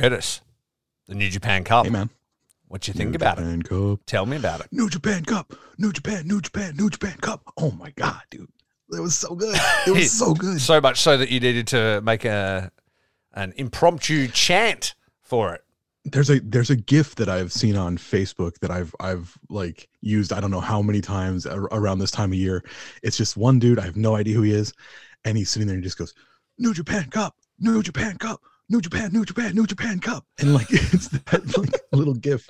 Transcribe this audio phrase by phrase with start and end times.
[0.00, 0.40] Curtis,
[1.08, 1.84] the New Japan Cup.
[1.84, 2.08] Hey man,
[2.68, 3.68] What you think New about it?
[3.68, 4.00] Cup.
[4.06, 4.68] Tell me about it.
[4.72, 7.42] New Japan Cup, New Japan, New Japan, New Japan Cup.
[7.58, 8.48] Oh my god, dude,
[8.92, 9.58] it was so good.
[9.86, 10.58] It was so good.
[10.58, 12.72] So much so that you needed to make a
[13.34, 15.64] an impromptu chant for it.
[16.06, 20.32] There's a there's a GIF that I've seen on Facebook that I've I've like used
[20.32, 22.64] I don't know how many times around this time of year.
[23.02, 23.78] It's just one dude.
[23.78, 24.72] I have no idea who he is,
[25.26, 26.14] and he's sitting there and he just goes,
[26.56, 28.40] "New Japan Cup, New Japan Cup,
[28.70, 32.48] New Japan, New Japan, New Japan Cup," and like it's that like little GIF.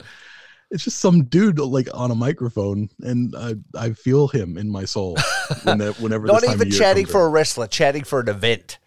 [0.71, 4.85] It's just some dude like on a microphone, and I I feel him in my
[4.85, 5.17] soul
[5.65, 8.05] when that, whenever Not this time of even year chatting comes for a wrestler, chatting
[8.05, 8.79] for an event.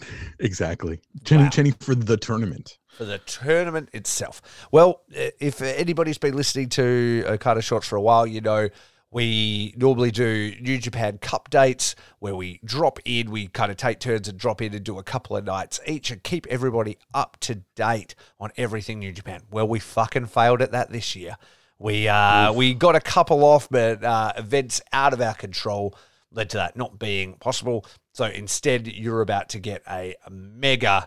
[0.40, 1.48] exactly Jenny Wow.
[1.50, 2.78] Jenny for the tournament.
[2.88, 4.42] for the tournament itself.
[4.72, 8.68] Well, if anybody's been listening to Okada Shorts for a while, you know
[9.14, 14.00] we normally do New Japan Cup dates where we drop in, we kind of take
[14.00, 17.36] turns and drop in and do a couple of nights each and keep everybody up
[17.42, 19.42] to date on everything New Japan.
[19.52, 21.36] Well, we fucking failed at that this year.
[21.78, 25.96] We uh, we got a couple off, but uh, events out of our control
[26.32, 27.86] led to that not being possible.
[28.14, 31.06] So instead, you're about to get a, a mega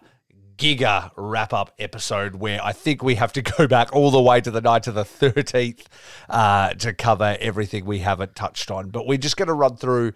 [0.58, 4.42] giga wrap up episode where I think we have to go back all the way
[4.42, 5.86] to the night of the 13th
[6.30, 8.90] uh, to cover everything we haven't touched on.
[8.90, 10.14] But we're just going to run through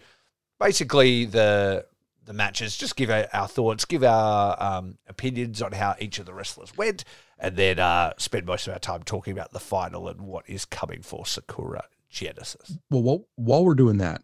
[0.60, 1.86] basically the
[2.26, 6.28] the matches, just give our, our thoughts, give our um, opinions on how each of
[6.28, 7.04] the wrestlers went,
[7.40, 10.64] and then uh, spend most of our time talking about the final and what is
[10.64, 12.78] coming for Sakura Genesis.
[12.92, 14.22] Well, while, while we're doing that,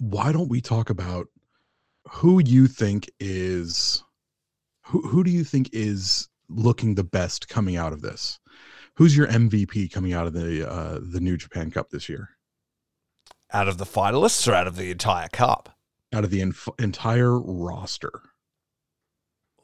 [0.00, 1.28] why don't we talk about
[2.08, 4.02] who you think is
[4.90, 8.38] who who do you think is looking the best coming out of this?
[8.96, 12.30] Who's your MVP coming out of the uh, the New Japan Cup this year?
[13.52, 15.76] Out of the finalists or out of the entire cup?
[16.12, 18.20] Out of the inf- entire roster,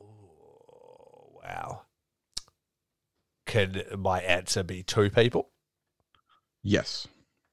[0.01, 1.83] Oh, wow.
[3.47, 5.51] Can my answer be two people?
[6.63, 7.07] yes,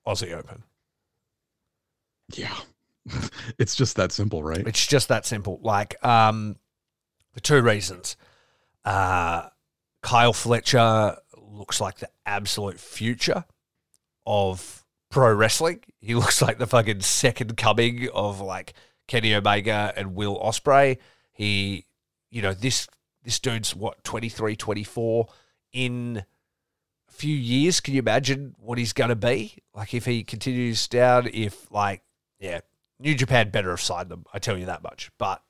[0.07, 0.63] Aussie Open.
[2.33, 2.55] yeah,
[3.59, 4.65] it's just that simple, right?
[4.67, 5.59] It's just that simple.
[5.61, 6.55] Like, um,
[7.33, 8.15] for two reasons.
[8.85, 9.49] Uh,
[10.01, 13.45] Kyle Fletcher looks like the absolute future
[14.25, 15.81] of pro wrestling.
[15.99, 18.73] He looks like the fucking second coming of like
[19.07, 20.97] Kenny Omega and Will Ospreay.
[21.31, 21.85] He,
[22.29, 22.87] you know, this
[23.23, 25.27] this dude's what 23, 24
[25.71, 26.23] in
[27.07, 27.79] a few years.
[27.79, 29.57] Can you imagine what he's going to be?
[29.73, 32.03] Like if he continues down, if like
[32.39, 32.59] yeah,
[32.99, 34.25] New Japan better have signed them.
[34.33, 35.11] I tell you that much.
[35.17, 35.41] But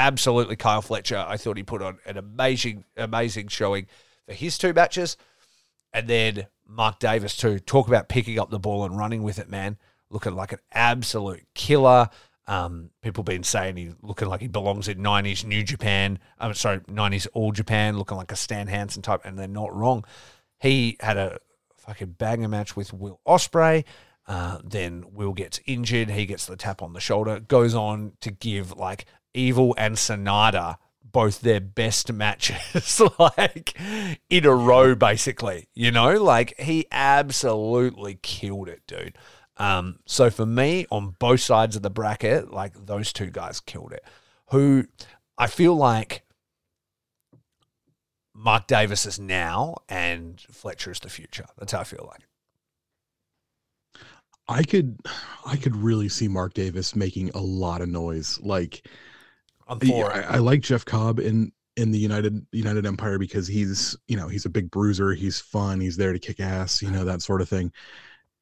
[0.00, 1.24] absolutely, Kyle Fletcher.
[1.28, 3.86] I thought he put on an amazing, amazing showing
[4.26, 5.16] for his two matches,
[5.92, 7.58] and then Mark Davis too.
[7.58, 9.76] Talk about picking up the ball and running with it, man.
[10.08, 12.08] Looking like an absolute killer.
[12.46, 16.18] Um, people been saying he looking like he belongs in '90s New Japan.
[16.38, 20.04] I'm sorry, '90s All Japan, looking like a Stan Hansen type, and they're not wrong.
[20.58, 21.38] He had a
[21.76, 23.84] fucking banger match with Will Ospreay.
[24.26, 26.08] Uh, then Will gets injured.
[26.08, 27.40] He gets the tap on the shoulder.
[27.40, 30.76] Goes on to give like Evil and Sanada
[31.12, 33.76] both their best matches, like
[34.28, 35.68] in a row, basically.
[35.74, 39.16] You know, like he absolutely killed it, dude.
[39.56, 43.92] Um, so for me, on both sides of the bracket, like those two guys killed
[43.92, 44.04] it.
[44.50, 44.84] Who
[45.36, 46.22] I feel like
[48.34, 51.46] Mark Davis is now and Fletcher is the future.
[51.58, 52.26] That's how I feel like.
[54.48, 54.98] I could
[55.46, 58.40] I could really see Mark Davis making a lot of noise.
[58.40, 58.84] Like
[59.70, 60.26] I'm Yeah, for it.
[60.28, 64.28] I, I like Jeff Cobb in in the United United Empire because he's you know
[64.28, 67.40] he's a big bruiser, he's fun, he's there to kick ass, you know that sort
[67.40, 67.72] of thing.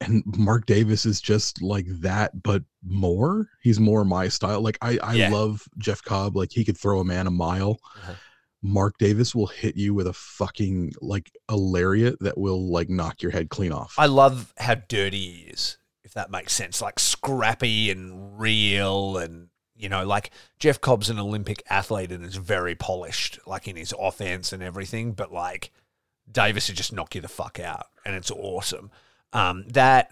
[0.01, 3.49] And Mark Davis is just like that, but more.
[3.61, 4.61] He's more my style.
[4.61, 5.29] Like I I Yeah.
[5.29, 6.35] love Jeff Cobb.
[6.37, 8.13] Like he could throw a man a mile, Uh-huh.
[8.61, 13.21] Mark Davis will hit you with a fucking like a lariat that will like knock
[13.21, 13.93] your head clean off.
[13.97, 16.81] I love how dirty he is, if that makes sense.
[16.81, 19.47] Like scrappy and real and
[19.79, 20.29] you know, like
[20.59, 25.13] Jeff Cobb's an Olympic athlete and is very polished, like in his offense and everything,
[25.13, 25.71] but like
[26.31, 28.91] Davis would just knock you the fuck out and it's awesome.
[29.33, 30.11] Um, that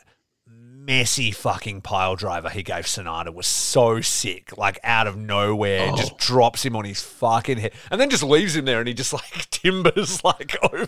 [0.49, 5.97] messy fucking pile driver he gave Sanada was so sick, like out of nowhere, Oh.
[5.97, 8.93] just drops him on his fucking head, and then just leaves him there, and he
[8.93, 10.87] just like timbers like over.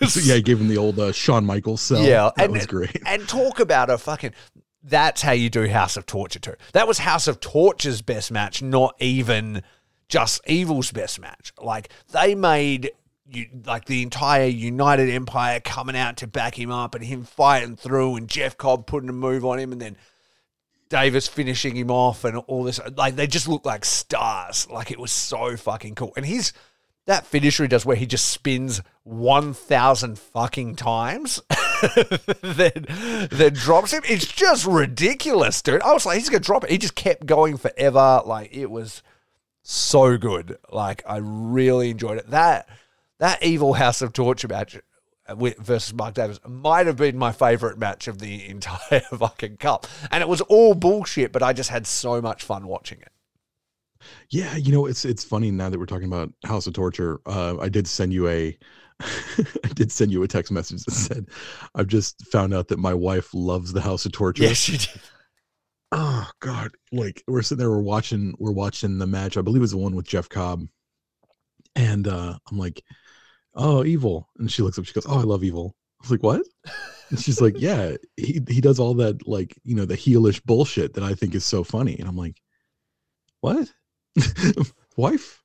[0.00, 2.00] Was yeah, he gave him the old uh, Shawn Michaels sell.
[2.04, 3.02] yeah, that and, was great.
[3.06, 4.32] And talk about a fucking.
[4.86, 6.54] That's how you do House of Torture too.
[6.72, 9.62] That was House of Torture's best match, not even
[10.08, 11.52] just Evil's best match.
[11.60, 12.92] Like they made
[13.26, 17.76] you like the entire United Empire coming out to back him up, and him fighting
[17.76, 19.96] through, and Jeff Cobb putting a move on him, and then
[20.90, 22.78] Davis finishing him off, and all this.
[22.94, 24.68] Like they just looked like stars.
[24.68, 26.12] Like it was so fucking cool.
[26.16, 26.52] And he's
[27.06, 31.40] that finisher he does where he just spins 1,000 fucking times,
[32.42, 34.02] then, then drops him.
[34.08, 35.82] It's just ridiculous, dude.
[35.82, 36.70] I was like, he's to drop it.
[36.70, 38.22] He just kept going forever.
[38.24, 39.02] Like, it was
[39.62, 40.58] so good.
[40.70, 42.30] Like, I really enjoyed it.
[42.30, 42.68] That
[43.18, 44.78] that Evil House of Torture match
[45.28, 49.86] versus Mark Davis might have been my favorite match of the entire fucking cup.
[50.10, 53.08] And it was all bullshit, but I just had so much fun watching it.
[54.28, 57.20] Yeah, you know, it's it's funny now that we're talking about House of Torture.
[57.24, 58.58] Uh, I did send you a
[59.64, 61.26] I did send you a text message that said,
[61.74, 64.44] I've just found out that my wife loves the House of Torture.
[64.44, 65.00] Yes, you did.
[65.92, 66.72] Oh God.
[66.92, 69.36] Like we're sitting there, we're watching, we're watching the match.
[69.36, 70.66] I believe it was the one with Jeff Cobb.
[71.76, 72.82] And uh I'm like,
[73.54, 74.28] Oh, evil.
[74.38, 75.76] And she looks up, she goes, Oh, I love evil.
[76.00, 76.42] I was like, What?
[77.10, 80.94] And she's like, Yeah, he he does all that like, you know, the heelish bullshit
[80.94, 81.96] that I think is so funny.
[81.98, 82.40] And I'm like,
[83.40, 83.72] What?
[84.96, 85.42] Wife?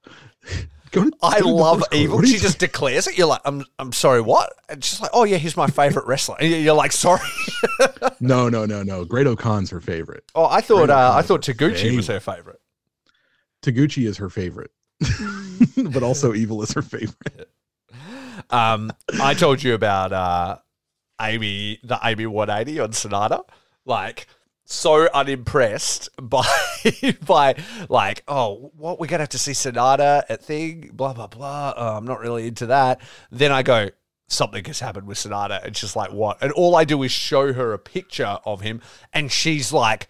[0.91, 2.21] Go I love evil.
[2.23, 3.17] She just declares it.
[3.17, 4.53] You're like, I'm, I'm sorry, what?
[4.69, 6.35] And she's like, oh yeah, he's my favorite wrestler.
[6.39, 7.21] And you're like, sorry.
[8.21, 9.05] No, no, no, no.
[9.05, 10.23] Great-O-Khan's her favorite.
[10.35, 12.15] Oh, I thought, uh, I thought Taguchi was Hey.
[12.15, 12.59] her favorite.
[13.61, 14.71] Taguchi is her favorite.
[15.91, 17.49] but also evil is her favorite.
[18.51, 18.91] Um,
[19.21, 20.57] I told you about uh,
[21.21, 23.43] Amy, the Amy 180 on Sanada.
[23.85, 24.27] Like,
[24.69, 26.45] so unimpressed by
[27.25, 27.55] by
[27.89, 31.73] like, oh, what we're gonna have to see Sanada at thing, blah blah blah.
[31.75, 33.01] Oh, I'm not really into that.
[33.31, 33.89] Then I go,
[34.27, 36.37] something has happened with Sanada, and she's like, what?
[36.41, 38.81] And all I do is show her a picture of him,
[39.11, 40.07] and she's like,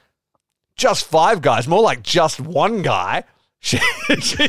[0.76, 3.24] just five guys, more like just one guy.
[3.62, 3.78] She,
[4.22, 4.48] she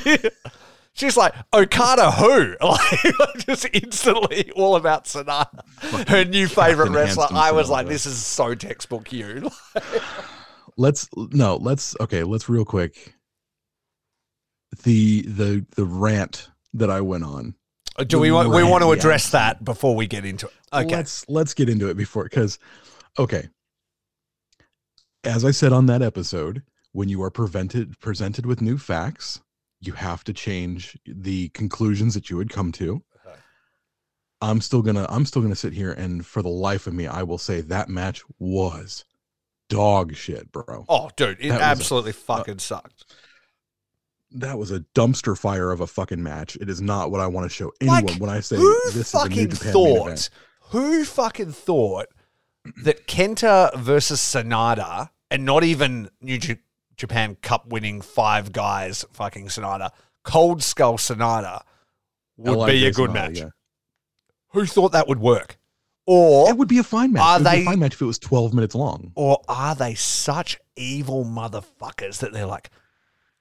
[1.00, 2.56] she's like, Okada who?
[2.60, 5.66] Like just instantly all about Sanada.
[6.08, 7.26] Her new favorite wrestler.
[7.32, 9.50] I was like, this is so textbook you.
[10.76, 13.14] let's no let's okay let's real quick
[14.84, 17.54] the the the rant that i went on
[17.98, 19.32] uh, Do we want we want to address yes.
[19.32, 20.52] that before we get into it?
[20.72, 20.96] Okay.
[20.96, 22.58] let's let's get into it before because
[23.18, 23.48] okay
[25.24, 26.62] as i said on that episode
[26.92, 29.40] when you are prevented presented with new facts
[29.80, 33.38] you have to change the conclusions that you would come to Okay.
[34.42, 37.22] i'm still gonna i'm still gonna sit here and for the life of me i
[37.22, 39.04] will say that match was
[39.68, 43.04] dog shit bro Oh, dude, it That was a- absolutely uh, fucking sucked.
[44.32, 46.56] that was a dumpster fire of a fucking match.
[46.60, 48.96] It is not what I want to show anyone Like, when I say Who this
[48.96, 50.28] is a New fucking Japan thought?
[50.70, 52.06] Who fucking thought
[52.84, 56.58] that Kenta versus Sanada, and not even New J-
[57.00, 59.90] Japan Cup winning five guys, fucking Sanada,
[60.22, 61.62] Cold Skull Sanada,
[62.36, 63.38] would be a good Sanada, match?
[63.38, 63.48] yeah.
[64.50, 65.56] Who thought that would work?
[66.04, 67.22] Or It would be a fine match.
[67.22, 69.12] Are it would be a fine match if it was 12 minutes long.
[69.14, 72.68] or are they such evil motherfuckers that they're like,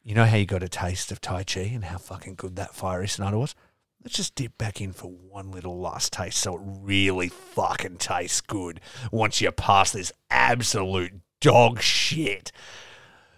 [0.04, 3.08] you know how you got a taste of Taichi and how fucking good that fiery
[3.08, 3.56] Sanada was?
[4.02, 8.40] Let's just dip back in for one little last taste so it really fucking tastes
[8.40, 8.80] good
[9.12, 11.12] once you pass this absolute
[11.42, 12.54] dog shit.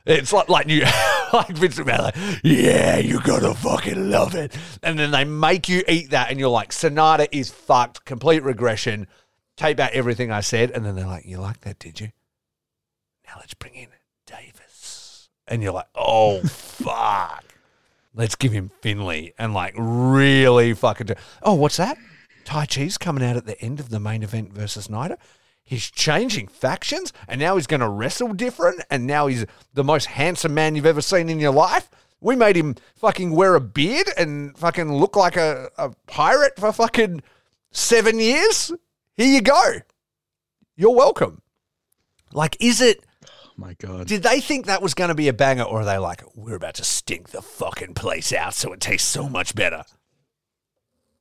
[0.06, 0.82] It's like like you
[1.34, 4.58] like Vince McMahon, like, yeah, you gotta fucking love it.
[4.82, 9.08] And then they make you eat that and you're like, Sanada is fucked, complete regression.
[9.58, 10.72] Take back everything I said.
[10.72, 12.10] And then they're like, You like that, did you?
[13.28, 13.88] Now let's bring in
[14.26, 15.30] Davis.
[15.48, 17.44] And you're like, oh fuck.
[18.14, 21.98] Let's give him Finlay and like really fucking do- Oh, what's that?
[22.44, 25.18] Taichi's coming out at the end of the main event versus Naito.
[25.64, 30.06] He's changing factions and now he's going to wrestle different and now he's the most
[30.08, 31.90] handsome man you've ever seen in your life.
[32.20, 36.72] We made him fucking wear a beard and fucking look like a, a pirate for
[36.72, 37.24] fucking
[37.72, 38.72] seven years.
[39.16, 39.76] Here you go.
[40.76, 41.42] You're welcome.
[42.34, 43.06] Like, is it
[43.52, 44.08] Oh my god.
[44.08, 46.56] Did they think that was going to be a banger, or are they like, we're
[46.56, 49.84] about to stink the fucking place out so it tastes so much better?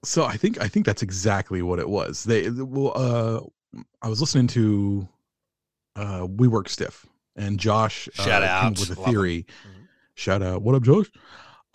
[0.04, 2.24] So I think I think that's exactly what it was.
[2.24, 3.40] They well, uh,
[4.02, 5.08] I was listening to
[5.96, 8.78] uh, We Work Stiff, and Josh uh, Shout came out.
[8.78, 9.46] with a theory.
[9.64, 9.86] Mhm.
[10.14, 11.06] Shout out, what up, Josh?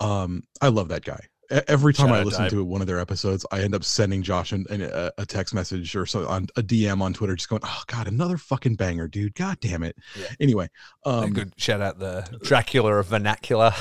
[0.00, 1.20] Um, I love that guy.
[1.68, 2.50] Every time Shout I listen Dave.
[2.52, 5.54] to one of their episodes, I end up sending Josh an, an, a, a text
[5.54, 9.06] message or so on a DM on Twitter, just going, "Oh God, another fucking banger,
[9.06, 9.34] dude!
[9.36, 10.26] God damn it!" Yeah.
[10.40, 10.68] Anyway,
[11.04, 13.72] um, good shout out the Dracula of vernacular.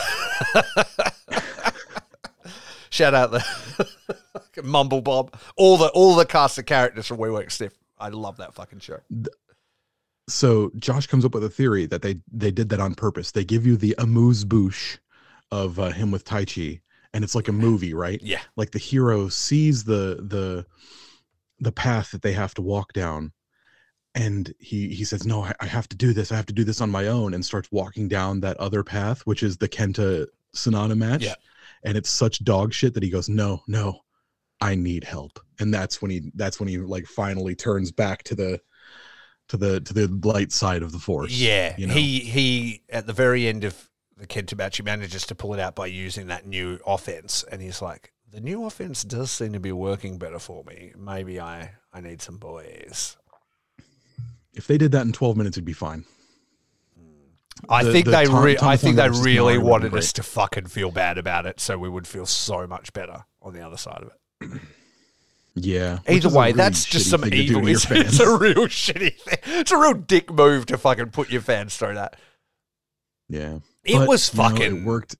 [2.91, 3.43] shout out the
[4.63, 5.35] Mumble Bob.
[5.57, 7.73] All the all the cast of characters from We Work Stiff.
[7.97, 8.99] I love that fucking show.
[10.27, 13.31] so Josh comes up with a theory that they they did that on purpose.
[13.31, 14.97] They give you the amuse bouche
[15.51, 16.81] of uh, him with Taichi,
[17.13, 18.21] and it's like a movie, right?
[18.21, 18.41] Yeah.
[18.55, 20.65] Like the hero sees the the
[21.59, 23.31] the path that they have to walk down,
[24.13, 26.31] and he he says, "No, I, I have to do this.
[26.31, 29.21] I have to do this on my own," and starts walking down that other path,
[29.21, 31.23] which is the Kenta Sanada match.
[31.23, 31.35] Yeah.
[31.83, 34.01] And it's such dog shit that he goes, "No, no,
[34.61, 38.35] I need help," and that's when he that's when he like finally turns back to
[38.35, 38.61] the
[39.49, 41.31] to the to the light side of the force.
[41.31, 41.93] Yeah, you know?
[41.93, 45.75] he he at the very end of the match, he manages to pull it out
[45.75, 49.73] by using that new offense, and he's like, "The new offense does seem to be
[49.73, 50.93] working better for me.
[50.97, 53.17] Maybe I I need some boys."
[54.53, 56.05] If they did that in 12 minutes, it'd be fine.
[56.97, 57.31] Mm.
[57.67, 60.67] I The- think the they Tom- re- I think they really wanted us to fucking
[60.67, 64.01] feel bad about it, so we would feel so much better on the other side
[64.01, 64.13] of it.
[65.55, 65.99] Yeah.
[66.07, 67.67] Either way, really that's just some thing to do evil.
[67.69, 69.37] It's, it's a real shitty thing.
[69.59, 72.17] It's a real dick move to fucking put your fans through that.
[73.29, 73.59] yeah.
[73.83, 75.15] It But, was you know, fucking it worked.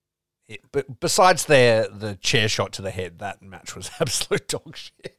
[0.48, 4.76] It, but besides the the chair shot to the head, that match was absolute dog
[4.76, 5.16] shit.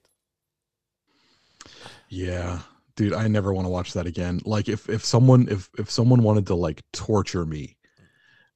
[2.10, 2.60] Yeah.
[2.96, 4.42] Dude, I never want to watch that again.
[4.46, 7.77] Like if if someone if if someone wanted to like torture me,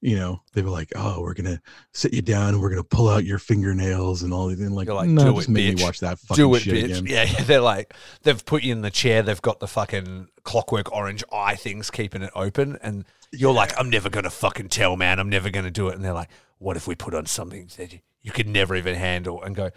[0.02, 1.62] you know, they were like, "Oh, we're gonna
[1.94, 4.88] sit you down and we're gonna pull out your fingernails and all these." And like,
[4.88, 5.78] You're like, no, "Do just it, make bitch.
[5.78, 7.00] me watch that fucking Do it, shit bitch.
[7.00, 7.06] again.
[7.06, 7.94] Yeah, yeah, they're like
[8.24, 9.22] they've put you in the chair.
[9.22, 13.90] They've got the fucking clockwork orange eye things keeping it open, and you're like, I'm
[13.90, 15.20] never gonna fucking tell, man.
[15.20, 15.96] I'm never gonna do it.
[15.96, 18.96] And they're like, What if we put on something that you, you could never even
[18.96, 19.42] handle?
[19.44, 19.70] And go,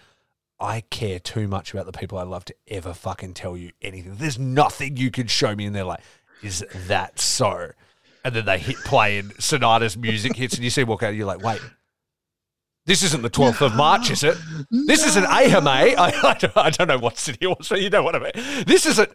[0.58, 4.14] I care too much about the people I love to ever fucking tell you anything.
[4.16, 5.66] There's nothing you can show me.
[5.66, 6.00] And they're like,
[6.42, 7.70] Is that so?
[8.24, 11.18] And then they hit play and Sanada's music hits, and you see walk out, and
[11.18, 11.60] you're like, Wait.
[12.86, 14.36] This isn't the 12th of March, is it?
[14.70, 15.70] This isn't AMA.
[15.70, 18.18] I, I, don't, I don't know what city it was, so you know what I
[18.18, 18.64] mean.
[18.66, 19.10] This isn't.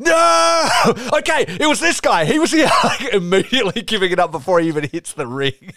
[0.00, 0.68] No!
[1.12, 2.24] Okay, it was this guy.
[2.24, 5.74] He was here like, immediately giving it up before he even hits the ring.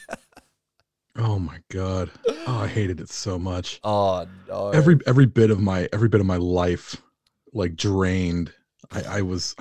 [1.17, 2.11] Oh my god.
[2.47, 3.79] Oh, I hated it so much.
[3.83, 4.69] Oh, no.
[4.69, 6.95] Every every bit of my every bit of my life
[7.53, 8.53] like drained.
[8.91, 9.55] I, I was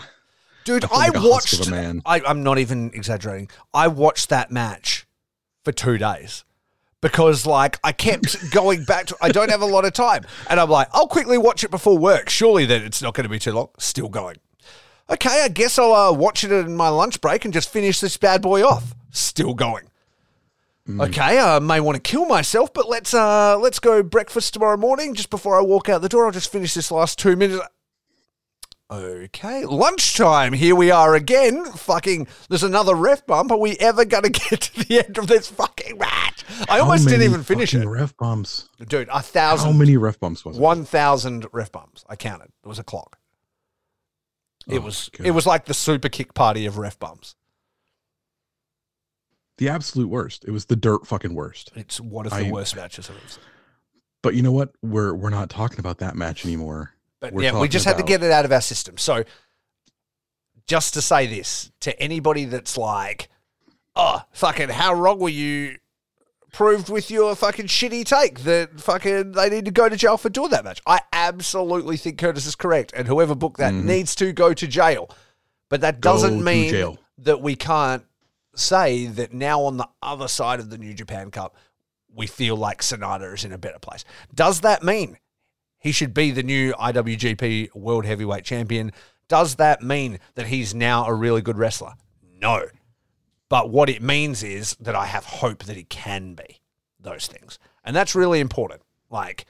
[0.66, 1.70] Dude, I like watched.
[2.04, 3.48] I, I'm not even exaggerating.
[3.72, 5.06] I watched that match
[5.64, 6.44] for two days
[7.00, 9.16] because, like, I kept going back to.
[9.22, 11.96] I don't have a lot of time, and I'm like, I'll quickly watch it before
[11.96, 12.28] work.
[12.28, 13.68] Surely, then it's not going to be too long.
[13.78, 14.38] Still going.
[15.08, 18.16] Okay, I guess I'll uh, watch it in my lunch break and just finish this
[18.16, 18.92] bad boy off.
[19.12, 19.88] Still going.
[20.88, 25.14] Okay, I may want to kill myself, but let's uh let's go breakfast tomorrow morning.
[25.14, 27.64] Just before I walk out the door, I'll just finish this last two minutes.
[28.88, 30.52] Okay, lunchtime.
[30.52, 31.64] Here we are again.
[31.64, 33.50] Fucking, there's another ref bump.
[33.50, 36.44] Are we ever gonna get to the end of this fucking match?
[36.68, 38.68] I How almost didn't even finish it, Ref bumps.
[38.86, 39.08] dude.
[39.12, 39.72] A thousand.
[39.72, 40.60] How many ref bumps was it?
[40.60, 42.04] one thousand ref bumps.
[42.08, 42.50] I counted.
[42.64, 43.18] It was a clock.
[44.68, 45.10] It Oh, was.
[45.22, 47.34] It was like the super kick party of ref bumps.
[49.58, 50.44] the absolute worst.
[50.44, 51.72] It was the dirt fucking worst.
[51.74, 53.42] It's one of the I- worst matches I've ever seen.
[54.22, 54.70] But you know what?
[54.82, 56.92] We're we're not talking about that match anymore.
[57.20, 58.98] But We're yeah, we just had to get it out of our system.
[58.98, 59.24] So,
[60.66, 63.28] just to say this to anybody that's like,
[63.94, 65.76] oh, fucking, how wrong were you
[66.52, 70.28] proved with your fucking shitty take that fucking they need to go to jail for
[70.28, 70.80] doing that match?
[70.86, 72.92] I absolutely think Curtis is correct.
[72.96, 73.84] And whoever booked that Mhm.
[73.84, 75.10] needs to go to jail.
[75.68, 78.04] But that doesn't to mean that we can't
[78.54, 81.56] say that now on the other side of the New Japan Cup,
[82.14, 84.04] we feel like Sanada is in a better place.
[84.34, 85.18] Does that mean
[85.86, 88.92] he should be the new IWGP World Heavyweight Champion?
[89.28, 91.94] Does that mean that he's now a really good wrestler?
[92.40, 92.66] No.
[93.48, 96.60] But what it means is that I have hope that he can be
[96.98, 97.60] those things.
[97.84, 98.82] And that's really important.
[99.10, 99.46] Like,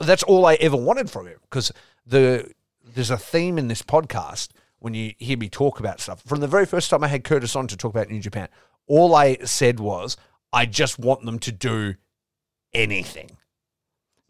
[0.00, 1.72] that's all I ever wanted from him because
[2.04, 2.50] the
[2.84, 4.48] there's a theme in this podcast
[4.80, 6.22] when you hear me talk about stuff.
[6.22, 8.48] From the very first time I had Curtis on to talk about New Japan,
[8.88, 10.16] all I said was,
[10.52, 11.94] I just want them to do
[12.74, 13.30] anything.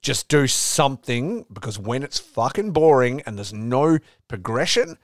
[0.03, 4.99] Just do something because when it's fucking boring and there's no progression,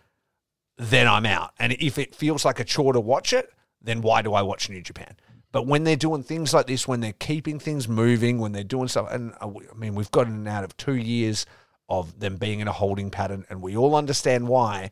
[0.77, 1.53] then I'm out.
[1.59, 4.69] And if it feels like a chore to watch it, then why do I watch
[4.69, 5.17] New Japan?
[5.51, 8.89] But when they're doing things like this, when they're keeping things moving, when they're doing
[8.89, 11.47] stuff, and uh, I mean, we've gotten out of two years
[11.89, 14.91] of them being in a holding pattern, and we all understand why.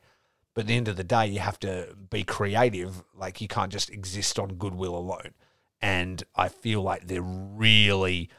[0.55, 3.05] But at the end of the day, you have to be creative.
[3.15, 5.35] Like you can't just exist on goodwill alone.
[5.83, 8.31] And I feel like they're really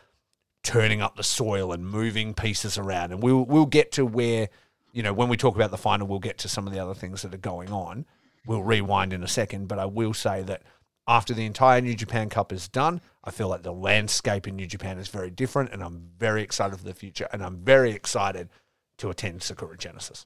[0.67, 3.13] turning up the soil and moving pieces around.
[3.13, 4.49] And we'll we'll get to where,
[4.91, 6.93] you know, when we talk about the final, we'll get to some of the other
[6.93, 8.05] things that are going on.
[8.45, 10.63] We'll rewind in a second, but I will say that
[11.07, 14.67] after the entire New Japan Cup is done, I feel like the landscape in New
[14.67, 18.49] Japan is very different, and I'm very excited for the future, and I'm very excited
[18.97, 20.25] to attend Sakura Genesis.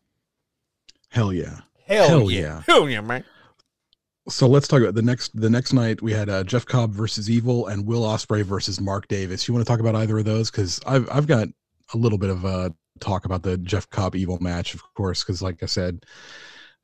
[1.09, 1.59] Hell yeah.
[1.85, 2.39] Hell, Hell yeah.
[2.41, 2.63] yeah.
[2.65, 3.23] Hell yeah, man.
[4.29, 7.29] So let's talk about the next the next night we had uh, Jeff Cobb versus
[7.29, 9.47] Evil and Will Ospreay versus Mark Davis.
[9.47, 11.47] You want to talk about either of those because I've I've got
[11.93, 15.41] a little bit of uh talk about the Jeff Cobb Evil match, of course, because
[15.41, 16.05] like I said,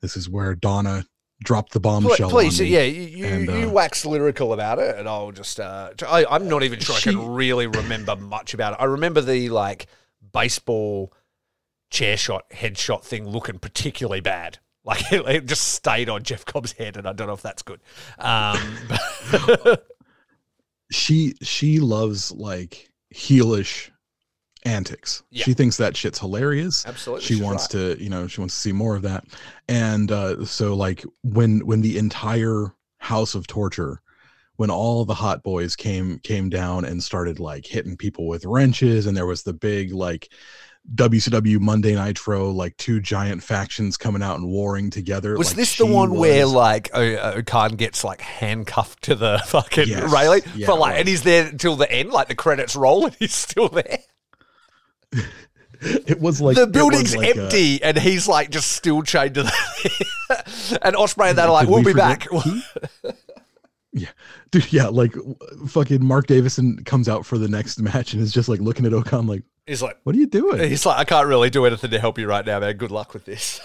[0.02, 1.06] this is where Donna
[1.44, 2.30] dropped the bombshell.
[2.30, 5.60] Please, yeah, you, you, And, you uh, wax lyrical about it, and I'll just.
[5.60, 8.78] Uh, I, I'm not even sure I can really remember much about it.
[8.80, 9.88] I remember the like
[10.34, 11.14] baseball
[11.90, 14.60] chair shot, headshot thing looking particularly bad.
[14.88, 17.62] Like it, it just stayed on Jeff Cobb's head, and I don't know if that's
[17.62, 17.82] good.
[18.18, 18.58] Um,
[20.92, 23.92] she she loves like heelish
[24.64, 25.24] antics.
[25.30, 25.44] Yeah.
[25.44, 26.86] She thinks that shit's hilarious.
[26.86, 27.96] Absolutely, She wants right.
[27.98, 29.26] to, you know, she wants to see more of that.
[29.68, 34.02] And uh so like when when the entire house of torture
[34.58, 39.06] when all the hot boys came came down and started like hitting people with wrenches
[39.06, 40.30] and there was the big like
[40.96, 45.38] WCW Monday Nitro like two giant factions coming out and warring together.
[45.38, 49.90] was like, this the one where like o- O-Khan gets like handcuffed to the fucking
[49.90, 50.12] Yes.
[50.12, 51.00] railing Yeah, for like, was.
[51.00, 54.00] and he's there until the end, like the credits roll, and he's still there.
[55.82, 59.44] it was like the building's like a- empty, and he's like just still chained to
[59.44, 60.80] the.
[60.82, 62.28] and Ospreay and that are like, "We'll we be back."
[63.94, 64.10] Yeah,
[64.52, 64.72] dude.
[64.72, 65.14] Yeah, like
[65.68, 68.94] fucking Mark Davison comes out for the next match and is just like looking at
[68.94, 71.92] O-Khan like, he's like, "What are you doing?" he's like, "I can't really do anything
[71.92, 72.78] to help you right now, man.
[72.78, 73.62] Good luck with this."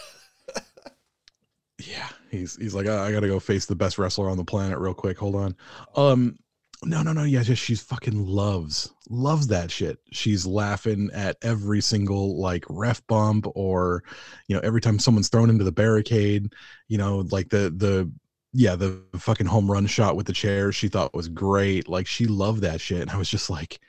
[1.89, 4.79] Yeah, he's he's like, I, I gotta go face the best wrestler on the planet
[4.79, 5.19] real quick.
[5.19, 5.57] Hold on.
[5.97, 6.39] Um,
[6.85, 7.25] no, no, no.
[7.25, 9.99] Yeah, just she's fucking loves loves that shit.
[10.11, 14.03] She's laughing at every single like ref bump or,
[14.49, 16.53] you know, every time someone's thrown into the barricade.
[16.89, 18.11] You know, like the the
[18.53, 20.73] yeah the fucking home run shot with the chair.
[20.73, 21.89] She thought was great.
[21.89, 23.01] Like she loved that shit.
[23.01, 23.81] And I was just like,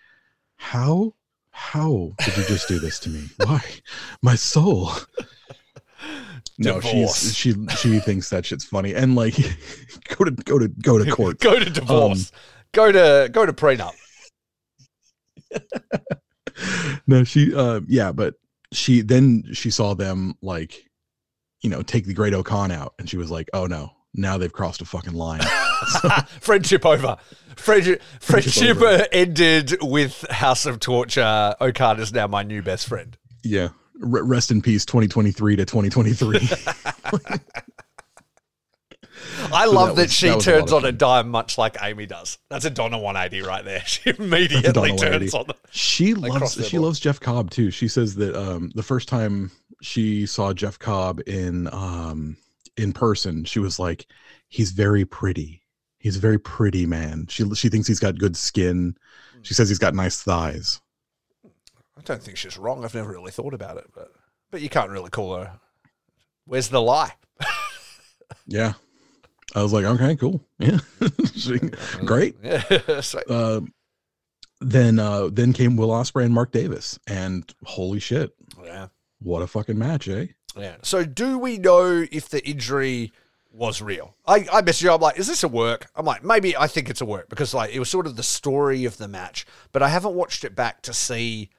[0.57, 1.13] how
[1.55, 3.27] how did you just do this to me?
[3.37, 3.61] Why,
[4.23, 4.89] my soul?
[6.57, 7.33] No, Divorce.
[7.33, 9.35] she's she she thinks that shit's funny and like
[10.17, 11.39] go to go to go to court.
[11.41, 12.31] go to divorce.
[12.73, 13.93] go to go to prenup.
[17.07, 18.35] no, she uh yeah, but
[18.71, 20.89] she then she saw them like
[21.61, 24.81] you know take the Great-O-Khan out and she was like, "Oh no, now they've crossed
[24.81, 25.41] a fucking line."
[26.41, 27.17] friendship over.
[27.55, 28.87] Friendship, friendship over.
[28.87, 31.55] uh, ended with House of Torture.
[31.61, 33.17] O-Khan is now my new best friend.
[33.43, 33.69] yeah.
[34.01, 36.39] R- rest in peace 2023 to 2023.
[39.53, 41.57] I So love that that, was- she that was a turns on a dime much
[41.57, 42.37] like Amy does.
[42.49, 43.81] That's a Donna 180 right there.
[43.85, 45.55] She immediately turns on the.
[45.71, 47.71] she Like loves she loves Jeff Cobb too.
[47.71, 52.37] She says that um the first time she saw Jeff Cobb in um
[52.77, 54.07] in person, she was like,
[54.49, 55.61] he's very pretty.
[56.03, 57.27] He's a very pretty man.
[57.29, 58.97] She she thinks he's got good skin.
[59.41, 60.81] She says he's got nice thighs.
[61.45, 62.83] I don't think she's wrong.
[62.83, 64.11] I've never really thought about it, but
[64.51, 65.53] but you can't really call her.
[66.45, 67.13] Where's the lie?
[68.47, 68.73] Yeah.
[69.55, 70.43] I was like, okay, cool.
[70.59, 70.79] Yeah.
[71.33, 71.59] She-
[72.03, 72.35] Great.
[72.43, 72.99] Yeah.
[73.01, 73.61] so, Uh,
[74.59, 76.99] then uh then came Will Osprey and Mark Davis.
[77.07, 78.87] And holy shit, yeah.
[79.21, 80.25] what a fucking match, eh?
[80.57, 80.75] Yeah.
[80.81, 83.13] So do we know if the injury
[83.53, 84.15] was real?
[84.25, 85.87] I, I messaged you, I'm like, is this a work?
[85.95, 88.23] I'm like, maybe I think it's a work because like it was sort of the
[88.23, 91.49] story of the match, but I haven't watched it back to see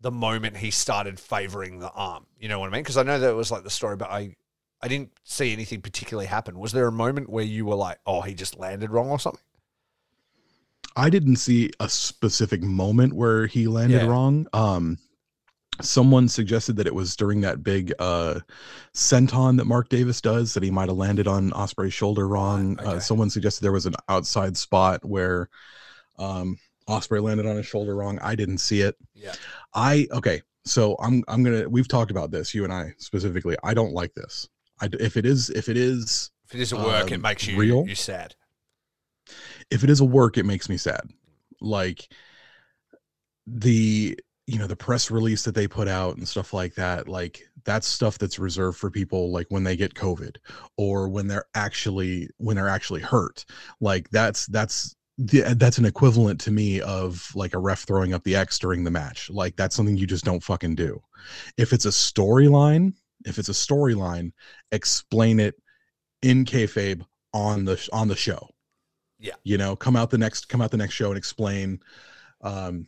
[0.00, 2.26] the moment he started favoring the arm.
[2.38, 2.82] You know what I mean?
[2.82, 4.34] Because I know that it was like the story, but I
[4.82, 6.58] I didn't see anything particularly happen.
[6.58, 9.40] Was there a moment where you were like, oh, he just landed wrong or something?
[10.94, 14.08] I didn't see a specific moment where he landed Yeah.
[14.08, 14.46] wrong.
[14.52, 14.98] Um,
[15.82, 18.40] someone suggested that it was during that big uh
[18.94, 22.78] senton that Mark Davis does that he might have landed on Ospreay's shoulder wrong.
[22.80, 22.88] okay.
[22.96, 25.48] Uh, someone suggested there was an outside spot where
[26.18, 26.58] um
[26.88, 28.18] Ospreay landed on his shoulder wrong.
[28.20, 28.96] I didn't see it.
[29.14, 29.34] Yeah.
[29.74, 30.42] I okay.
[30.64, 31.68] So I'm I'm gonna.
[31.68, 33.56] We've talked about this, you and I specifically.
[33.62, 34.48] I don't like this.
[34.80, 37.56] I if it is if it is If it doesn't work, it Um, makes you
[37.56, 37.86] real?
[37.88, 38.34] you sad.
[39.70, 41.10] if it is a work, it makes me sad.
[41.60, 42.08] Like
[43.46, 47.08] the you know the press release that they put out and stuff like that.
[47.08, 50.36] Like that's stuff that's reserved for people like when they get covid
[50.76, 53.44] or when they're actually when they're actually hurt
[53.80, 58.22] like that's that's the, that's an equivalent to me of like a ref throwing up
[58.24, 59.30] the X during the match.
[59.30, 61.02] Like that's something you just don't fucking do.
[61.56, 62.92] If it's a storyline,
[63.24, 64.32] if it's a storyline,
[64.72, 65.54] explain it
[66.22, 68.48] in kayfabe on the on the show.
[69.18, 69.34] Yeah.
[69.42, 71.80] You know, come out the next come out the next show and explain
[72.42, 72.86] um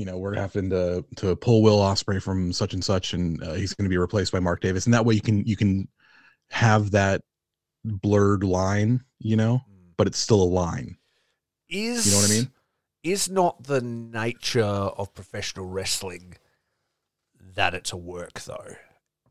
[0.00, 3.52] you know, we're having to to pull Will Ospreay from such and such and uh,
[3.52, 5.86] he's going to be replaced by Mark Davis and that way you can you can
[6.48, 7.20] have that
[7.84, 9.60] blurred line, you know,
[9.98, 10.96] but it's still a line.
[11.68, 12.50] Is You know what I mean?
[13.02, 16.36] Is not the nature of professional wrestling
[17.54, 18.76] that it's a work though,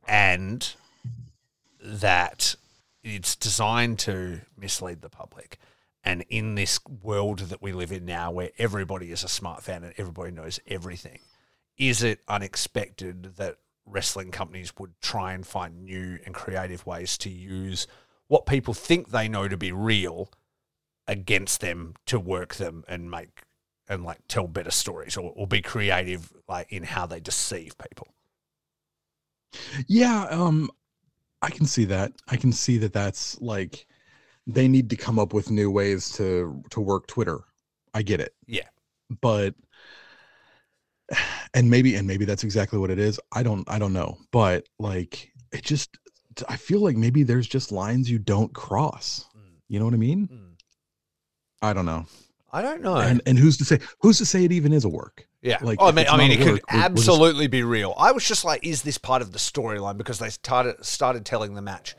[0.07, 0.71] and
[1.81, 2.55] that
[3.03, 5.57] it's designed to mislead the public.
[6.03, 9.83] And in this world that we live in now, where everybody is a smart fan
[9.83, 11.19] and everybody knows everything,
[11.77, 17.29] is it unexpected that wrestling companies would try and find new and creative ways to
[17.29, 17.87] use
[18.27, 20.29] what people think they know to be real
[21.07, 23.43] against them to work them and make
[23.87, 28.07] and like tell better stories or, or be creative like in how they deceive people.
[29.87, 30.69] Yeah, um
[31.41, 32.13] I can see that.
[32.27, 33.87] I can see that that's like
[34.53, 37.39] they need to come up with new ways to to work Twitter.
[37.93, 38.33] I get it.
[38.47, 38.67] Yeah.
[39.21, 39.55] But
[41.53, 43.19] and maybe and maybe that's exactly what it is.
[43.31, 44.17] I don't I don't know.
[44.31, 45.97] But like it just
[46.47, 49.25] I feel like maybe there's just lines you don't cross.
[49.35, 49.41] Mm.
[49.67, 50.27] You know what I mean?
[50.31, 50.63] Mm.
[51.61, 52.05] I don't know.
[52.51, 52.95] I don't know.
[52.97, 55.25] And and who's to say who's to say it even is a work?
[55.41, 55.57] yeah.
[55.61, 57.93] like, oh, I mean, I mean, it a could we're- we're just- absolutely be real.
[57.97, 59.97] I was just like, is this part of the storyline?
[59.97, 61.95] Because they started started telling the match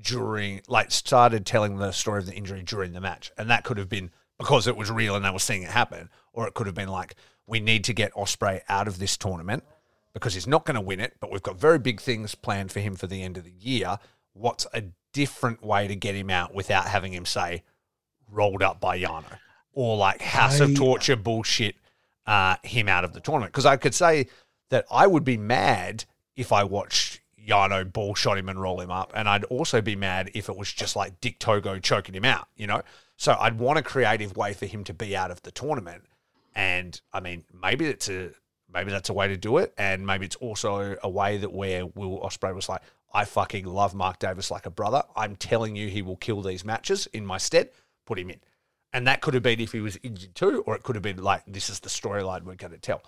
[0.00, 3.78] during, like, started telling the story of the injury during the match, and that could
[3.78, 6.66] have been because it was real and they were seeing it happen, or it could
[6.66, 9.64] have been like, we need to get Ospreay out of this tournament
[10.12, 12.80] because he's not going to win it, but we've got very big things planned for
[12.80, 13.98] him for the end of the year.
[14.34, 17.64] What's a different way to get him out without having him say
[18.30, 19.38] rolled up by Yano
[19.72, 21.76] or like House I- of Torture bullshit
[22.26, 23.52] uh, him out of the tournament?
[23.52, 24.28] Because I could say
[24.70, 26.04] that I would be mad
[26.36, 27.17] if I watched
[27.48, 30.56] Yano ball shot him and roll him up, and I'd also be mad if it
[30.56, 32.82] was just like Dick Togo choking him out, you know.
[33.16, 36.04] So I'd want a creative way for him to be out of the tournament,
[36.54, 38.30] and I mean maybe it's a
[38.72, 41.86] maybe that's a way to do it, and maybe it's also a way that where
[41.86, 42.82] Will Ospreay was like,
[43.12, 45.02] I fucking love Mark Davis like a brother.
[45.16, 47.70] I'm telling you, he will kill these matches in my stead.
[48.04, 48.40] Put him in.
[48.92, 51.22] And that could have been if he was injured too, or it could have been
[51.22, 53.02] like, this is the storyline we're going to tell.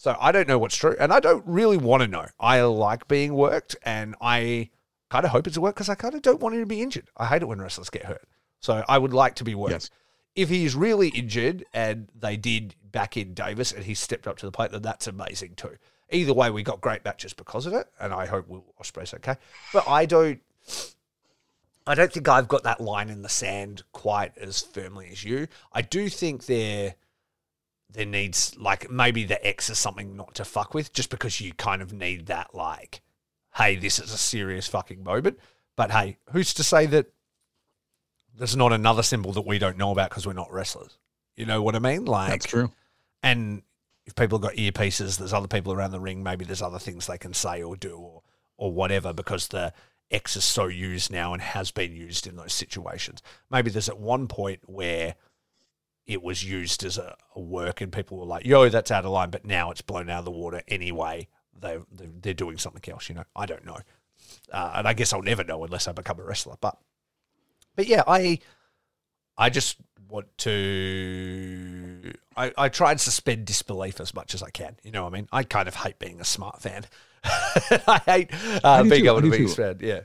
[0.00, 2.24] So I don't know what's true, and I don't really want to know.
[2.40, 4.70] I like being worked, and I
[5.10, 6.80] kind of hope it's a work because I kind of don't want him to be
[6.80, 7.08] injured.
[7.18, 8.26] I hate it when wrestlers get hurt.
[8.60, 9.72] So I would like to be worked.
[9.72, 9.90] Yes.
[10.34, 14.46] If he's really injured and they did back in Davis and he stepped up to
[14.46, 15.76] the plate, then that's amazing too.
[16.08, 19.36] Either way, we got great matches because of it, and I hope Will Ospreay's okay.
[19.70, 20.40] But I don't.
[21.86, 25.46] I don't think I've got that line in the sand quite as firmly as you.
[25.74, 26.94] I do think there
[27.92, 31.52] there needs like maybe the X is something not to fuck with, just because you
[31.54, 33.00] kind of need that like,
[33.56, 35.38] hey, this is a serious fucking moment.
[35.76, 37.06] But hey, who's to say that
[38.36, 40.98] there's not another symbol that we don't know about because we're not wrestlers?
[41.36, 42.04] You know what I mean?
[42.04, 42.72] Like That's true.
[43.22, 43.62] and
[44.06, 46.22] if people have got earpieces, there's other people around the ring.
[46.22, 48.22] Maybe there's other things they can say or do or
[48.56, 49.72] or whatever because the
[50.10, 53.22] X is so used now and has been used in those situations.
[53.50, 55.14] Maybe there's at one point where
[56.10, 59.12] it was used as a, a work and people were like, "Yo, that's out of
[59.12, 61.28] line," but now it's blown out of the water anyway.
[61.58, 63.08] They they're, they're doing something else.
[63.08, 63.78] You know, I don't know,
[64.52, 66.56] uh, and I guess I'll never know unless I become a wrestler.
[66.60, 66.76] But
[67.76, 68.40] but yeah, I
[69.38, 69.76] I just
[70.08, 72.12] want to.
[72.36, 74.78] I, I try and suspend disbelief as much as I can.
[74.82, 75.28] You know what I mean?
[75.30, 76.86] I kind of hate being a smart fan.
[77.24, 78.30] I hate
[78.64, 79.78] uh, being too, able to be a fan.
[79.80, 80.00] Yeah.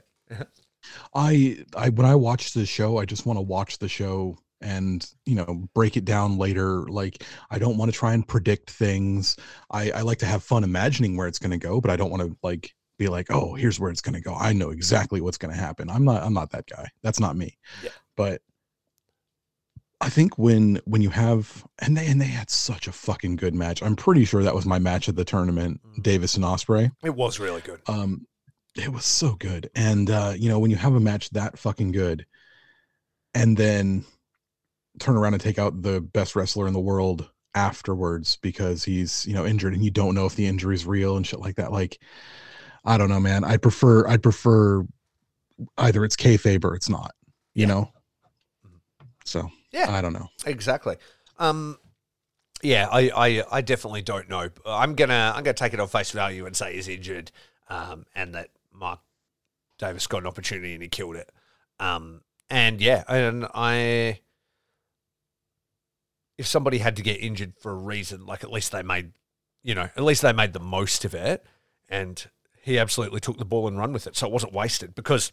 [1.15, 5.05] I I when I watch the show, I just want to watch the show and
[5.25, 6.83] you know break it down later.
[6.87, 9.35] Like I don't want to try and predict things.
[9.71, 12.09] I I like to have fun imagining where it's going to go, but I don't
[12.11, 14.33] want to like be like, oh, here's where it's going to go.
[14.33, 15.89] I know exactly what's going to happen.
[15.89, 16.89] I'm not I'm not that guy.
[17.03, 17.57] That's not me.
[17.83, 17.89] Yeah.
[18.15, 18.41] But
[20.01, 23.53] I think when when you have and they and they had such a fucking good
[23.55, 23.81] match.
[23.81, 26.03] I'm pretty sure that was my match at the tournament, Mm.
[26.03, 27.81] Davis and Ospreay It was really good.
[27.87, 28.27] um
[28.77, 31.93] it was so good and uh you know when you have a match that fucking
[31.93, 32.25] good
[33.33, 34.03] and then
[34.99, 39.34] turn around and take out the best wrestler in the world afterwards because he's you
[39.34, 41.71] know injured and you don't know if the injury is real and shit like that
[41.71, 41.99] like
[42.84, 44.86] i don't know man i'd prefer i'd prefer
[45.77, 47.12] either it's kayfabe or it's not
[47.53, 47.67] you Yeah.
[47.67, 47.91] know
[49.23, 49.89] so Yeah.
[49.89, 50.97] i don't know Exactly.
[51.39, 51.77] Um,
[52.62, 54.49] yeah, I, I, I definitely don't know.
[54.65, 57.31] I'm gonna I'm gonna take it on face value and say he's injured.
[57.67, 58.99] um, and that Mark
[59.77, 61.29] Davis got an opportunity and he killed it.
[61.79, 64.19] Um, and yeah, and I,
[66.37, 69.13] if somebody had to get injured for a reason, like at least they made,
[69.63, 71.45] you know, at least they made the most of it,
[71.89, 72.29] and
[72.61, 74.95] he absolutely took the ball and run with it, so it wasn't wasted.
[74.95, 75.31] Because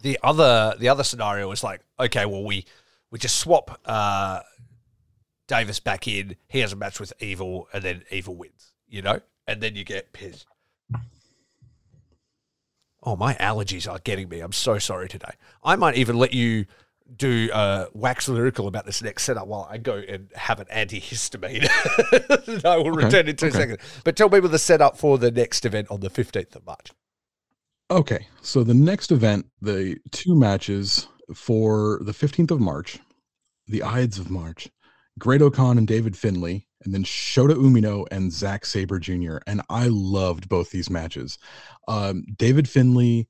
[0.00, 2.64] the other the other scenario was like, okay, well we
[3.10, 4.40] we just swap uh,
[5.46, 9.20] Davis back in, he has a match with Evil, and then Evil wins, you know,
[9.46, 10.46] and then you get pissed.
[13.04, 14.40] Oh, my allergies are getting me.
[14.40, 15.32] I'm so sorry today.
[15.64, 16.66] I might even let you
[17.16, 21.68] do uh, wax lyrical about this next setup while I go and have an antihistamine.
[22.64, 23.56] I will Okay, return in two okay.
[23.56, 23.78] seconds.
[24.04, 26.90] But tell people the setup for the next event on the 15th of March.
[27.90, 32.98] Okay, so the next event, the two matches for the 15th of March,
[33.66, 34.68] the Ides of March,
[35.18, 39.38] Great-O-Khan and David Finlay, and then Shota Umino and Zack Sabre Jr.
[39.46, 41.38] And I loved both these matches.
[41.86, 43.28] Um, David Finlay,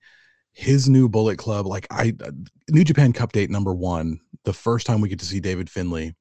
[0.52, 2.30] his new Bullet Club, like I, uh,
[2.70, 6.14] New Japan Cup date number one, the first time we get to see David Finlay,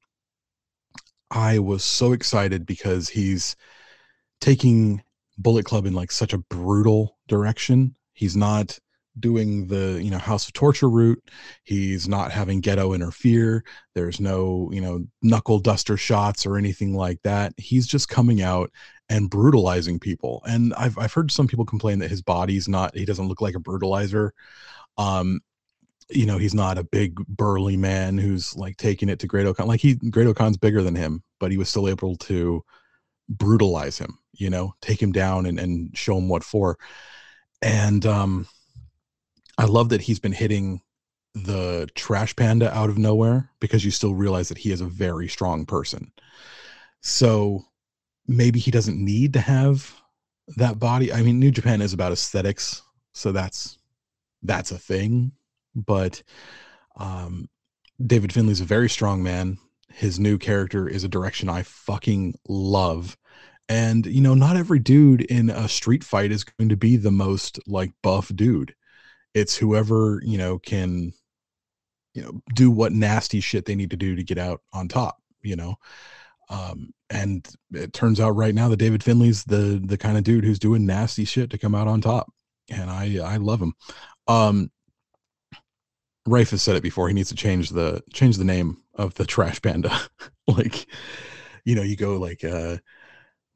[1.29, 3.55] I was so excited because he's
[4.39, 5.01] taking
[5.37, 7.95] Bullet Club in like such a brutal direction.
[8.13, 8.77] He's not
[9.19, 11.21] doing the you know House of Torture route.
[11.63, 13.63] He's not having Gedo interfere.
[13.95, 17.53] There's no you know knuckle duster shots or anything like that.
[17.57, 18.71] He's just coming out
[19.11, 20.41] and brutalizing people.
[20.47, 22.95] And I've I've heard some people complain that his body's not.
[22.95, 24.31] He doesn't look like a brutalizer.
[24.97, 25.41] Um,
[26.09, 29.67] you know he's not a big burly man who's like taking it to Great-O-Khan.
[29.67, 32.63] Like he Great-O-Khan's bigger than him, but he was still able to
[33.29, 34.17] brutalize him.
[34.33, 36.77] You know, take him down and and show him what for.
[37.61, 38.47] And um,
[39.57, 40.81] I love that he's been hitting
[41.33, 45.27] the trash panda out of nowhere because you still realize that he is a very
[45.27, 46.11] strong person.
[47.01, 47.65] So
[48.27, 49.93] maybe he doesn't need to have
[50.57, 51.11] that body.
[51.11, 52.81] I mean, New Japan is about aesthetics,
[53.13, 53.77] so that's
[54.43, 55.31] that's a thing.
[55.75, 56.23] But
[56.95, 57.49] um,
[58.05, 59.57] David Finlay's a very strong man.
[59.89, 63.17] His new character is a direction I fucking love.
[63.69, 67.11] And you know, not every dude in a street fight is going to be the
[67.11, 68.75] most like buff dude.
[69.33, 71.13] It's whoever, you know, can
[72.13, 75.21] you know, do what nasty shit they need to do to get out on top,
[75.41, 75.75] you know.
[76.51, 80.43] Um, and it turns out right now that David Finlay's the the kind of dude
[80.43, 82.31] who's doing nasty shit to come out on top.
[82.69, 83.73] And I I love him.
[84.27, 84.69] Um
[86.27, 87.07] Raffe has said it before.
[87.07, 89.97] He needs to change the change the name of the trash panda.
[90.47, 90.85] like,
[91.65, 92.77] you know, you go like uh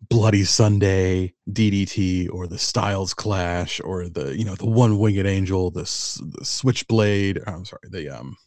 [0.09, 5.71] Bloody Sunday, DDT, or the Styles Clash, or the you know the One Winged Angel,
[5.71, 7.41] the, the Switchblade.
[7.45, 8.37] I'm sorry, the um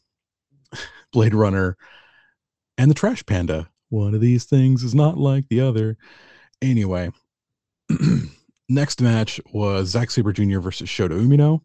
[1.12, 1.76] Blade Runner,
[2.76, 3.68] and the Trash Panda.
[3.90, 5.96] One of these things is not like the other.
[6.60, 7.10] Anyway,
[8.68, 10.60] next match was Zack Sabre Jr.
[10.60, 11.60] versus Shota Umino.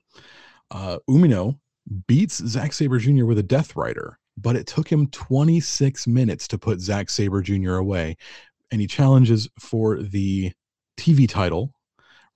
[0.71, 1.59] Uh, Umino
[2.07, 3.25] beats Zack Sabre Jr.
[3.25, 7.75] with a Death Rider, but it took him 26 minutes to put Zack Sabre Jr.
[7.75, 8.15] away.
[8.71, 10.51] And he challenges for the
[10.97, 11.73] TV title.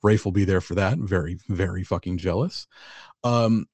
[0.04, 0.98] Raffe will be there for that.
[1.00, 2.68] Very, very fucking jealous.
[3.24, 3.66] Um,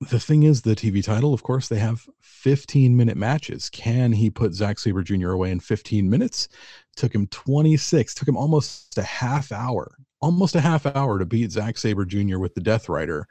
[0.00, 3.68] the thing is, the TV title, of course, they have 15 minute matches.
[3.70, 5.30] Can he put Zack Sabre Jr.
[5.30, 6.48] away in 15 minutes?
[6.96, 11.50] Took him 26, took him almost a half hour, almost a half hour to beat
[11.50, 12.38] Zack Sabre Jr.
[12.38, 13.26] with the Death Rider.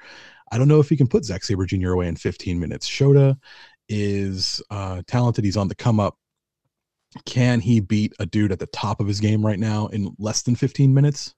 [0.52, 1.92] I don't know if he can put Zack Sabre Jr.
[1.92, 2.90] away in 15 minutes.
[2.90, 3.38] Shota
[3.88, 5.46] is uh, talented.
[5.46, 6.18] He's on the come up.
[7.26, 10.42] Can he beat a dude at the top of his game right now in less
[10.42, 11.34] than 15 minutes?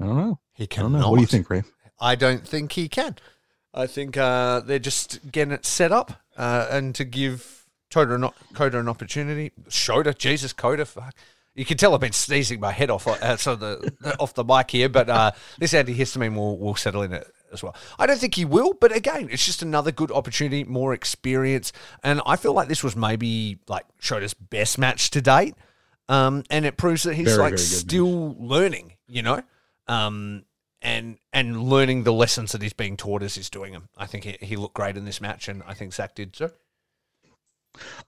[0.00, 0.40] I don't know.
[0.54, 1.10] He I don't know.
[1.10, 1.62] What do you think, Ray?
[2.00, 3.16] I don't think he can.
[3.74, 8.28] I think uh, they're just getting it set up uh, and to give Coda an,
[8.54, 9.52] Coda an opportunity.
[9.68, 11.14] Shota, Jesus, Coda, fuck.
[11.54, 14.70] You can tell I've been sneezing my head off uh, so the, off the mic
[14.70, 17.76] here, but uh, this antihistamine will, will settle in it as well.
[17.98, 22.20] I don't think he will, but again, it's just another good opportunity, more experience, and
[22.26, 25.54] I feel like this was maybe like Shota's best match to date,
[26.08, 29.40] um, and it proves that he's Very, like very still learning, you know,
[29.86, 30.44] um,
[30.84, 33.88] and and learning the lessons that he's being taught as he's doing them.
[33.96, 36.50] I think he, he looked great in this match, and I think Zach did too.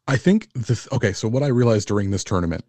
[0.06, 2.64] I think this okay, so what I realized during this tournament,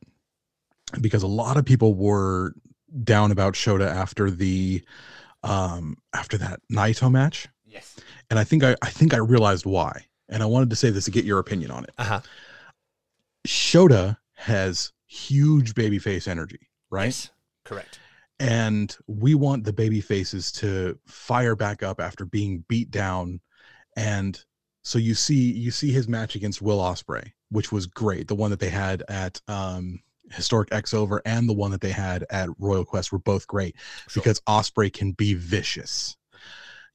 [1.00, 2.56] because a lot of people were
[3.04, 4.84] down about Shota after the
[5.44, 7.48] um after that Naito match.
[7.66, 7.98] Yes.
[8.30, 10.06] And I think I, I think I realized why.
[10.30, 11.92] And I wanted to say this to get your opinion on it.
[11.98, 12.22] Uh huh.
[13.46, 17.06] Shota has huge babyface energy, right?
[17.06, 17.30] Yes.
[17.64, 18.00] Correct.
[18.40, 23.42] And we want the baby faces to fire back up after being beat down
[23.96, 24.44] and
[24.84, 28.52] so you see you see his match against will Ospreay which was great the one
[28.52, 30.00] that they had at um
[30.32, 33.76] historic X over and the one that they had at Royal Quest were both great
[34.08, 34.22] Sure.
[34.22, 36.16] because Ospreay can be vicious.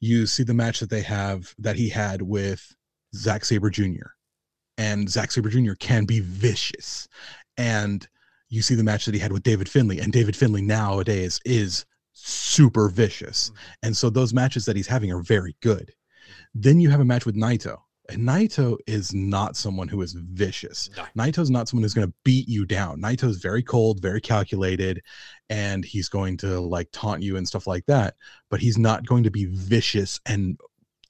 [0.01, 2.75] You see the match that they have that he had with
[3.15, 4.11] Zack Sabre Jr.
[4.79, 5.75] and Zack Sabre Jr.
[5.75, 7.09] can be vicious.
[7.57, 8.07] And
[8.53, 11.87] you see the match that he had with David Finlay, and David Finlay nowadays is
[12.13, 13.51] super vicious.
[13.51, 13.55] Mhm.
[13.85, 15.93] And so those matches that he's having are very good.
[16.55, 17.79] Then you have a match with Naito,
[18.11, 20.91] and Naito is not someone who is vicious.
[20.97, 21.07] No.
[21.17, 23.01] Naito's not someone who's going to beat you down.
[23.01, 25.01] Naito's very cold, very calculated,
[25.49, 28.17] and he's going to like taunt you and stuff like that.
[28.51, 30.61] But he's not going to be vicious and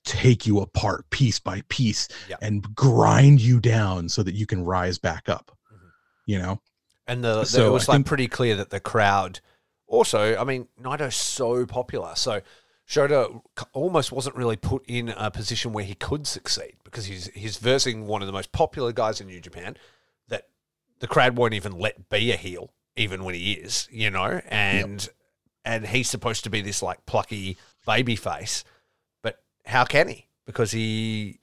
[0.05, 2.37] take you apart piece by piece Yeah.
[2.41, 5.57] and grind you down so that you can rise back up.
[5.73, 5.79] Mhm.
[6.27, 6.61] You know,
[7.07, 9.41] And the, the So it was I like think- pretty clear that the crowd
[9.87, 12.13] also, I mean, Naito's so popular.
[12.15, 12.41] So
[12.89, 17.57] Shota almost wasn't really put in a position where he could succeed because he's he's
[17.59, 19.77] versing one of the most popular guys in New Japan
[20.29, 20.49] that
[21.01, 25.09] the crowd won't even let be a heel, even when he is, you know, and
[25.65, 28.65] and he's supposed to be this like plucky baby face,
[29.23, 30.27] but how can he?
[30.47, 31.39] Because he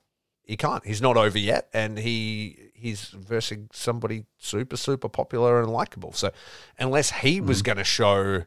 [0.49, 0.83] he can't.
[0.83, 6.11] He's not over yet, and he he's versing somebody super super popular and likable.
[6.11, 6.31] So
[6.79, 8.45] unless he was going to show,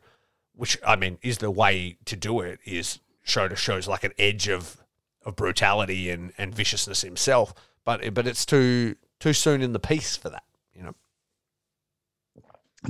[0.53, 4.11] which I mean is the way to do it, is show to shows like an
[4.19, 4.83] edge of
[5.25, 7.55] of brutality and and viciousness himself.
[7.85, 10.43] But but it's too too soon in the piece for that.
[10.75, 10.95] You know.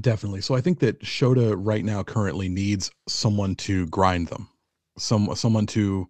[0.00, 0.40] Definitely.
[0.40, 4.48] So I think that Shota right now currently needs someone to grind them,
[4.96, 6.08] some someone to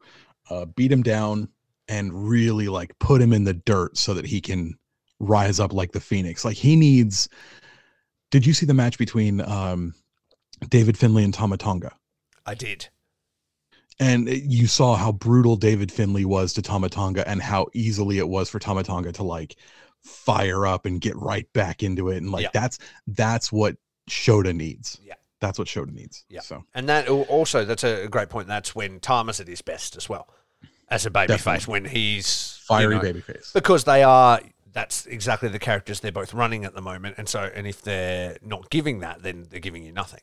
[0.50, 1.48] uh, beat him down
[1.88, 4.74] and really like put him in the dirt so that he can
[5.20, 6.44] rise up like the phoenix.
[6.44, 7.28] Like he needs.
[8.30, 9.94] Did you see the match between um,
[10.68, 11.92] David Finlay and Tama Tonga?
[12.46, 12.88] I did.
[14.00, 18.28] And you saw how brutal David Finlay was to Tama Tonga and how easily it
[18.28, 19.56] was for Tama Tonga to like
[20.02, 22.16] fire up and get right back into it.
[22.16, 22.50] And like Yeah.
[22.54, 23.76] that's that's what
[24.10, 24.98] Shota needs.
[25.02, 25.14] Yeah.
[25.40, 26.24] That's what Shota needs.
[26.28, 26.40] Yeah.
[26.40, 28.48] So And that also that's a great point.
[28.48, 30.28] That's when Tama's at his best as well,
[30.92, 33.52] as a baby face when he's you fiery know, babyface.
[33.52, 34.40] because they are
[34.72, 38.36] that's exactly the characters they're both running at the moment and so and if they're
[38.42, 40.20] not giving that then they're giving you nothing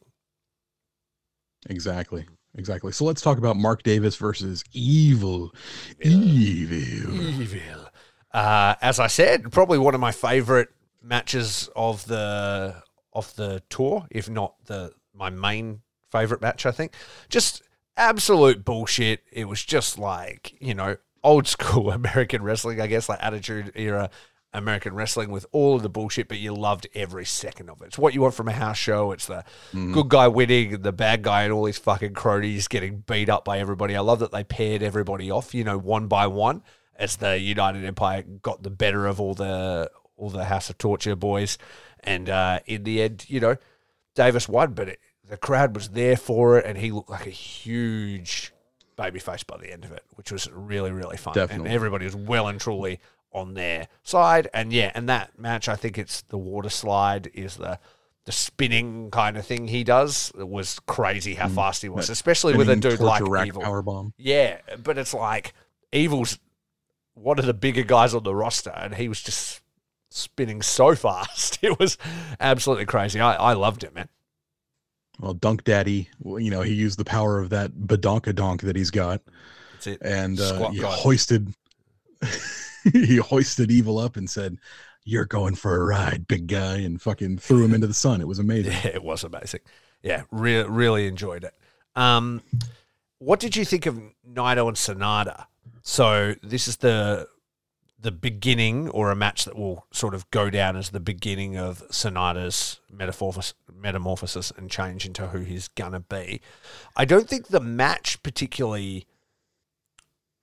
[1.69, 2.25] Exactly.
[2.55, 2.91] Exactly.
[2.93, 5.53] So let's talk about Mark Davis versus Evil.
[6.01, 7.21] Evil.
[7.41, 7.89] evil
[8.33, 10.69] uh, as i said probably one of my favorite
[11.01, 12.75] matches of the
[13.13, 16.93] of the tour if not the my main favorite match i think
[17.27, 17.63] just
[17.99, 23.19] absolute bullshit it was just like you know old school american wrestling i guess like
[23.21, 24.09] attitude era
[24.53, 27.97] american wrestling with all of the bullshit but you loved every second of it it's
[27.99, 29.93] what you want from a house show it's the Mhm.
[29.93, 33.59] good guy winning, the bad guy, and all these fucking cronies getting beat up by
[33.59, 33.95] everybody.
[33.95, 36.63] I love that they paired everybody off, you know, one by one,
[36.95, 41.15] as the United Empire got the better of all the all the House of Torture
[41.15, 41.57] boys,
[42.03, 43.57] and uh, in the end, you know,
[44.15, 47.31] Davis won, but it, the crowd was there for it, and he looked like a
[47.31, 48.51] huge
[48.97, 51.33] babyface by the end of it, which was really really fun.
[51.33, 51.67] Definitely.
[51.67, 52.99] and everybody was well and truly
[53.31, 57.57] on their side, and yeah, and that match, I think it's the water slide is
[57.57, 57.79] the
[58.25, 61.55] the spinning kind of thing he does it was crazy how mm.
[61.55, 63.61] fast he was, especially with a dude like rack Evil.
[63.61, 64.13] power bomb.
[64.17, 65.53] Yeah, but it's like
[65.91, 66.37] Evil's
[67.13, 69.61] one of the bigger guys on the roster, and he was just
[70.09, 71.59] spinning so fast.
[71.61, 71.97] It was
[72.39, 73.19] absolutely crazy.
[73.19, 74.09] I, I loved it, man.
[75.19, 78.75] Well, Dunk Daddy, well, you know, he used the power of that badonka donk that
[78.75, 79.21] he's got
[79.73, 80.01] That's it.
[80.01, 81.53] and uh, he hoisted
[82.93, 84.57] he hoisted evil up and said,
[85.03, 88.21] You're going for a ride, big guy, and fucking threw him into the sun.
[88.21, 88.71] It was amazing.
[88.71, 89.61] Yeah, it was amazing.
[90.01, 91.53] Yeah, re- really enjoyed it.
[91.95, 92.41] Um,
[93.17, 95.47] what did you think of Naito and Sanada?
[95.81, 97.27] So this is the
[98.01, 101.85] the beginning, or a match that will sort of go down as the beginning of
[101.89, 106.41] Sanada's metamorphosis, metamorphosis and change into who he's gonna be.
[106.95, 109.07] I don't think the match particularly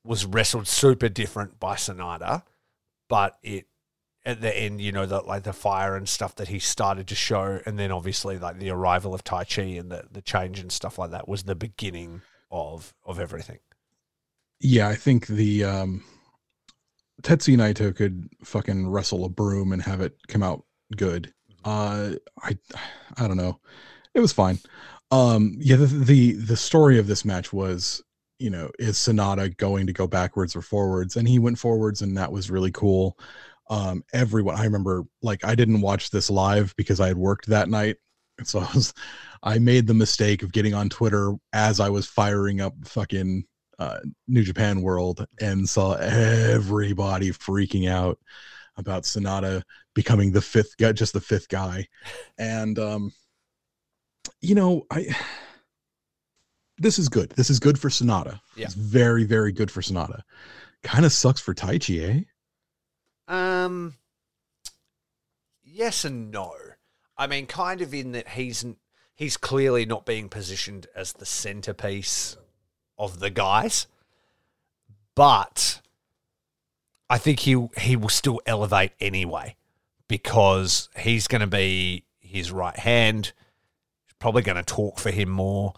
[0.04, 2.42] was wrestled super different by Sanada,
[3.08, 3.66] but it
[4.26, 7.14] at the end, you know, the like the fire and stuff that he started to
[7.14, 10.98] show, and then obviously like the arrival of Taichi and the, the change and stuff
[10.98, 13.60] like that was the beginning of of everything.
[14.60, 16.02] Yeah, I think the um
[17.22, 20.64] Tetsuya Naito could fucking wrestle a broom and have it come out
[20.96, 21.32] good.
[21.66, 22.12] Uh
[22.42, 22.56] I
[23.18, 23.60] I don't know.
[24.14, 24.58] It was fine.
[25.10, 28.02] Um yeah, the the, the story of this match was,
[28.38, 31.16] you know, is Sanada going to go backwards or forwards?
[31.16, 33.18] And he went forwards and that was really cool.
[33.68, 37.68] Um everyone I remember like I didn't watch this live because I had worked that
[37.68, 37.96] night.
[38.44, 38.94] So I was
[39.42, 43.44] I made the mistake of getting on Twitter as I was firing up fucking
[43.78, 48.18] uh, New Japan World and saw everybody freaking out
[48.76, 49.62] about Sanada
[49.96, 51.88] becoming the fifth guy, just the fifth guy.
[52.38, 53.12] And um,
[54.42, 55.06] you know, I
[56.78, 57.30] this is good.
[57.30, 58.38] This is good for Sanada.
[58.54, 58.66] Yeah.
[58.66, 60.20] It's very, very good for Sanada.
[60.82, 62.26] Kind of sucks for Taichi,
[63.28, 63.34] eh?
[63.34, 63.94] Um,
[65.64, 66.52] yes and no.
[67.16, 68.64] I mean, kind of in that he's
[69.14, 72.36] he's clearly not being positioned as the centerpiece
[72.98, 73.86] of the guys,
[75.14, 75.80] but
[77.08, 79.56] I think he he will still elevate anyway
[80.08, 83.32] because he's going to be his right hand.
[84.06, 85.74] He's probably going to talk for him more.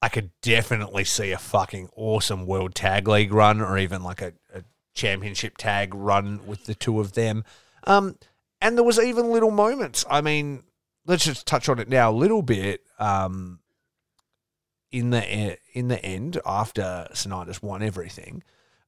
[0.00, 4.32] I could definitely see a fucking awesome World Tag League run or even like a,
[4.52, 4.62] a
[4.94, 7.44] championship tag run with the two of them.
[7.84, 8.16] Um,
[8.60, 10.04] and there was even little moments.
[10.10, 10.64] I mean,
[11.06, 12.82] let's just touch on it now a little bit.
[12.98, 13.60] Um,
[14.90, 18.42] in the in the end, after Sanada's won everything,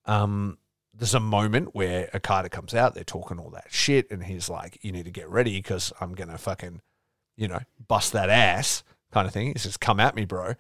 [0.05, 0.59] um,
[0.97, 2.95] there's a moment where Okada comes out.
[2.95, 6.15] They're talking all that shit, and he's like, "You need to get ready because I'm
[6.15, 6.81] gonna fucking,
[7.37, 9.53] you know, bust that ass." Kind of thing.
[9.53, 10.55] He says, "Come at me, bro."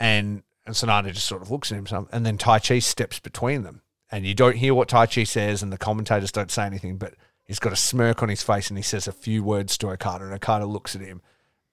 [0.00, 3.82] And and Sanada just sort of looks at him, and then Taichi steps between them,
[4.10, 7.60] and you don't hear what Taichi says, and the commentators don't say anything, but he's
[7.60, 10.34] got a smirk on his face, and he says a few words to Okada, and
[10.34, 11.22] Okada looks at him,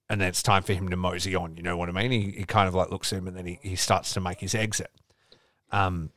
[0.09, 1.57] and then it's time for him to mosey on.
[1.57, 2.11] You know what I mean?
[2.11, 4.39] He, he kind of like looks at him, and then he, he starts to make
[4.39, 4.91] his exit.
[5.71, 6.11] Um,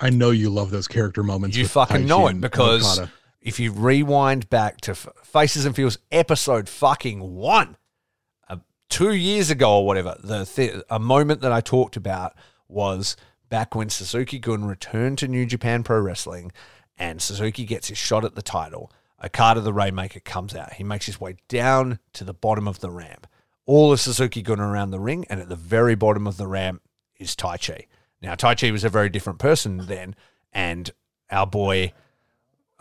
[0.00, 1.56] I know you love those character moments.
[1.56, 3.00] you fucking Taichi know it because
[3.40, 7.76] if you rewind back to Faces and Feels episode fucking one,
[8.48, 8.56] uh,
[8.88, 12.34] two years ago or whatever, the th- a moment that I talked about
[12.68, 13.16] was
[13.48, 16.52] back when Suzuki Gun returned to New Japan Pro Wrestling,
[16.96, 18.92] and Suzuki gets his shot at the title.
[19.24, 20.74] Okada the Rainmaker comes out.
[20.74, 23.26] He makes his way down to the bottom of the ramp.
[23.66, 26.82] All of Suzuki Gun around the ring, and at the very bottom of the ramp
[27.18, 27.86] is Taichi.
[28.20, 30.14] Now, Taichi was a very different person then,
[30.52, 30.90] and
[31.30, 31.92] our boy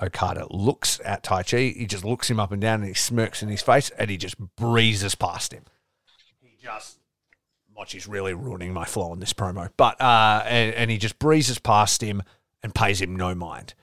[0.02, 1.76] Okada looks at Taichi.
[1.76, 4.18] He just looks him up and down and he smirks in his face and he
[4.18, 5.64] just breezes past him.
[6.42, 7.00] He just.
[7.78, 9.70] Mochi's really ruining my flow on this promo.
[9.78, 12.24] But, uh, and, and he just breezes past him
[12.64, 13.76] and pays him no mind.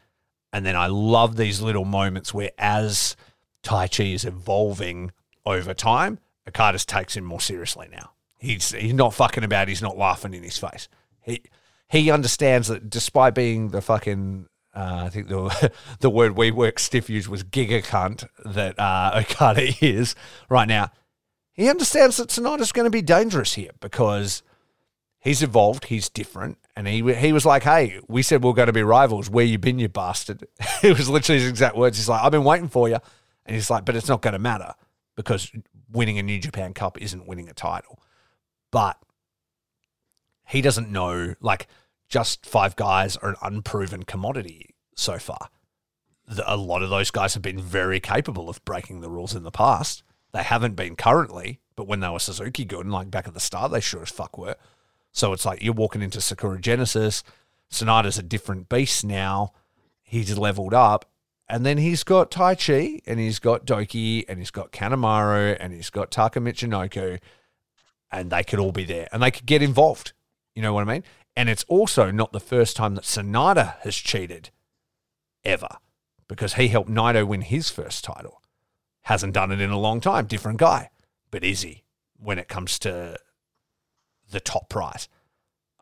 [0.52, 3.16] And then I love these little moments where, as
[3.62, 5.12] Taichi is evolving
[5.46, 8.10] over time, Okada takes him more seriously now.
[8.38, 9.68] He's he's not fucking about.
[9.68, 10.88] He's not laughing in his face.
[11.24, 11.42] He
[11.88, 16.78] he understands that despite being the fucking uh, I think the the word we work
[16.78, 20.14] stiff used was giga cunt that uh, Okada is
[20.48, 20.90] right now.
[21.52, 24.42] He understands that Sanada's going to be dangerous here because
[25.20, 28.66] he's evolved, he's different, and he he was like, "Hey, we said we are going
[28.66, 29.30] to be rivals.
[29.30, 30.46] Where you been, you bastard?"
[30.82, 31.96] it was literally his exact words.
[31.96, 32.98] He's like, "I've been waiting for you,"
[33.46, 34.74] and he's like, "But it's not going to matter
[35.16, 35.52] because
[35.92, 38.00] winning a New Japan Cup isn't winning a title."
[38.72, 38.98] But
[40.46, 41.66] he doesn't know, like,
[42.08, 45.48] just five guys are an unproven commodity so far.
[46.26, 49.42] The, a lot of those guys have been very capable of breaking the rules in
[49.42, 50.02] the past.
[50.32, 53.72] They haven't been currently, but when they were Suzuki Gun, like back at the start,
[53.72, 54.56] they sure as fuck were.
[55.12, 57.22] So it's like you're walking into Sakura Genesis.
[57.70, 59.52] Sanada's a different beast now.
[60.02, 61.06] He's leveled up.
[61.48, 65.90] And then he's got Taichi, and he's got Douki, and he's got Kanemaru, and he's
[65.90, 67.20] got Taka Michinoku,
[68.10, 70.14] and they could all be there, and they could get involved.
[70.54, 71.04] You know what I mean?
[71.36, 74.50] And it's also not the first time that Sanada has cheated,
[75.44, 75.78] ever,
[76.28, 78.40] because he helped Naito win his first title.
[79.02, 80.26] Hasn't done it in a long time.
[80.26, 80.90] Different guy,
[81.30, 81.82] but is he
[82.16, 83.18] when it comes to
[84.30, 85.08] the top prize?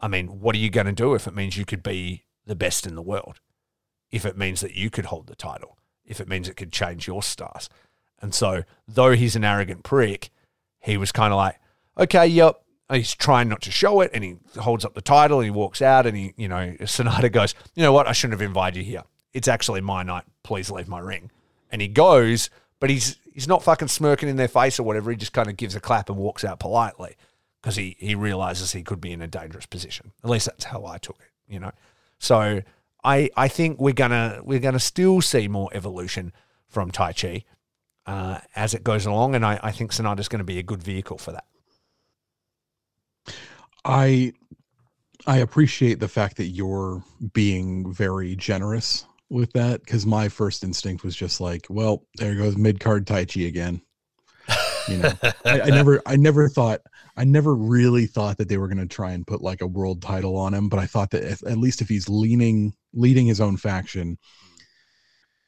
[0.00, 2.56] I mean, what are you going to do if it means you could be the
[2.56, 3.40] best in the world?
[4.10, 5.78] If it means that you could hold the title?
[6.04, 7.68] If it means it could change your stars?
[8.20, 10.30] And so, though he's an arrogant prick,
[10.80, 11.58] he was kind of like,
[11.96, 12.62] okay, yep.
[12.92, 15.80] He's trying not to show it, and he holds up the title, and he walks
[15.80, 18.06] out, and he, you know, Sanada goes, you know what?
[18.06, 19.02] I shouldn't have invited you here.
[19.32, 20.24] It's actually my night.
[20.42, 21.30] Please leave my ring.
[21.70, 25.10] And he goes, but he's he's not fucking smirking in their face or whatever.
[25.10, 27.16] He just kind of gives a clap and walks out politely
[27.60, 30.12] because he he realizes he could be in a dangerous position.
[30.22, 31.72] At least that's how I took it, you know.
[32.18, 32.60] So
[33.02, 36.32] I I think we're gonna we're gonna still see more evolution
[36.68, 37.44] from Taichi
[38.06, 40.82] uh, as it goes along, and I, I think Sanada's going to be a good
[40.82, 41.44] vehicle for that.
[43.84, 44.32] I
[45.26, 47.02] I appreciate the fact that you're
[47.32, 52.56] being very generous with that because my first instinct was just like, well, there goes
[52.56, 53.80] mid card Taichi again.
[54.88, 55.12] You know,
[55.44, 56.80] I, I never I never thought
[57.16, 60.02] I never really thought that they were going to try and put like a world
[60.02, 63.40] title on him, but I thought that if, at least if he's leaning leading his
[63.40, 64.18] own faction,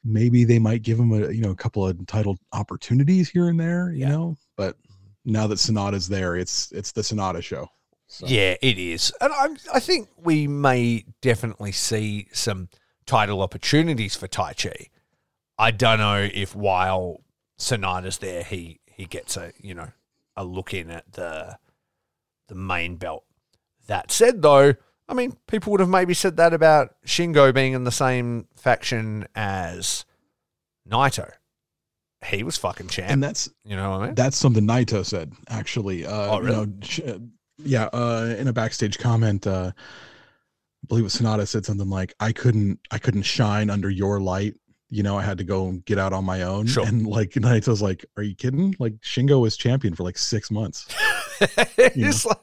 [0.04, 3.58] maybe they might give him a you know a couple of title opportunities here and
[3.58, 4.10] there, you Yeah.
[4.10, 4.36] know.
[4.56, 4.76] But
[5.24, 7.68] now that Sanada's there, it's it's the Sanada show.
[8.14, 8.26] So.
[8.28, 12.68] Yeah, it is, and I I think we may definitely see some
[13.06, 14.88] title opportunities for Taichi.
[15.58, 17.22] I don't know if while
[17.58, 19.88] Sanada's there, he he gets a you know
[20.36, 21.58] a look in at the
[22.48, 23.24] the main belt.
[23.88, 24.74] That said, though,
[25.08, 29.26] I mean, people would have maybe said that about Shingo being in the same faction
[29.34, 30.04] as
[30.88, 31.30] Naito.
[32.24, 33.10] He was fucking champ.
[33.10, 34.14] And that's you know what I mean?
[34.14, 36.06] that's something Naito said actually.
[36.06, 36.60] Uh, Oh, really?
[36.60, 37.18] You know, sh- uh,
[37.58, 37.84] yeah.
[37.92, 42.80] Uh, in a backstage comment, uh, I believe it Sanada said something like, "I couldn't,
[42.90, 44.54] I couldn't shine under your light.
[44.90, 46.86] You know, I had to go and get out on my own." Sure.
[46.86, 48.74] And like Naito's like, "Are you kidding?
[48.78, 50.86] Like Shingo was champion for like six months."
[51.66, 52.38] It's like,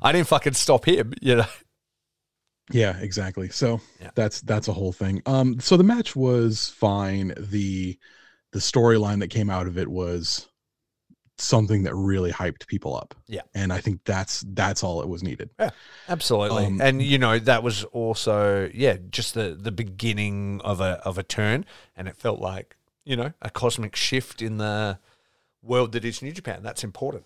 [0.00, 1.12] I didn't fucking stop him.
[1.20, 1.44] You know.
[2.70, 3.48] Yeah, exactly.
[3.48, 4.10] So Yeah.
[4.14, 5.22] that's that's a whole thing.
[5.26, 7.34] Um, so the match was fine.
[7.36, 7.98] The
[8.52, 10.48] the storyline that came out of it was
[11.40, 13.14] something that really hyped people up.
[13.26, 13.42] Yeah.
[13.54, 15.50] and I think that's that's all it was needed.
[15.58, 15.70] Yeah.
[16.08, 21.00] Absolutely, Um, and you know that was also yeah, just the the beginning of a
[21.04, 21.64] of a turn,
[21.96, 24.98] and it felt like you know a cosmic shift in the
[25.62, 26.62] world that is New Japan.
[26.62, 27.24] That's important.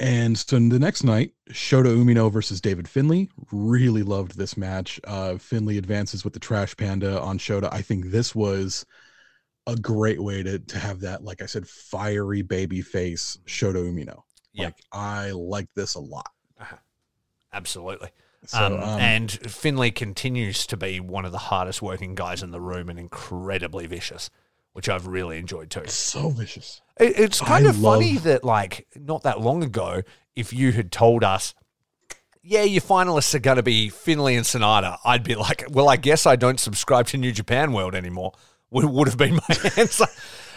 [0.00, 3.28] And so the next night, Shota Umino versus David Finlay.
[3.50, 5.00] Really loved this match.
[5.02, 7.68] Uh, Finlay advances with the Trash Panda on Shota.
[7.72, 8.86] I think this was
[9.68, 14.22] a great way to to have that, like I said, fiery baby face Shota Umino.
[14.52, 14.66] Yeah.
[14.66, 16.30] Like I like this a lot.
[17.52, 18.10] Absolutely.
[18.46, 22.50] So, um, um, and Finlay continues to be one of the hardest working guys in
[22.50, 24.30] the room and incredibly vicious,
[24.72, 25.82] which I've really enjoyed too.
[25.86, 26.80] so vicious.
[27.00, 30.02] It, it's kind I of funny that, like, not that long ago,
[30.36, 31.54] if you had told us,
[32.42, 35.96] yeah, your finalists are going to be Finlay and Sanada, I'd be like, well, I
[35.96, 38.32] guess I don't subscribe to New Japan World anymore.
[38.70, 40.06] Would, would have been my answer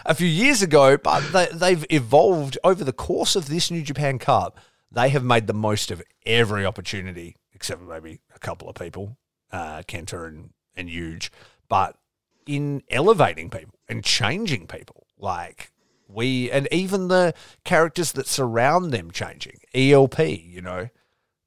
[0.05, 4.19] a few years ago, but they, they've evolved over the course of this New Japan
[4.19, 4.59] Cup.
[4.91, 9.17] They have made the most of every opportunity, except maybe a couple of people,
[9.51, 11.31] uh, Kenta and, and Huge,
[11.69, 11.97] but
[12.45, 15.07] in elevating people and changing people.
[15.17, 15.71] Like,
[16.07, 17.33] we and even the
[17.63, 19.59] characters that surround them changing.
[19.73, 20.89] ELP, you know,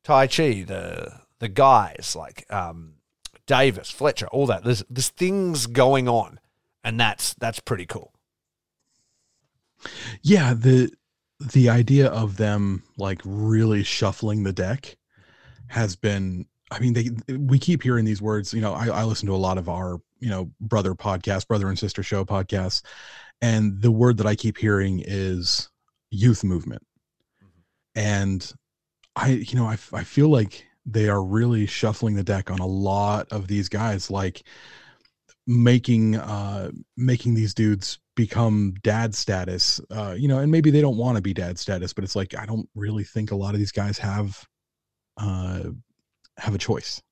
[0.05, 2.95] Taichi, the the guys like um,
[3.47, 4.65] Davis, Fletcher, all that.
[4.65, 6.41] There's there's things going on,
[6.85, 8.13] and that's that's pretty cool.
[10.23, 10.93] Yeah, the
[11.53, 14.97] the idea of them like really shuffling the deck
[15.69, 19.27] has been I mean they we keep hearing these words, you know, I, I listen
[19.27, 22.83] to a lot of our, you know, brother podcast, brother and sister show podcasts,
[23.43, 25.69] and the word that I keep hearing is
[26.11, 26.83] youth movement.
[27.97, 28.53] And
[29.17, 32.67] I, you know, I I feel like they are really shuffling the deck on a
[32.67, 34.45] lot of these guys, like
[35.47, 40.97] making uh making these dudes become dad status uh you know and maybe they don't
[40.97, 43.59] want to be dad status but it's like i don't really think a lot of
[43.61, 44.47] these guys have
[45.19, 45.65] uh
[46.39, 47.03] have a choice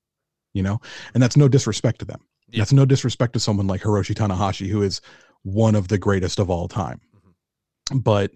[0.55, 0.81] you know?
[1.15, 2.21] And that's no disrespect to them.
[2.49, 2.61] Yeah.
[2.61, 5.01] that's no disrespect to someone like hiroshi tanahashi who is
[5.43, 7.01] one of the greatest of all time.
[7.95, 8.33] But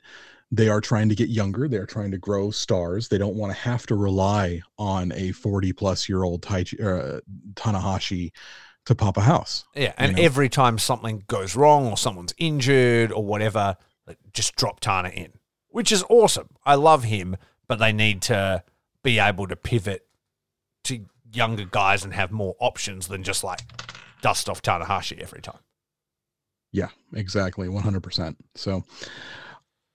[0.51, 3.59] they are trying to get younger they're trying to grow stars they don't want to
[3.59, 7.19] have to rely on a 40 plus year old tai Chi- uh,
[7.55, 8.31] tanahashi
[8.87, 10.23] to pop a house Yeah, and know?
[10.23, 13.77] every time something goes wrong or someone's injured or whatever,
[14.33, 15.33] just drop Tana in,
[15.69, 16.49] which is awesome.
[16.65, 17.37] I love him,
[17.69, 18.63] but they need to
[19.03, 20.07] be able to pivot
[20.85, 23.61] to younger guys and have more options than just like
[24.23, 25.59] dust off Tanahashi every time.
[26.73, 28.37] Yeah, exactly, 100%.
[28.55, 28.85] So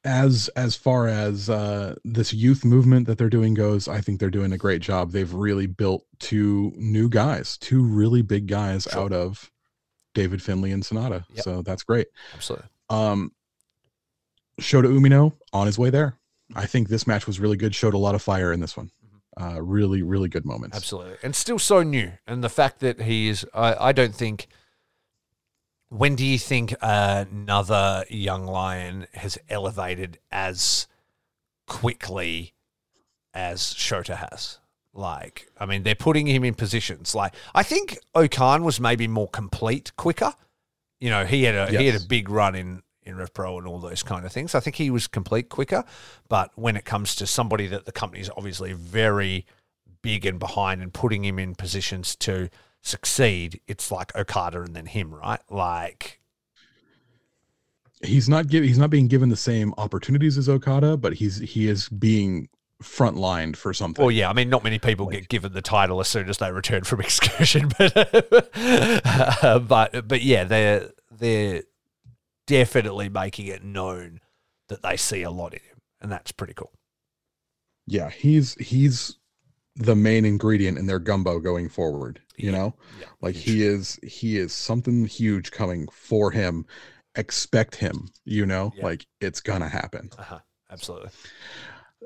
[0.04, 4.30] as as far as uh this youth movement that they're doing goes, I think they're
[4.32, 5.12] doing a great job.
[5.12, 9.04] They've really built two new guys, two really big guys Sure.
[9.04, 9.52] out of
[10.16, 11.24] David Finlay and Sanada.
[11.34, 11.44] Yep.
[11.44, 12.08] So that's great.
[12.34, 12.68] Absolutely.
[12.90, 13.32] Um
[14.60, 16.18] Shota Umino on his way there.
[16.56, 18.90] I think this match was really good, showed a lot of fire in this one.
[19.40, 20.76] Uh really really good moments.
[20.76, 21.18] Absolutely.
[21.24, 22.12] And still so new.
[22.28, 24.48] And the fact that he is, I, I don't think,
[25.92, 30.88] when do you think another young lion has elevated as
[31.68, 32.54] quickly
[33.34, 34.60] as Shota has?
[34.94, 37.14] Like, I mean, they're putting him in positions.
[37.14, 40.34] Like, I think O-Khan was maybe more complete quicker.
[41.02, 43.68] You know, he had a he had a big run in in Rev Pro and
[43.68, 44.56] all those kind of things.
[44.56, 45.84] I think he was complete quicker.
[46.30, 49.46] But when it comes to somebody that the company is obviously very
[50.02, 52.50] big and behind and putting him in positions to
[52.82, 55.42] succeed, it's like Okada and then him, right?
[55.50, 56.20] Like,
[58.04, 61.68] he's not giving he's not being given the same opportunities as Okada, but he's he
[61.68, 62.50] is being
[62.82, 64.04] frontlined for something.
[64.04, 66.52] well, yeah, I mean, not many people get given the title as soon as they
[66.52, 71.64] return from excursion, but uh, but but yeah, they're they're
[72.48, 74.20] definitely making it known
[74.68, 76.72] that they see a lot in him, and that's pretty cool.
[77.88, 79.18] Yeah, he's he's
[79.76, 82.22] the main ingredient in their gumbo going forward.
[82.42, 86.66] You know, Yeah, like he is he is something huge coming for him.
[87.16, 88.10] Expect him.
[88.26, 88.86] You know, Yeah.
[88.86, 90.10] like it's gonna happen.
[90.18, 90.40] Uh-huh.
[90.72, 91.10] Absolutely.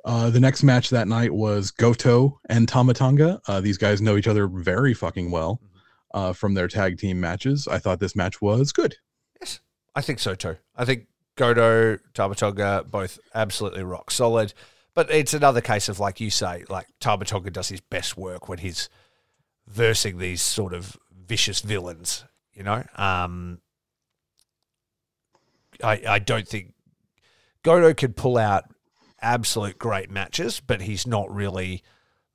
[0.03, 3.39] Uh, the next match that night was Goto and Tama Tonga.
[3.47, 5.77] Uh, these guys know each other very fucking well Mm-hmm.
[6.17, 7.67] uh, from their tag team matches.
[7.67, 8.95] I thought this match was good.
[9.41, 9.59] Yes,
[9.95, 10.57] I think so too.
[10.75, 14.53] I think Goto, Tama Tonga, both absolutely rock solid.
[14.93, 18.47] But it's another case of, like you say, like Tama Tonga does his best work
[18.47, 18.88] when he's
[19.68, 22.84] versing these sort of vicious villains, you know?
[22.95, 23.59] Um,
[25.84, 26.74] I, I don't think
[27.63, 28.66] Goto could pull out
[29.22, 31.84] absolute great matches, but he's not really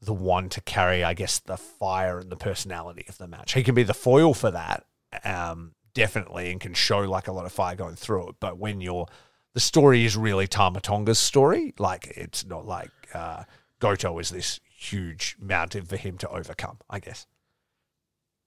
[0.03, 3.53] the one to carry, I guess, the fire and the personality of the match.
[3.53, 4.85] He can be the foil for that,
[5.25, 8.35] um, definitely, and can show like a lot of fire going through it.
[8.41, 9.07] But when you're
[9.53, 13.45] the story is really Tama Tonga's story, like it's not like uh,
[13.79, 16.79] Goto is this huge mountain for him to overcome.
[16.89, 17.27] I guess.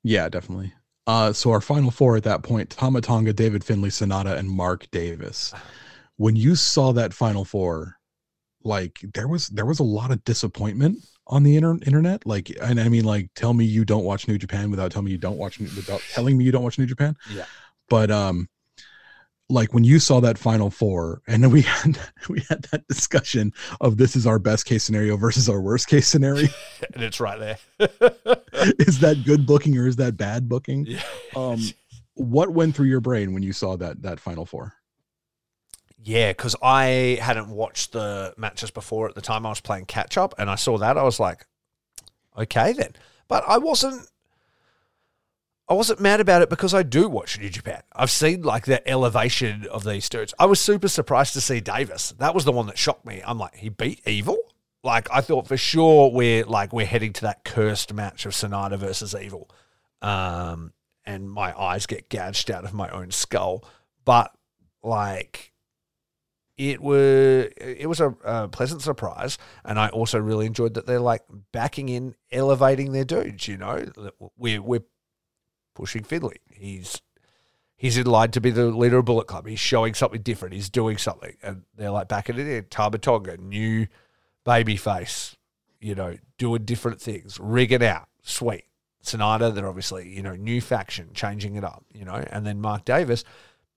[0.04, 0.74] Yeah, definitely.
[1.06, 4.90] Uh, so our final four at that point: Tama Tonga, David Finlay, Sanada, and Mark
[4.92, 5.54] Davis.
[6.18, 7.98] When you saw that final four,
[8.64, 12.26] like there was there was a lot of disappointment on the inter- internet.
[12.26, 15.12] Like, and I mean, like, tell me you don't watch New Japan without telling me
[15.12, 17.16] you don't watch without telling me you don't watch New Japan.
[17.34, 17.46] Yeah.
[17.90, 18.48] But um,
[19.54, 21.98] like when you saw that final four, and then we had
[22.30, 26.08] we had that discussion of this is our best case scenario versus our worst case
[26.08, 26.48] scenario.
[26.94, 27.58] and it's right there.
[28.80, 30.86] is that good booking or is that bad booking?
[30.88, 31.02] yeah.
[31.36, 31.62] Um,
[32.16, 34.74] what went through your brain when you saw that that final four?
[35.98, 40.18] Yeah, because I hadn't watched the matches before at the time I was playing catch
[40.18, 41.46] up, and I saw that I was like,
[42.38, 42.94] okay then.
[43.30, 44.08] But I wasn't.
[45.70, 47.82] I wasn't mad about it because I do watch New Japan.
[47.96, 50.34] I've seen like the elevation of these dudes.
[50.38, 52.14] I was super surprised to see Davis.
[52.20, 53.22] That was the one that shocked me.
[53.26, 54.38] I'm like, he beat Evil.
[54.84, 58.78] Like I thought for sure we're like we're heading to that cursed match of Sanada
[58.78, 59.50] versus Evil,
[60.02, 60.74] um,
[61.06, 63.64] and my eyes get gouged out of my own skull.
[64.04, 64.36] But
[64.84, 65.54] like
[66.58, 71.00] it was it was a, a pleasant surprise, and I also really enjoyed that they're
[71.00, 73.48] like backing in, elevating their dudes.
[73.48, 73.86] You know,
[74.36, 74.84] we're we're
[75.74, 76.38] pushing Finlay.
[76.52, 77.02] He's
[77.76, 79.48] he's in line to be the leader of Bullet Club.
[79.48, 80.54] He's showing something different.
[80.54, 82.66] He's doing something, and they're like backing it in.
[82.66, 83.88] Tama Tonga, new
[84.44, 85.36] baby face,
[85.80, 88.66] you know, doing different things, rigging out, sweet.
[89.04, 92.86] Sanada, they're obviously you know new faction, changing it up, you know, and then Mark
[92.86, 93.24] Davis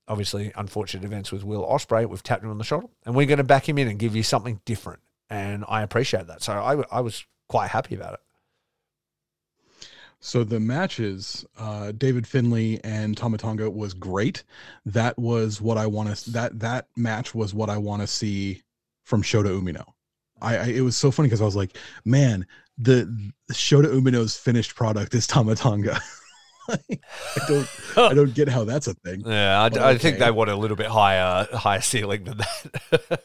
[0.09, 2.09] obviously unfortunate events with Will Ospreay.
[2.09, 4.15] We've tapped him on the shoulder, and we're going to back him in and give
[4.15, 5.01] you something different.
[5.29, 6.43] And I appreciate that.
[6.43, 8.21] So I, I was quite happy about it.
[10.21, 14.45] So the matches, uh, David Finlay and Tama Tonga was great.
[14.85, 16.31] That was what I want to.
[16.31, 18.63] That that match was what I want to see
[19.05, 19.85] from Shota Umino.
[20.41, 22.47] I, I it was so funny because I was like, man,
[22.79, 26.01] the, the Shota Umino's finished product is Tama Tonga.
[26.69, 26.79] I
[27.47, 29.23] don't I don't get how that's a thing.
[29.27, 33.23] Yeah, I, But I think they want a little bit higher higher ceiling than that.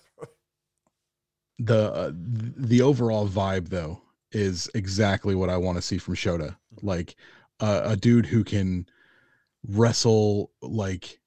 [1.57, 6.55] the uh, the overall vibe though is exactly what I want to see from Shota.
[6.81, 7.15] Like
[7.59, 8.85] uh, a dude who can
[9.67, 11.19] wrestle like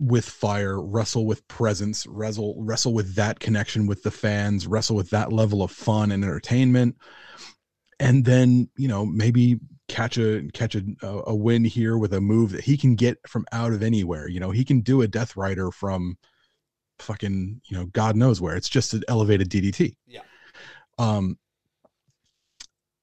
[0.00, 5.10] with fire, wrestle with presence, wrestle wrestle with that connection with the fans, wrestle with
[5.10, 6.96] that level of fun and entertainment,
[7.98, 9.58] and then you know maybe
[9.88, 13.44] catch a catch a a win here with a move that he can get from
[13.52, 14.28] out of anywhere.
[14.28, 16.16] You know he can do a Death Rider from
[16.98, 18.56] fucking you know God knows where.
[18.56, 19.96] It's just an elevated DDT.
[20.06, 20.22] Yeah.
[20.98, 21.38] Um.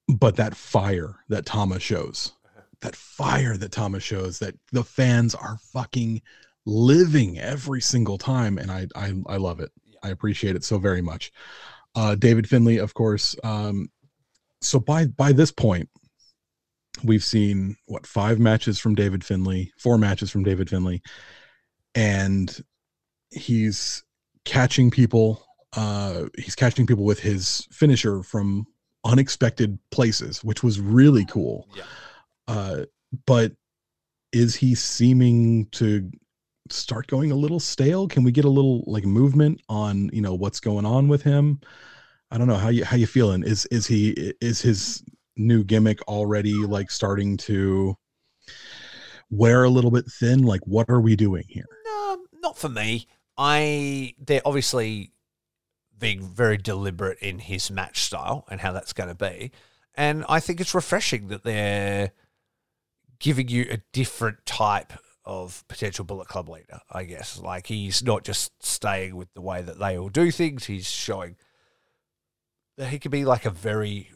[0.08, 2.32] But that fire that Thomas shows,
[2.80, 6.22] that fire that Thomas shows, that the fans are fucking
[6.64, 9.70] living every single time, and I I I love it.
[10.02, 11.32] I appreciate it so very much.
[11.94, 13.34] Uh, David Finlay, of course.
[13.42, 13.88] Um,
[14.60, 15.88] so by by this point,
[17.02, 21.02] we've seen what five matches from David Finlay, four matches from David Finlay,
[21.94, 22.62] and
[23.30, 24.04] he's
[24.44, 25.42] catching people.
[25.72, 28.66] Uh, he's catching people with his finisher from
[29.06, 31.68] unexpected places, which was really cool.
[31.74, 31.84] Yeah.
[32.48, 32.84] Uh,
[33.24, 33.52] but
[34.32, 36.10] is he seeming to
[36.68, 38.08] start going a little stale?
[38.08, 41.60] Can we get a little like movement on you know what's going on with him?
[42.30, 43.42] I don't know how you how you feeling.
[43.44, 45.02] Is is he is his
[45.36, 47.96] new gimmick already like starting to
[49.30, 50.42] wear a little bit thin?
[50.42, 51.66] Like what are we doing here?
[51.84, 53.06] No, not for me.
[53.38, 55.12] I they're obviously
[55.98, 59.50] being very deliberate in his match style and how that's going to be,
[59.94, 62.12] and I think it's refreshing that they're
[63.18, 64.92] giving you a different type
[65.24, 66.80] of potential Bullet Club leader.
[66.90, 70.66] I guess like he's not just staying with the way that they all do things.
[70.66, 71.36] He's showing
[72.76, 74.10] that he can be like a very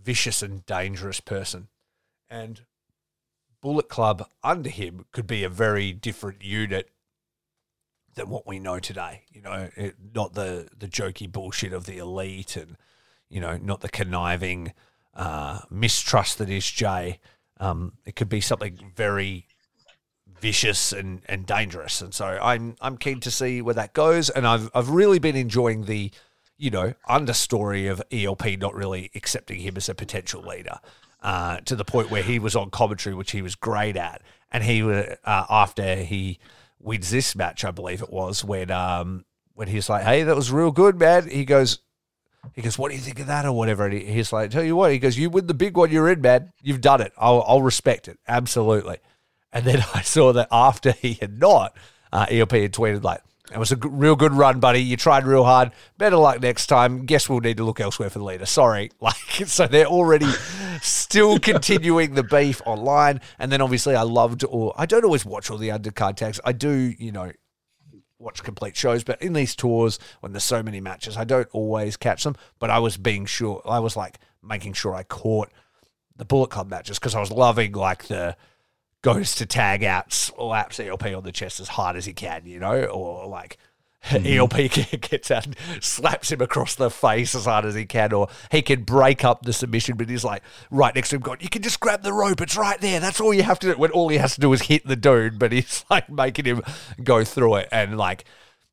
[0.00, 1.68] vicious and dangerous person,
[2.30, 2.62] and
[3.60, 6.90] Bullet Club under him could be a very different unit
[8.18, 9.22] than what we know today.
[9.32, 12.76] You know, it, not the the jokey bullshit of the elite, and
[13.28, 14.72] you know, not the conniving
[15.14, 17.20] uh, mistrust that is Jay.
[17.58, 19.46] Um, it could be something very
[20.40, 24.30] vicious and, and dangerous, and so I'm I'm keen to see where that goes.
[24.30, 26.10] And I've I've really been enjoying the
[26.56, 30.78] you know understory of ELP not really accepting him as a potential leader.
[31.20, 34.62] Uh, to the point where he was on commentary, which he was great at, and
[34.62, 36.38] he uh, after he
[36.80, 39.24] wins this match, I believe it was when um
[39.54, 41.78] when he's like, "Hey, that was real good, man." He goes,
[42.54, 43.86] he goes, "What do you think of that?" or whatever.
[43.86, 46.08] And he, he's like, "Tell you what," he goes, "You win the big one, you're
[46.10, 46.52] in, man.
[46.62, 47.12] You've done it.
[47.16, 48.98] I'll, I'll respect it, absolutely."
[49.52, 51.76] And then I saw that after he had not,
[52.12, 53.22] uh, ELP had tweeted like,
[53.52, 54.82] "It was a g- real good run, buddy.
[54.82, 55.72] You tried real hard.
[55.96, 57.06] Better luck next time.
[57.06, 58.46] Guess we'll need to look elsewhere for the leader.
[58.46, 60.30] Sorry." Like, so they're already
[60.82, 63.20] still continuing the beef online.
[63.38, 66.40] And then obviously, I loved, or I don't always watch all the undercard tags.
[66.44, 67.32] I do, you know,
[68.18, 71.96] watch complete shows, but in these tours, when there's so many matches, I don't always
[71.96, 72.36] catch them.
[72.58, 75.50] But I was being sure, I was like making sure I caught
[76.16, 78.36] the Bullet Club matches because I was loving like the
[79.02, 82.58] goes to tag out, slaps ELP on the chest as hard as he can, you
[82.58, 83.58] know, or like.
[84.00, 84.24] Hmm.
[84.24, 84.54] ELP
[85.00, 88.62] gets out and slaps him across the face as hard as he can, or he
[88.62, 91.62] can break up the submission, but he's like right next to him, going, You can
[91.62, 93.00] just grab the rope, it's right there.
[93.00, 93.76] That's all you have to do.
[93.76, 96.62] When all he has to do is hit the dude, but he's like making him
[97.02, 97.68] go through it.
[97.72, 98.24] And like,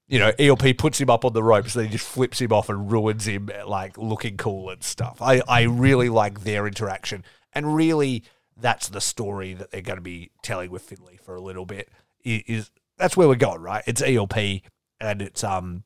[0.07, 2.69] you know, ELP puts him up on the ropes, then he just flips him off
[2.69, 5.23] and ruins him, like looking cool and stuff.
[5.23, 7.23] I, I really like their interaction.
[7.51, 8.23] And really,
[8.57, 11.89] that's the story that they're going to be telling with Finlay for a little bit.
[12.23, 13.83] Is that's where we're going, right?
[13.85, 14.37] It's ELP
[14.99, 15.83] and it's um,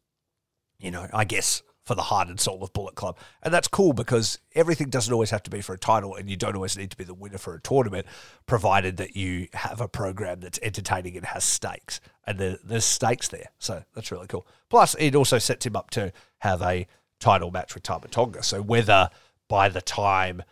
[0.80, 3.94] you know, I guess for the heart and soul of Bullet Club, and that's cool
[3.94, 6.92] because everything doesn't always have to be for a title, and you don't always need
[6.92, 8.06] to be the winner for a tournament,
[8.46, 13.28] provided that you have a program that's entertaining and has stakes, and there, there's stakes
[13.30, 14.46] there, so that's really cool.
[14.70, 16.86] Plus, it also sets him up to have a
[17.20, 18.44] title match with Tama Tonga.
[18.44, 19.10] So whether
[19.48, 20.44] by the time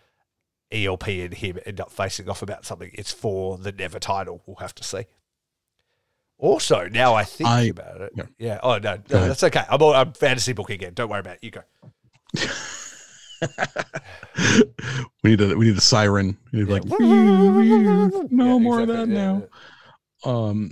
[0.71, 4.43] ELP and him end up facing off about something, it's for the never title.
[4.45, 5.05] We'll have to see.
[6.39, 8.23] Also, now I think I- about it, yeah.
[8.37, 8.59] yeah.
[8.61, 9.63] Oh no, no that's okay.
[9.69, 10.93] I'm, all- I'm fantasy booking again.
[10.93, 11.43] Don't worry about it.
[11.43, 11.61] You go.
[15.23, 16.37] we need a we need a siren.
[16.51, 16.73] We need Yeah.
[16.73, 16.85] like
[18.31, 19.43] no Yeah, more of that now.
[20.23, 20.71] Um,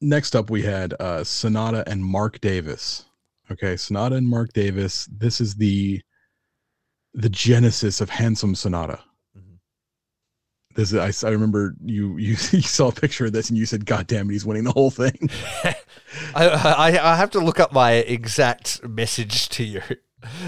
[0.00, 3.04] next up we had uh, Sanada and Mark Davis.
[3.50, 5.06] Okay, Sanada and Mark Davis.
[5.06, 6.00] This is the
[7.14, 9.00] the genesis of handsome Sanada.
[10.76, 13.66] This is, I, I remember you, you you saw a picture of this and you
[13.66, 15.30] said, "God damn it, he's winning the whole thing."
[16.34, 19.82] I, I I have to look up my exact message to you.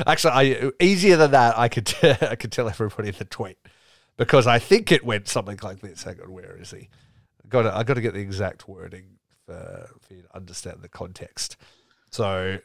[0.07, 1.59] Actually, I easier than that.
[1.59, 3.59] I could I could tell everybody the tweet
[4.17, 6.03] because I think it went something like this.
[6.03, 6.89] Hang on, where is he?
[7.49, 11.57] Got I got to get the exact wording for, for you to understand the context.
[12.11, 12.59] So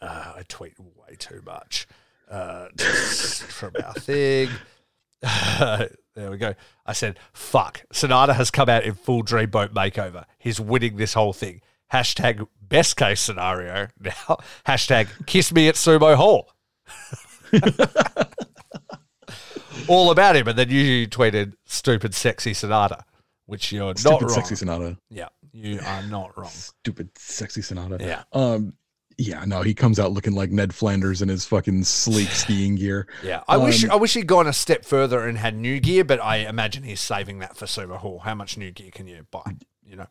[0.00, 1.86] uh, I tweet way too much
[2.30, 4.48] uh, from our thing.
[6.14, 6.54] there we go.
[6.86, 7.82] I said, fuck.
[7.92, 10.24] Sanada has come out in full Dreamboat makeover.
[10.38, 11.60] He's winning this whole thing.
[11.92, 14.38] Hashtag best case scenario now.
[14.66, 16.50] Hashtag kiss me at Sumo Hall.
[19.88, 20.48] All about him.
[20.48, 23.02] And then you tweeted stupid sexy Sanada,
[23.46, 24.30] which you're not Stupid wrong.
[24.30, 24.96] sexy Sanada.
[25.10, 26.50] Yeah, you are not wrong.
[26.50, 28.00] Stupid sexy Sanada.
[28.00, 28.22] Yeah.
[28.32, 28.74] Um.
[29.18, 29.44] Yeah.
[29.44, 33.06] No, he comes out looking like Ned Flanders in his fucking sleek skiing gear.
[33.22, 36.04] Yeah, I wish Um, I wish he'd gone a step further and had new gear,
[36.04, 38.20] but I imagine he's saving that for Sumo Hall.
[38.20, 39.56] How much new gear can you buy?
[39.86, 40.06] You know,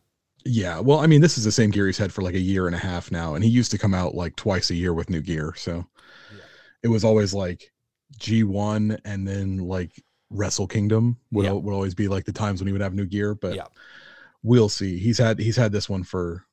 [0.45, 2.67] Yeah, well, I mean, this is the same gear he's had for like a year
[2.67, 5.09] and a half now, and he used to come out like twice a year with
[5.09, 5.53] new gear.
[5.57, 5.85] So
[6.31, 6.37] Yeah.
[6.83, 7.71] it was always like
[8.19, 9.91] G1 and then like
[10.29, 11.51] Wrestle Kingdom would, Yeah.
[11.53, 13.35] would always be like the times when he would have new gear.
[13.35, 13.65] But Yeah.
[14.43, 14.97] we'll see.
[14.99, 16.45] He's had he's had this one for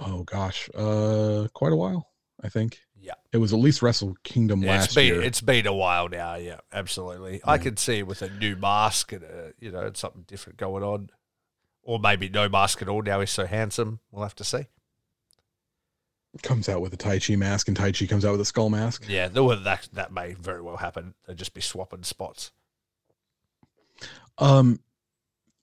[0.00, 2.08] oh gosh, uh, quite a while.
[2.42, 5.22] I think yeah, it was at least Wrestle Kingdom yeah last it's been year.
[5.22, 6.36] it's been a while now.
[6.36, 7.40] Yeah, absolutely.
[7.44, 11.10] I could see with a new mask and a, you know something different going on,
[11.82, 13.02] or maybe no mask at all.
[13.02, 14.00] Now he's so handsome.
[14.10, 14.66] We'll have to see.
[16.42, 19.04] comes out with a Taichi mask, and Taichi comes out with a skull mask.
[19.08, 21.14] Yeah, that that may very well happen.
[21.26, 22.52] They'll just be swapping spots.
[24.38, 24.80] Um,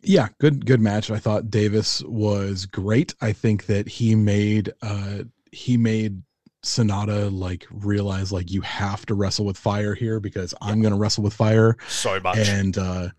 [0.02, 1.10] yeah, good good match.
[1.12, 3.14] I thought Davis was great.
[3.22, 6.22] I think that he made uh he made
[6.64, 11.24] Sanada like realize like you have to wrestle with fire here because I'm gonna wrestle
[11.24, 11.78] with fire.
[11.88, 12.38] So much.
[12.38, 13.10] And uh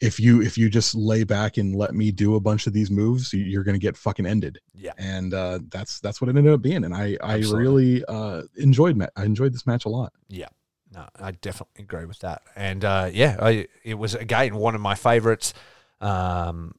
[0.00, 2.90] if you if you just lay back and let me do a bunch of these
[2.90, 4.58] moves, you- you're gonna get fucking ended.
[4.74, 6.84] yeah, And uh that's that's what it ended up being.
[6.84, 7.62] And I I Absolutely.
[7.62, 10.12] really uh enjoyed ma- I enjoyed this match a lot.
[10.28, 10.48] Yeah.
[10.94, 12.40] No, I definitely agree with that.
[12.56, 15.52] And uh, yeah, I, it was again one of my favorites.
[16.00, 16.74] Um,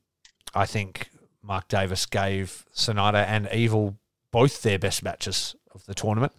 [0.54, 1.10] I think
[1.42, 3.98] Mark Davis gave Sanada and Evil
[4.32, 6.34] both their best matches of the tournament.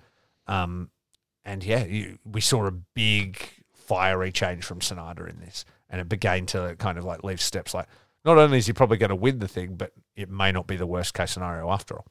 [0.47, 0.91] Um,
[1.45, 6.09] and yeah, you, we saw a big fiery change from Sanada in this, and it
[6.09, 7.87] began to kind of like leave steps like
[8.25, 10.77] not only is he probably going to win the thing, but it may not be
[10.77, 12.07] the worst case scenario after all.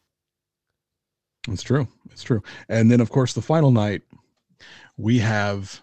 [1.47, 1.87] It's true.
[2.11, 2.41] It's true.
[2.67, 4.01] And then, of course, the final night,
[4.97, 5.81] we have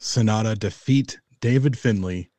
[0.00, 2.30] Sanada defeat David Finlay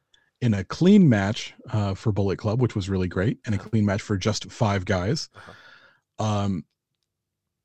[0.42, 3.86] in a clean match uh, for Bullet Club, which was really great, and a clean
[3.86, 5.30] match for just five guys.
[6.20, 6.66] Um,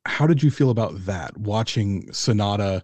[0.07, 1.37] how did you feel about that?
[1.37, 2.83] Watching Sanada,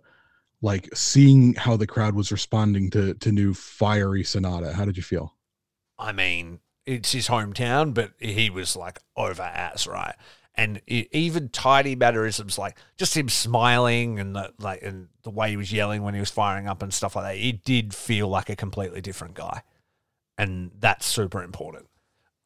[0.61, 4.73] like seeing how the crowd was responding to to new fiery Sanada.
[4.73, 5.35] How did you feel?
[5.99, 10.15] I mean, it's his hometown, but he was like over as right.
[10.59, 15.57] And even tiny mannerisms, like just him smiling and the like, and the way he
[15.59, 18.49] was yelling when he was firing up and stuff like that, it did feel like
[18.49, 19.63] a completely different guy,
[20.39, 21.87] and that's super important.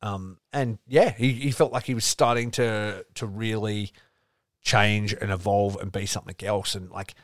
[0.03, 3.93] Um, and yeah, he, he felt like he was starting to to really
[4.63, 6.75] change and evolve and be something else.
[6.75, 7.15] And like,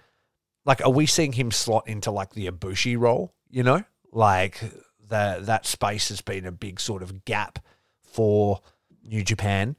[0.64, 3.32] like, are we seeing him slot into like the Ibushi role?
[3.48, 4.60] You know, like
[5.08, 7.58] the that space has been a big sort of gap
[8.02, 8.60] for
[9.04, 9.76] New Japan.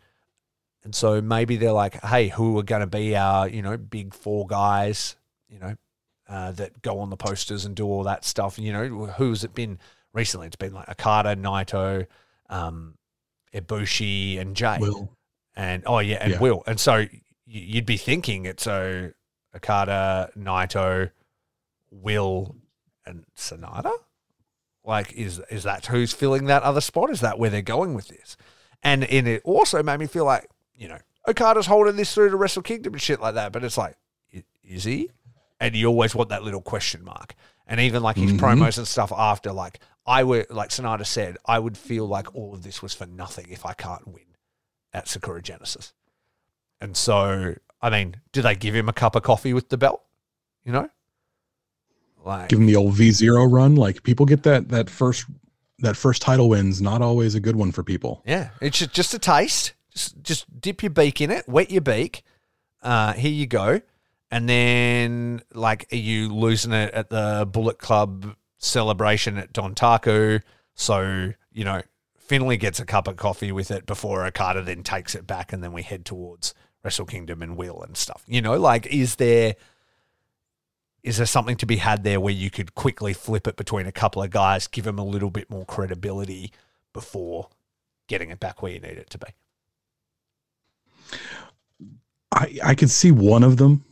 [0.84, 4.14] And so maybe they're like, hey, who are going to be our, you know, big
[4.14, 5.18] four guys,
[5.50, 5.76] you know,
[6.30, 8.58] uh, that go on the posters and do all that stuff.
[8.58, 9.80] You know, who's it been
[10.18, 10.48] recently?
[10.48, 12.08] It's been like Okada, Naito,
[12.50, 12.96] um,
[13.54, 14.78] Ibushi, and Jay.
[14.80, 15.10] Will.
[15.56, 16.40] And oh yeah, and Yeah.
[16.40, 16.64] Will.
[16.68, 17.06] And so
[17.46, 19.12] you'd be thinking it's so
[19.56, 21.12] Okada, Naito,
[21.92, 22.56] Will,
[23.06, 23.92] and Sanada.
[24.84, 27.10] Like, is is that who's filling that other spot?
[27.10, 28.38] Is that where they're going with this?
[28.84, 32.38] And and it also made me feel like you know Okada's holding this through to
[32.38, 33.52] Wrestle Kingdom and shit like that.
[33.52, 33.96] But it's like,
[34.64, 35.10] is he?
[35.60, 37.34] And you always want that little question mark.
[37.66, 38.40] And even like his Mhm.
[38.40, 42.54] promos and stuff after, like I would, like Sanada said, I would feel like all
[42.54, 44.24] of this was for nothing if I can't win
[44.94, 45.94] at Sakura Genesis.
[46.80, 50.02] And so, I mean, do they give him a cup of coffee with the belt?
[50.64, 50.90] You know,
[52.24, 53.76] like Give him the old V zero run.
[53.76, 55.26] Like people get that that first
[55.80, 56.82] that first title wins.
[56.82, 58.22] Not always a good one for people.
[58.26, 59.74] Yeah, it's just, just a taste.
[59.94, 62.24] Just just dip your beak in it, wet your beak.
[62.84, 63.82] Uh, here you go.
[64.30, 70.42] And then, like, are you losing it at the Bullet Club celebration at Dontaku?
[70.76, 71.82] So you know,
[72.18, 75.64] Finlay gets a cup of coffee with it before Okada then takes it back, and
[75.64, 76.54] then we head towards
[76.84, 78.24] Wrestle Kingdom and Will and stuff.
[78.28, 79.56] You know, like, is there
[81.04, 83.94] is there something to be had there where you could quickly flip it between a
[83.94, 86.52] couple of guys, give them a little bit more credibility
[86.92, 87.50] before
[88.08, 89.28] getting it back where you need it to be?
[92.34, 93.86] I I could see one of them.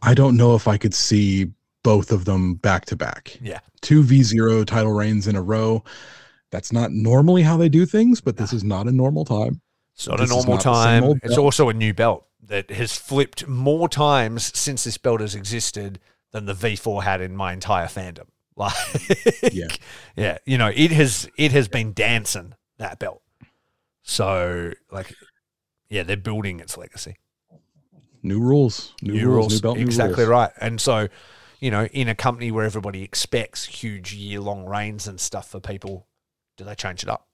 [0.00, 1.52] I don't know if I could see
[1.84, 3.38] both of them back to back.
[3.40, 3.60] Yeah.
[3.80, 5.84] Two V zero title reigns in a row.
[6.50, 9.60] That's not normally how they do things, but this is not a normal time.
[9.94, 11.20] It's not This a normal not time.
[11.22, 16.00] It's also a new belt that has flipped more times since this belt has existed
[16.32, 18.26] than the V4 had in my entire fandom.
[18.56, 18.72] Like,
[19.52, 19.66] Yeah.
[20.16, 23.20] yeah, you know, it has it has been dancing that belt.
[24.02, 25.12] So, like,
[25.88, 27.16] yeah, they're building its legacy.
[28.22, 30.28] New rules, new, rules, new belt, new exactly rules.
[30.30, 30.50] right.
[30.60, 31.08] And so,
[31.64, 35.60] you know, in a company where everybody expects huge year long reigns and stuff for
[35.60, 36.06] people,
[36.58, 37.26] do they change it up?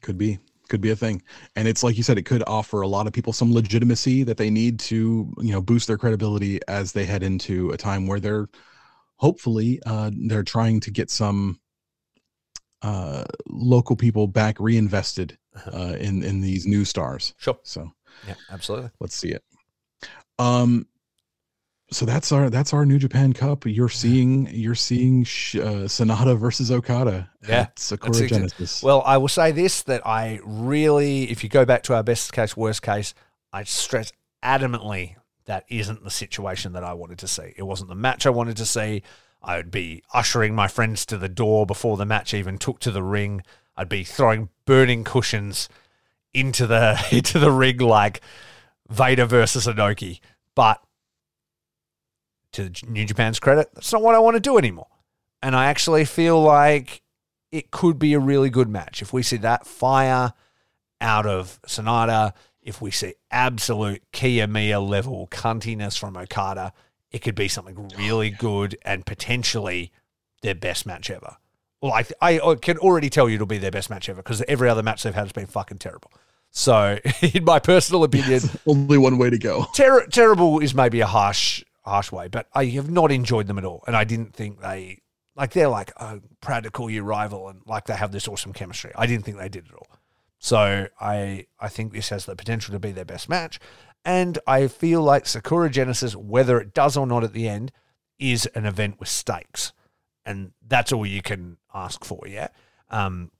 [0.00, 1.22] Could be, could be a thing.
[1.54, 4.38] And it's like you said, it could offer a lot of people some legitimacy that
[4.38, 8.18] they need to, you know, boost their credibility as they head into a time where
[8.18, 8.48] they're
[9.18, 11.60] hopefully uh, they're trying to get some
[12.82, 15.38] uh, local people back reinvested
[15.72, 17.34] uh, in in these new stars.
[17.38, 17.60] Sure.
[17.62, 17.92] So
[18.26, 18.90] Yeah, absolutely.
[18.98, 19.44] let's see it.
[20.40, 20.88] Um,
[21.92, 23.64] so that's our that's our New Japan Cup.
[23.66, 27.30] You're seeing you're seeing sh- uh, Sanada versus Okada.
[27.46, 28.82] Yeah, at Sakura Genesis.
[28.82, 32.32] Well, I will say this that I really, if you go back to our best
[32.32, 33.14] case, worst case,
[33.52, 34.12] I stress
[34.42, 35.16] adamantly
[35.46, 37.54] that isn't the situation that I wanted to see.
[37.56, 39.02] It wasn't the match I wanted to see.
[39.42, 42.90] I would be ushering my friends to the door before the match even took to
[42.90, 43.42] the ring.
[43.76, 45.68] I'd be throwing burning cushions
[46.32, 48.20] into the into the ring like
[48.88, 50.20] Vader versus Inoki.
[50.54, 50.80] But
[52.52, 54.88] to New Japan's credit, that's not what I want to do anymore.
[55.42, 57.02] And I actually feel like
[57.50, 59.02] it could be a really good match.
[59.02, 60.32] If we see that fire
[61.00, 62.32] out of Sanada,
[62.62, 66.72] if we see absolute Kiyomiya level cuntiness from Okada,
[67.10, 69.92] it could be something oh, really good and potentially
[70.42, 71.36] their best match ever.
[71.80, 74.42] Well, I, I I can already tell you it'll be their best match ever because
[74.46, 76.12] every other match they've had has been fucking terrible.
[76.50, 76.98] So,
[77.34, 79.66] in my personal opinion, Only one way to go.
[79.74, 83.64] ter- terrible is maybe a harsh harsh way, but I have not enjoyed them at
[83.64, 85.02] all, and I didn't think they
[85.34, 88.52] like they're like oh, proud to call you rival, and like they have this awesome
[88.52, 88.92] chemistry.
[88.94, 89.88] I didn't think they did at all.
[90.38, 93.58] So I I think this has the potential to be their best match,
[94.04, 97.72] and I feel like Sakura Genesis, whether it does or not at the end,
[98.18, 99.72] is an event with stakes,
[100.24, 102.26] and that's all you can ask for.
[102.26, 102.48] Yeah.
[102.90, 103.30] Um,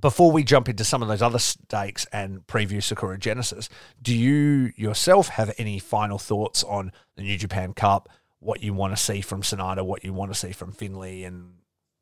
[0.00, 3.68] before we jump into some of those other stakes and preview Sakura Genesis,
[4.00, 8.08] do you yourself have any final thoughts on the New Japan Cup?
[8.40, 11.54] What you want to see from Sanada, what you want to see from Finlay, and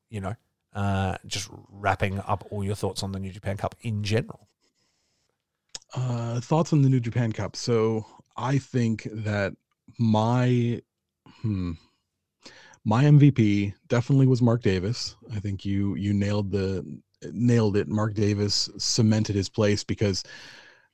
[0.08, 0.34] you know,
[0.74, 4.48] uh, just wrapping up all your thoughts on the New Japan Cup in general.
[5.94, 7.56] Uh, thoughts on the New Japan Cup.
[7.56, 9.52] So I think that
[9.98, 10.80] my
[11.42, 11.72] hmm,
[12.84, 15.16] my MVP definitely was Mark Davis.
[15.34, 17.00] I think you you nailed the
[17.32, 17.88] nailed it.
[17.88, 20.22] Mark Davis cemented his place because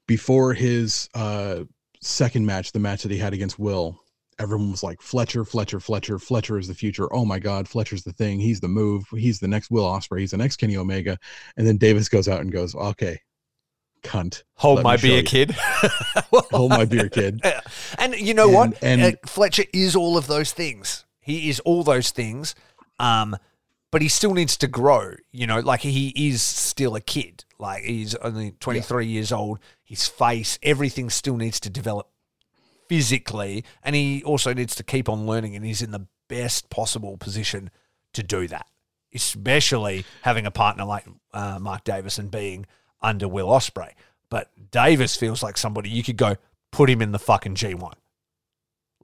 [0.06, 1.64] before his uh,
[2.00, 4.00] second match, the match that he had against Will,
[4.38, 7.12] everyone was like Fletcher, Fletcher, Fletcher, Fletcher is the future.
[7.12, 8.38] Oh my God, Fletcher's the thing.
[8.38, 9.04] He's the move.
[9.10, 10.20] He's the next Will Ospreay.
[10.20, 11.18] He's the next Kenny Omega.
[11.56, 13.18] And then Davis goes out and goes, okay,
[14.02, 14.42] cunt.
[14.54, 15.52] Hold my beer, kid.
[16.52, 17.40] Hold my beer, kid.
[17.98, 18.82] And you know And- what?
[18.82, 21.04] and- Uh, Fletcher is all of those things.
[21.20, 22.54] He is all those things.
[23.00, 23.36] Um,
[23.90, 25.14] but he still needs to grow.
[25.32, 27.44] You know, like he is still a kid.
[27.58, 29.58] Like he's only 23 years old.
[29.84, 32.08] His face, everything still needs to develop
[32.88, 33.64] physically.
[33.82, 35.56] And he also needs to keep on learning.
[35.56, 37.70] And he's in the best possible position
[38.12, 38.66] to do that,
[39.14, 42.66] especially having a partner like uh, Mark Davis and being
[43.00, 43.92] under Will Ospreay.
[44.28, 46.36] But Davis feels like somebody you could go
[46.72, 47.92] put him in the fucking G1.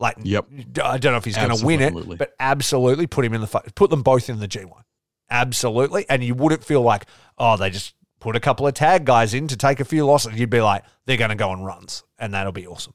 [0.03, 0.47] Like, Yep.
[0.83, 3.47] I don't know if he's going to win it, but absolutely put him in the
[3.77, 4.83] put them both in the G1.
[5.31, 7.07] Absolutely, and you wouldn't feel like
[7.39, 10.35] oh they just put a couple of tag guys in to take a few losses.
[10.39, 12.95] You'd be like they're going to go on runs, and that'll be awesome.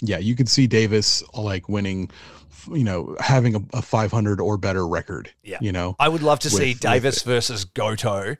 [0.00, 2.10] Yeah, you could see Davis like winning,
[2.72, 5.30] you know, having a, a 500 or better record.
[5.42, 5.58] Yeah.
[5.60, 8.36] You know, I would love to see Davis with- versus Goto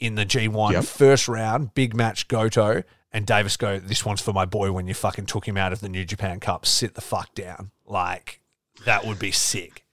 [0.00, 0.84] in the G1 Yep.
[0.84, 2.82] first round, big match Goto,
[3.14, 5.80] and Davis go, This one's for my boy when you fucking took him out of
[5.80, 6.66] the New Japan Cup.
[6.66, 7.70] Sit the fuck down.
[7.86, 8.40] Like,
[8.84, 9.86] that would be sick.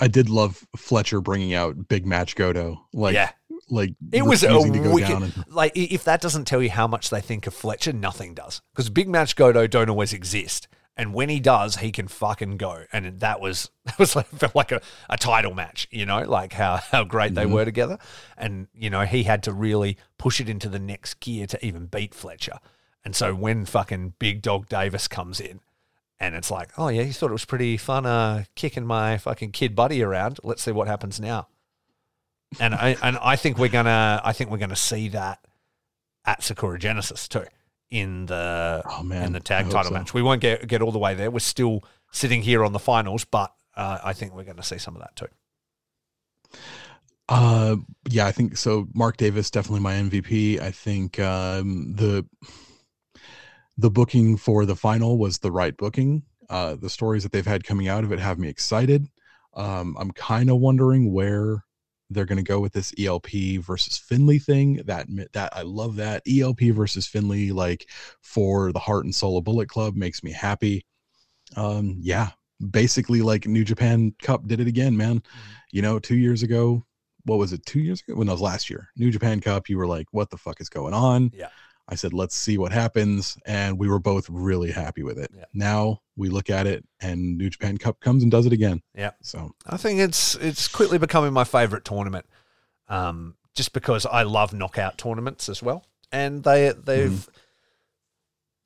[0.00, 2.84] I did love Fletcher bringing out big match Goto.
[2.92, 3.30] Like, yeah.
[3.68, 5.10] like It was a wicked.
[5.10, 8.60] and- like, if that doesn't tell you how much they think of Fletcher, nothing does.
[8.72, 10.66] Because big match Goto don't always exist.
[10.96, 12.84] And when he does, he can fucking go.
[12.92, 14.80] And that was that was like felt like a,
[15.10, 17.50] a title match, you know, like how how great they Mhm.
[17.52, 17.98] were together.
[18.36, 21.86] And you know, he had to really push it into the next gear to even
[21.86, 22.58] beat Fletcher.
[23.04, 25.60] And so when fucking Big Dog Davis comes in,
[26.20, 29.50] and it's like, oh yeah, he thought it was pretty fun, uh, kicking my fucking
[29.50, 30.38] kid buddy around.
[30.44, 31.48] Let's see what happens now.
[32.60, 35.44] And I and I think we're gonna I think we're gonna see that
[36.24, 37.44] at Sakura Genesis too
[37.94, 39.94] in the oh in the tag title so.
[39.94, 40.12] match.
[40.12, 41.30] We won't get get all the way there.
[41.30, 44.78] We're still sitting here on the finals, but uh, I think we're going to see
[44.78, 46.58] some of that too.
[47.28, 47.76] Uh,
[48.10, 48.88] yeah, I think so.
[48.94, 50.60] Mark Davis definitely my MVP.
[50.60, 52.26] I think um, the
[53.78, 56.24] the booking for the final was the right booking.
[56.50, 59.06] Uh, the stories that they've had coming out of it have me excited.
[59.54, 61.64] Um, I'm kind of wondering where
[62.10, 64.82] they're going to go with this ELP versus Finlay thing.
[64.84, 67.88] That that I love that ELP versus Finlay, like
[68.20, 70.84] for the Heart and Soul of Bullet Club, makes me happy.
[71.56, 72.30] Um, yeah,
[72.70, 75.22] basically like New Japan Cup did it again, man.
[75.72, 76.84] You know, two years ago,
[77.24, 77.64] what was it?
[77.66, 78.16] Two years ago?
[78.16, 79.68] When that was last year, New Japan Cup.
[79.68, 81.48] You were like, "What the fuck is going on?" Yeah.
[81.88, 85.30] I said, "Let's see what happens," and we were both really happy with it.
[85.36, 85.44] Yeah.
[85.52, 88.82] Now we look at it, and New Japan Cup comes and does it again.
[88.96, 89.10] Yeah.
[89.22, 92.26] So I think it's it's quickly becoming my favorite tournament,
[92.88, 97.30] um, just because I love knockout tournaments as well, and they they've Mm-hmm.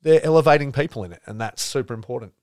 [0.01, 2.33] they're elevating people in it, and that's super important.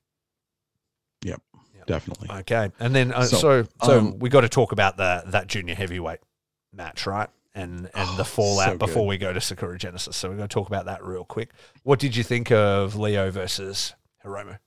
[1.23, 1.41] Yep.
[1.87, 2.29] Definitely.
[2.41, 5.47] Okay, and then uh, So, so so, um, we got to talk about the that
[5.47, 6.19] junior heavyweight
[6.73, 7.29] match, right?
[7.57, 10.15] And and Oh, the fallout so before we go to Sakura Genesis.
[10.15, 11.51] So we're going to talk about that real quick.
[11.83, 13.95] What did you think of Leo versus
[14.25, 14.59] Hiromu?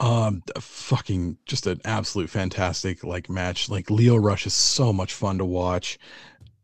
[0.00, 3.70] Um, fucking just an absolute fantastic like match.
[3.70, 5.98] Like Leo Rush is so much fun to watch.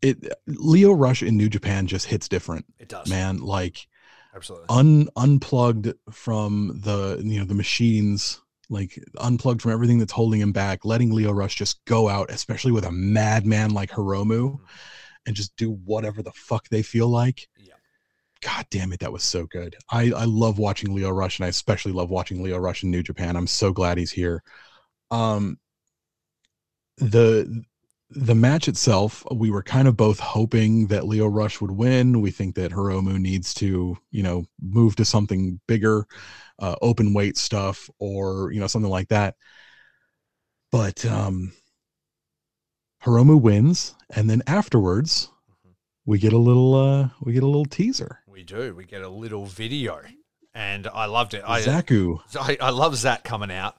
[0.01, 0.17] It
[0.47, 3.37] Leo Rush in New Japan just hits different, It does, man.
[3.37, 3.87] Like
[4.35, 4.65] Absolutely.
[4.69, 10.53] un unplugged from the you know the machines like unplugged from everything that's holding him
[10.53, 14.57] back letting leo rush just go out especially with a madman like hiromu
[15.25, 17.73] and just do whatever the fuck they feel like Yeah.
[18.41, 21.49] god damn it that was so good i i love watching leo rush and i
[21.49, 24.43] especially love watching leo rush in new japan i'm so glad he's here
[25.11, 25.57] um
[26.97, 27.63] the
[28.13, 32.19] the match itself, we were kind of both hoping that Leo Rush would win.
[32.19, 36.05] We think that Hiromu needs to, you know, move to something bigger,
[36.59, 39.35] uh, open weight stuff, or you know, something like that.
[40.71, 41.53] But um
[43.03, 45.29] Hiromu wins, and then afterwards,
[46.05, 48.19] we get a little uh we get a little teaser.
[48.27, 48.73] We do.
[48.75, 50.01] We get a little video,
[50.53, 51.43] and I loved it.
[51.45, 52.21] I, Zaku.
[52.39, 53.77] I, I love Zack coming out.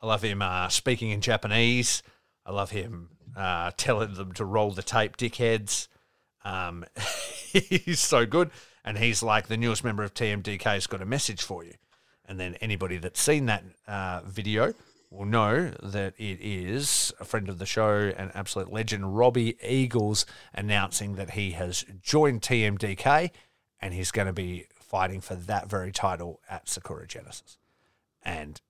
[0.00, 2.02] I love him uh, speaking in Japanese.
[2.44, 5.88] I love him uh, telling them to roll the tape, dickheads.
[6.44, 6.84] Um,
[7.52, 8.50] he's so good.
[8.84, 11.72] And he's like, the newest member of TMDK has got a message for you.
[12.26, 14.74] And then anybody that's seen that uh, video
[15.14, 20.26] will know that it is a friend of the show, an absolute legend, Robbie Eagles,
[20.52, 23.30] announcing that he has joined TMDK
[23.80, 27.58] and he's going to be fighting for that very title at Sakura Genesis.
[28.22, 28.60] And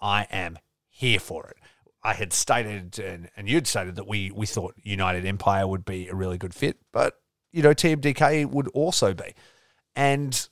[0.00, 0.58] I am
[0.88, 1.56] here for it.
[2.04, 6.06] I had stated, and, and you'd stated that we we thought United Empire would be
[6.08, 7.14] a really good fit, but
[7.50, 9.34] you know TMDK would also be,
[9.96, 10.48] and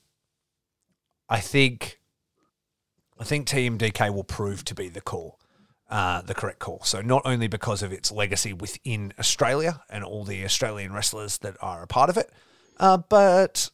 [1.29, 1.99] I think
[3.19, 5.39] I think TMDK will prove to be the call,
[5.89, 6.81] uh, the correct call.
[6.83, 11.55] So not only because of its legacy within Australia and all the Australian wrestlers that
[11.61, 12.31] are a part of it,
[12.79, 13.69] uh, but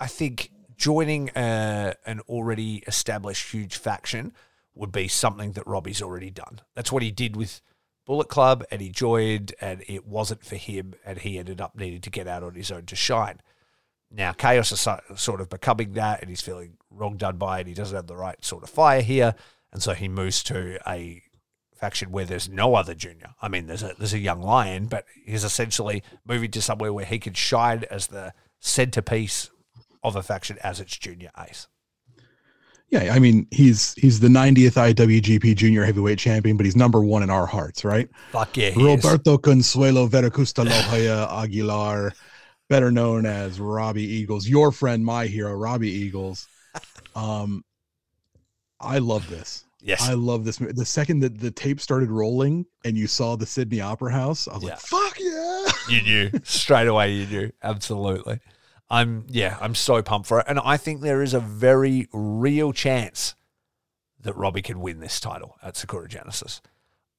[0.00, 4.32] I think joining a, an already established huge faction
[4.74, 6.60] would be something that Robbie's already done.
[6.74, 7.60] That's what he did with
[8.06, 12.00] Bullet Club, and he joined, and it wasn't for him, and he ended up needing
[12.00, 13.40] to get out on his own to shine.
[14.10, 17.66] Now, Chaos is so- sort of becoming that, and he's feeling wrong done by it.
[17.66, 19.34] He doesn't have the right sort of fire here,
[19.72, 21.22] and so he moves to a
[21.76, 23.34] faction where there's no other junior.
[23.40, 27.04] I mean, there's a there's a young lion, but he's essentially moving to somewhere where
[27.04, 29.50] he can shine as the centerpiece
[30.02, 31.68] of a faction as its junior ace.
[32.90, 37.22] Yeah, I mean he's he's the 90th IWGP Junior Heavyweight Champion, but he's number one
[37.22, 38.08] in our hearts, right?
[38.32, 39.04] Fuck yeah, he is.
[39.04, 42.14] Roberto Consuelo Veracusta Loja Aguilar,
[42.68, 46.46] better known as Robbie Eagles, your friend, my hero, Robbie Eagles.
[47.14, 47.64] Um,
[48.80, 49.64] I love this.
[49.80, 50.56] Yes, I love this.
[50.58, 54.54] The second that the tape started rolling and you saw the Sydney Opera House, I
[54.54, 54.70] was Yeah.
[54.70, 57.12] like, "Fuck yeah!" you knew straight away.
[57.14, 58.40] You knew absolutely.
[58.90, 62.72] I'm yeah, I'm so pumped for it, and I think there is a very real
[62.72, 63.34] chance
[64.20, 66.60] that Robbie could win this title at Sakura Genesis.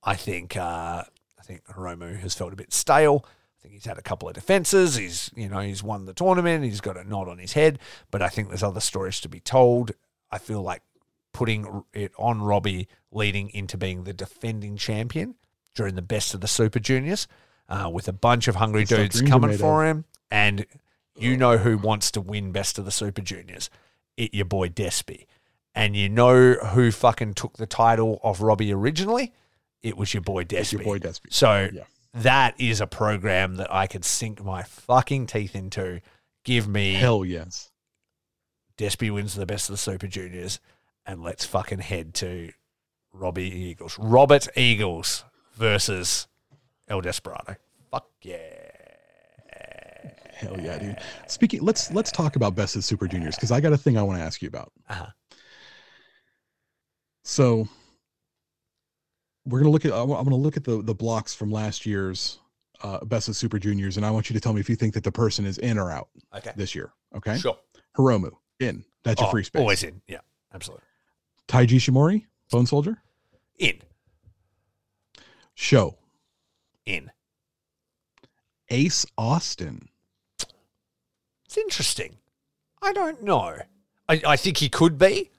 [0.03, 1.03] I think uh,
[1.39, 3.25] I think Hiromu has felt a bit stale.
[3.59, 4.95] I think he's had a couple of defenses.
[4.95, 6.63] He's you know he's won the tournament.
[6.63, 7.79] He's got a nod on his head,
[8.09, 9.91] but I think there's other stories to be told.
[10.31, 10.81] I feel like
[11.33, 15.35] putting it on Robbie leading into being the defending champion
[15.75, 17.27] during the best of the Super Juniors,
[17.67, 20.65] uh, with a bunch of hungry what dudes coming for him, and
[21.17, 23.69] you know who wants to win best of the Super Juniors?
[24.15, 25.25] It your boy Despy.
[25.75, 29.33] And you know who fucking took the title of Robbie originally?
[29.81, 30.59] It was your boy Despy.
[30.59, 31.31] It's your boy Despy.
[31.31, 31.83] So Yeah.
[32.13, 36.01] That is a program that I could sink my fucking teeth into.
[36.43, 37.71] Give me Hell yes.
[38.77, 40.59] Despy wins the best of the Super Juniors,
[41.05, 42.51] and let's fucking head to
[43.11, 43.97] Robbie Eagles.
[43.99, 46.27] Robert Eagles versus
[46.87, 47.57] El Desperado.
[47.91, 48.37] Fuck yeah.
[50.39, 50.97] Hell yeah, dude.
[51.27, 54.03] Speaking, let's let's talk about Best of Super Juniors because I got a thing I
[54.03, 54.71] want to ask you about.
[54.87, 55.07] Uh-huh.
[57.25, 57.67] So
[59.45, 59.93] we're gonna look at.
[59.93, 62.39] I'm gonna look at the the blocks from last year's
[62.83, 64.93] uh, Best of Super Juniors, and I want you to tell me if you think
[64.93, 66.51] that the person is in or out Okay.
[66.55, 66.91] this year.
[67.15, 67.57] Okay, Sure.
[67.97, 68.83] Hiromu in.
[69.03, 69.59] That's your Oh, free space.
[69.59, 70.01] Always in.
[70.07, 70.19] Yeah,
[70.53, 70.85] absolutely.
[71.47, 73.01] Taiji Ishimori, Bone Soldier,
[73.57, 73.81] In.
[75.55, 75.97] Sho,
[76.85, 77.11] In.
[78.69, 79.89] Ace Austin.
[81.45, 82.17] It's interesting.
[82.81, 83.57] I don't know.
[84.07, 85.31] I, I think he could be,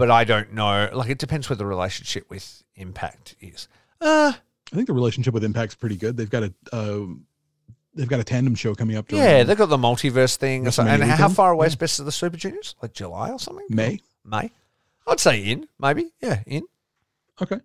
[0.00, 0.88] but I don't know.
[0.92, 3.68] Like, it depends where the relationship with Impact is.
[4.00, 4.32] Uh,
[4.72, 6.16] I think the relationship with Impact's pretty good.
[6.16, 7.04] They've got a uh,
[7.94, 9.12] they've got a tandem show coming up.
[9.12, 10.66] yeah, they've got the multiverse thing.
[10.66, 10.94] or something.
[11.02, 12.74] And how far away is Best of the Super Juniors?
[12.82, 13.66] Like July or something?
[13.68, 14.00] May.
[14.24, 14.50] May?
[15.06, 16.10] I'd say in, maybe.
[16.22, 16.62] Yeah, in.
[17.42, 17.58] Okay.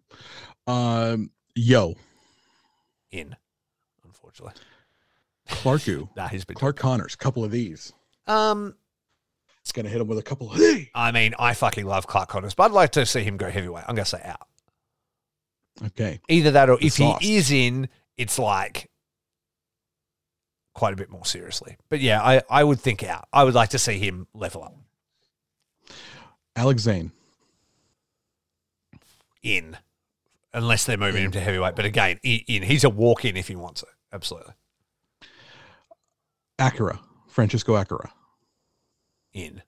[0.67, 1.95] Um, Yo,
[3.11, 3.35] In,
[4.03, 4.53] unfortunately.
[5.47, 6.55] Clarku, Nah, he's been.
[6.57, 7.93] Clark Connors, couple of these.
[8.27, 8.75] Um,
[9.65, 10.91] It's gonna hit him with a couple of hey.
[10.93, 13.83] I mean, I fucking love Clark Connors, but I'd like to see him go heavyweight.
[13.87, 14.47] I'm going to say out.
[15.87, 16.19] Okay.
[16.29, 17.19] Either that or The if sauce.
[17.19, 18.91] he is in, it's like
[20.75, 21.77] quite a bit more seriously.
[21.89, 23.27] But yeah, I, I would think out.
[23.33, 24.75] I would like to see him level up
[26.55, 27.11] Alex Zayne,
[29.41, 29.75] in,
[30.53, 31.75] unless they're moving him to heavyweight.
[31.75, 32.61] But again, in.
[32.63, 33.89] He's a walk in if he wants it.
[34.13, 34.53] Absolutely.
[36.59, 38.11] Akira, Francesco Akira,
[39.35, 39.61] In,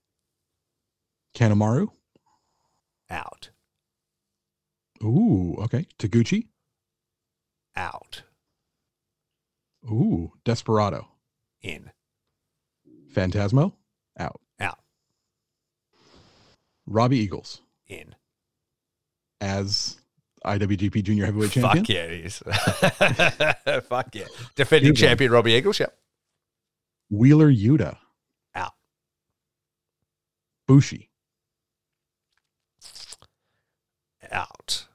[1.36, 1.90] Kanemaru.
[3.10, 3.50] out,
[5.04, 5.86] Ooh, okay.
[6.00, 6.48] Taguchi,
[7.76, 8.24] out.
[9.86, 11.08] Ooh, Desperado.
[11.62, 11.92] In.
[13.14, 13.74] Phantasmo.
[14.20, 14.40] Out.
[14.60, 14.80] Out.
[16.86, 18.16] Robbie Eagles In.
[19.40, 19.98] as
[20.46, 21.86] IWGP Junior Heavyweight Champion.
[21.86, 22.38] Fuck yeah, it is.
[23.88, 24.26] Fuck yeah.
[24.56, 25.80] Defending champion Robbie Eagles.
[25.80, 25.96] Yep.
[27.10, 27.98] Wheeler Yuta.
[30.68, 31.10] Bushi.
[34.32, 34.88] Out.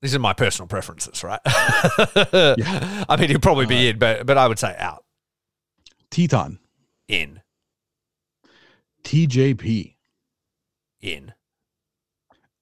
[0.00, 1.40] These are my personal preferences, right?
[1.44, 5.04] I mean, he'll probably be Uh, in, but but I would say out.
[6.10, 6.58] Teton.
[7.08, 7.40] In.
[9.04, 9.94] TJP.
[11.00, 11.32] In.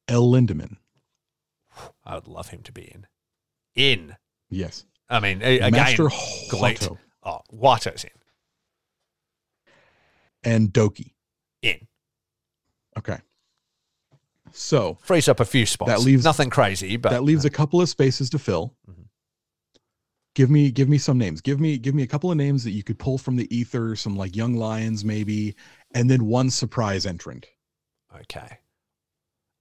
[0.08, 0.76] El Lindaman.
[2.04, 3.06] I would love him to be in.
[3.74, 4.16] In.
[4.48, 4.84] Yes.
[5.08, 6.04] I mean, again, Master.
[6.08, 8.10] Hoto Oh, Wato's in.
[10.42, 11.12] and Douki.
[11.62, 11.86] In.
[12.98, 13.18] Okay.
[14.52, 15.90] So Frees up a few spots.
[15.90, 18.74] That leaves- nothing crazy, but that leaves a couple of spaces to fill.
[18.88, 19.06] Mhm.
[20.34, 21.40] Give me give me some names.
[21.40, 23.96] Give me give me a couple of names that you could pull from the ether,
[23.96, 25.54] some like young lions maybe,
[25.94, 27.46] and then one surprise entrant.
[28.20, 28.58] okay.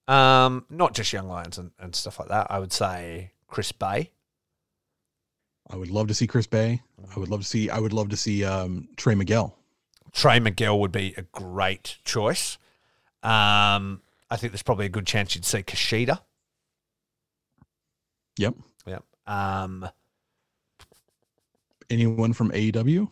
[0.08, 2.48] Um, not just young lions and, and stuff like that.
[2.52, 4.12] I would say Chris Bey.
[5.70, 6.84] I would love to see Chris Bey.
[7.16, 9.58] I would love to see I would love to see um Trey Miguel.
[10.14, 12.58] Trey Miguel would be a great choice.
[13.26, 16.20] Um, I think there's probably a good chance you'd see Kashida.
[18.38, 18.56] Yep.
[18.86, 19.04] Yep.
[19.26, 19.90] Um,
[21.90, 23.10] Anyone from AEW?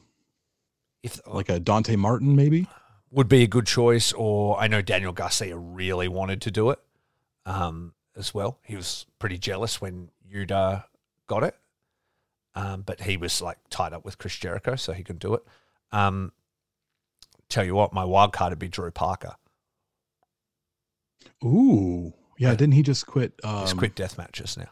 [1.01, 2.67] if Like a Dante Martin, maybe?
[3.11, 6.79] would be a good choice, or I know Daniel Garcia really wanted to do it
[7.45, 8.59] um, as well.
[8.63, 10.85] He was pretty jealous when Yuta
[11.27, 11.55] got it,
[12.55, 15.43] um, but he was like tied up with Chris Jericho, so he couldn't do it.
[15.91, 16.31] Um,
[17.49, 19.35] tell you what, my wild card would be Drew Parker.
[21.43, 22.13] Ooh.
[22.37, 24.69] Yeah, didn't he just quit um He's quit death matches now.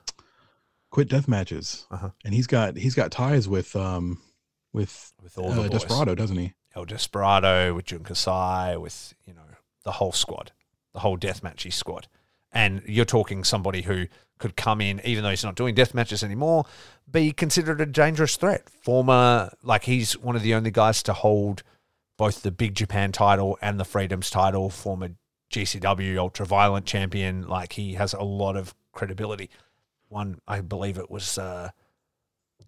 [0.89, 1.85] quit death matches?
[1.91, 2.09] Uh-huh.
[2.25, 4.19] And he's got he's got ties with um
[4.73, 5.83] with With all the uh, boys.
[5.83, 6.53] Desperado, doesn't he?
[6.75, 9.41] El Desperado, with Jun Kasai, with you know
[9.83, 10.51] the whole squad,
[10.93, 12.07] the whole deathmatchy squad,
[12.53, 14.05] and you're talking somebody who
[14.39, 16.65] could come in, even though he's not doing death matches anymore,
[17.11, 18.69] be considered a dangerous threat.
[18.69, 21.61] Former, like he's one of the only guys to hold
[22.17, 24.69] both the Big Japan title and the Freedoms title.
[24.69, 25.09] Former
[25.51, 29.49] GCW Ultra Violent champion, like he has a lot of credibility.
[30.09, 31.37] One, I believe it was.
[31.37, 31.71] Uh,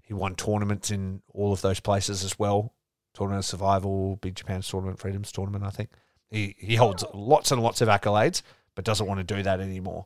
[0.01, 2.73] he won tournaments in all of those places as well.
[3.13, 5.89] Tournament of Survival, Big Japan Tournament, Freedoms Tournament, I think.
[6.29, 8.41] He he holds lots and lots of accolades,
[8.75, 10.05] but doesn't want to do that anymore.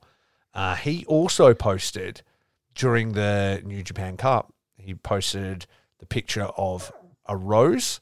[0.54, 2.22] Uh, he also posted
[2.78, 5.66] during the New Japan Cup, he posted
[6.00, 6.92] the picture of
[7.26, 8.00] a rose,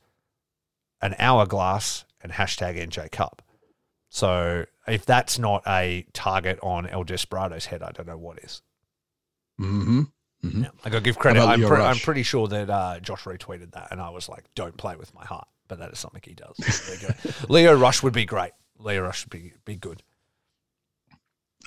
[1.02, 3.42] an hourglass, and hashtag NJ Cup.
[4.16, 8.62] So if that's not a target on El Desperado's head, I don't know what is.
[9.60, 10.04] Mm-hmm.
[10.42, 10.64] Mm-hmm.
[10.64, 11.42] Yeah, I got to give credit.
[11.42, 14.78] I'm, pre- I'm pretty sure that uh, Josh retweeted that, and I was like, "Don't
[14.78, 16.56] play with my heart," but that is something he does.
[16.88, 17.32] There you go.
[17.54, 18.52] Leo Rush would be great.
[18.80, 20.02] Leo Rush would be be good.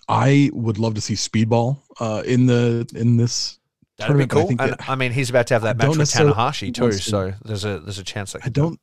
[0.09, 3.59] I would love to see Speedball uh, in the in this
[3.99, 4.49] That'd be but I cool.
[4.49, 6.93] think And that- I mean, he's about to have I that match with Tanahashi too,
[6.93, 8.81] to- so there's a there's a chance that I don't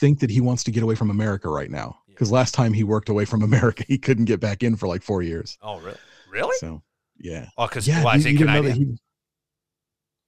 [0.00, 2.82] think that he wants to get away from America right now because last time he
[2.84, 5.56] worked away from America, he couldn't get back in for like four years.
[5.62, 5.98] Oh, really?
[6.30, 6.56] Really?
[6.58, 6.82] So
[7.18, 8.02] yeah, Oh, because yeah.
[8.02, 8.90] why is he you didn't know that Canadian?
[8.92, 8.98] he-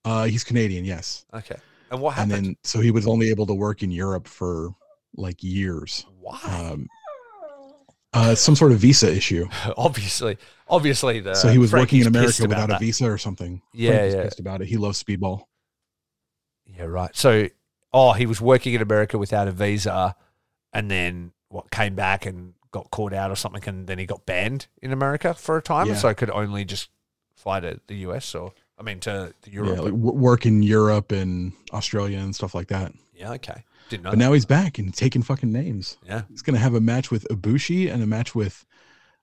[0.04, 1.56] uh, he's Canadian, yes, Okay.
[1.90, 2.32] And what happened?
[2.32, 4.70] and then so he was only able to work in Europe for
[5.16, 6.04] like years.
[6.20, 6.38] why?
[6.44, 6.86] Um,
[8.14, 9.46] uh, some sort of visa issue.
[9.76, 10.38] obviously,
[10.68, 13.60] obviously the so he was working in America without a visa or something.
[13.74, 14.22] Yeah, Frankie's yeah.
[14.22, 14.68] pissed about it.
[14.68, 15.42] He loves Speedball.
[16.66, 17.14] Yeah, right.
[17.14, 17.48] So,
[17.92, 20.14] oh, he was working in America without a visa,
[20.72, 24.26] and then what came back and got caught out or something, and then he got
[24.26, 25.94] banned in America for a time, Yeah.
[25.96, 26.90] so could only just
[27.34, 29.76] fly to the US or I mean to Europe.
[29.76, 32.92] Yeah, like work in Europe and Australia and stuff like that.
[33.14, 33.64] Yeah, okay.
[33.88, 34.10] Didn't know.
[34.10, 34.24] But that.
[34.24, 35.96] now he's back and taking fucking names.
[36.06, 38.64] yeah, He's gonna have a match with Ibushi and a match with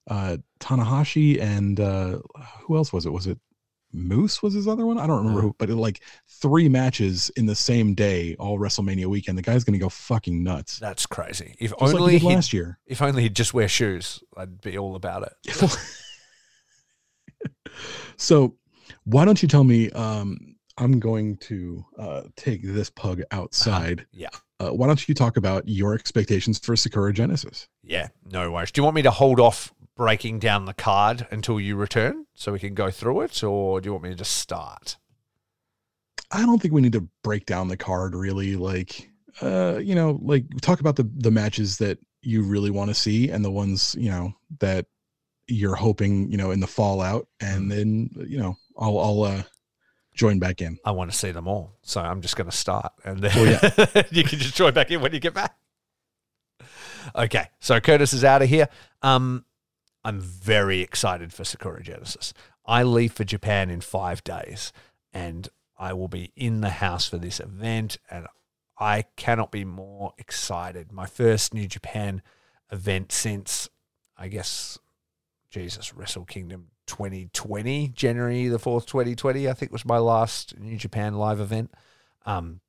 [0.08, 2.20] uh Tanahashi and uh
[2.64, 3.12] who else was it?
[3.12, 3.38] Was it
[3.96, 4.98] Moose was his other one?
[4.98, 5.44] I don't remember Uh.
[5.44, 9.38] who, but it, like three matches in the same day, all WrestleMania weekend.
[9.38, 10.78] The guy's gonna go fucking nuts.
[10.80, 11.56] that's crazy.
[11.60, 12.80] If Just only he he last year.
[12.86, 15.78] if only he'd just wear shoes, I'd be all about it.
[18.18, 18.56] so
[19.04, 24.06] why don't you tell me um I'm going to uh take this pug outside.
[24.12, 24.30] Yeah.
[24.60, 27.68] Uh, why don't you talk about your expectations for Sakura Genesis?
[27.84, 28.72] Yeah, no worries.
[28.72, 32.52] Do you want me to hold off breaking down the card until you return so
[32.52, 34.98] we can go through it, or do you want me to just start?
[36.32, 38.56] I don't think we need to break down the card really.
[38.56, 39.10] Like,
[39.42, 43.30] uh, you know, like talk about the the matches that you really want to see
[43.30, 44.88] and the ones you know that
[45.48, 49.44] you're hoping you know in the fallout, and then you know I'll I'll uh
[50.16, 50.78] join back in.
[50.86, 51.76] I want to see them all.
[51.84, 55.02] So I'm just going to start, and then Well, you can just join back in
[55.02, 55.56] when you get back.
[57.16, 58.68] Okay, so Curtis is out of here.
[59.02, 59.45] Um,
[60.06, 62.32] I'm very excited for Sakura Genesis.
[62.64, 64.72] I leave for Japan in five days,
[65.12, 65.50] and
[65.80, 68.28] I will be in the house for this event, and
[68.78, 70.92] I cannot be more excited.
[70.92, 72.22] My first New Japan
[72.72, 73.68] event since,
[74.16, 74.78] I guess,
[75.50, 81.16] Jesus, Wrestle Kingdom 2020, January the 4th, 2020, I think was my last New Japan
[81.16, 81.74] live event.
[82.28, 82.60] Um,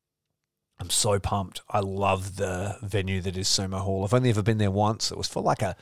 [0.79, 1.61] I'm so pumped.
[1.69, 4.05] I love the venue that is Sumo Hall.
[4.05, 5.11] I've only ever been there once.
[5.11, 5.77] It was for like a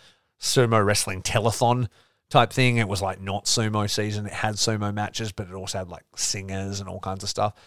[0.44, 1.88] sumo wrestling telethon
[2.28, 2.76] type thing.
[2.76, 4.26] It was like not sumo season.
[4.26, 7.54] It had sumo matches, but it also had like singers and all kinds of stuff.
[7.56, 7.60] I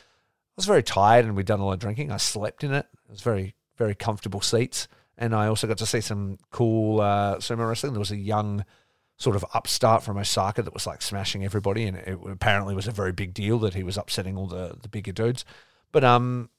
[0.56, 2.12] was very tired and we'd done a lot of drinking.
[2.12, 2.86] I slept in it.
[3.06, 4.88] It was very, very comfortable seats.
[5.18, 7.94] And I also got to see some cool uh, sumo wrestling.
[7.94, 8.64] There was a young
[9.18, 11.86] sort of upstart from Osaka that was like smashing everybody.
[11.86, 14.90] And it apparently was a very big deal that he was upsetting all the, the
[14.90, 15.44] bigger dudes.
[15.92, 16.50] But um,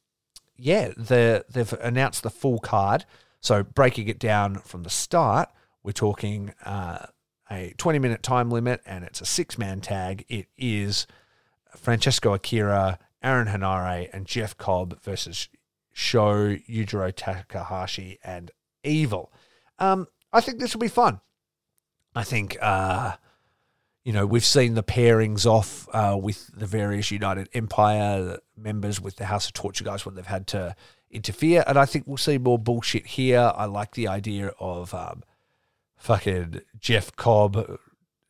[0.57, 3.05] yeah, the, they've announced the full card.
[3.40, 5.49] So breaking it down from the start,
[5.89, 7.06] we're talking uh,
[7.51, 10.23] a 20 minute time limit and it's a six man tag.
[10.28, 11.06] It is
[11.74, 15.48] Francesco Akira, Aaron Henare, and Jeff Cobb versus
[15.94, 18.51] Sho, Yujiro Takahashi, and
[18.85, 19.32] Evil.
[19.78, 21.23] Um, I think this will be fun.
[22.15, 23.15] I think, uh,
[24.05, 29.16] you know, we've seen the pairings off uh, with the various United Empire members with
[29.16, 30.77] the House of Torture guys when they've had to
[31.10, 31.65] interfere.
[31.66, 33.52] And I think we'll see more bullshit here.
[33.56, 35.23] I like the idea of um,
[35.98, 37.78] fucking Jeff Cobb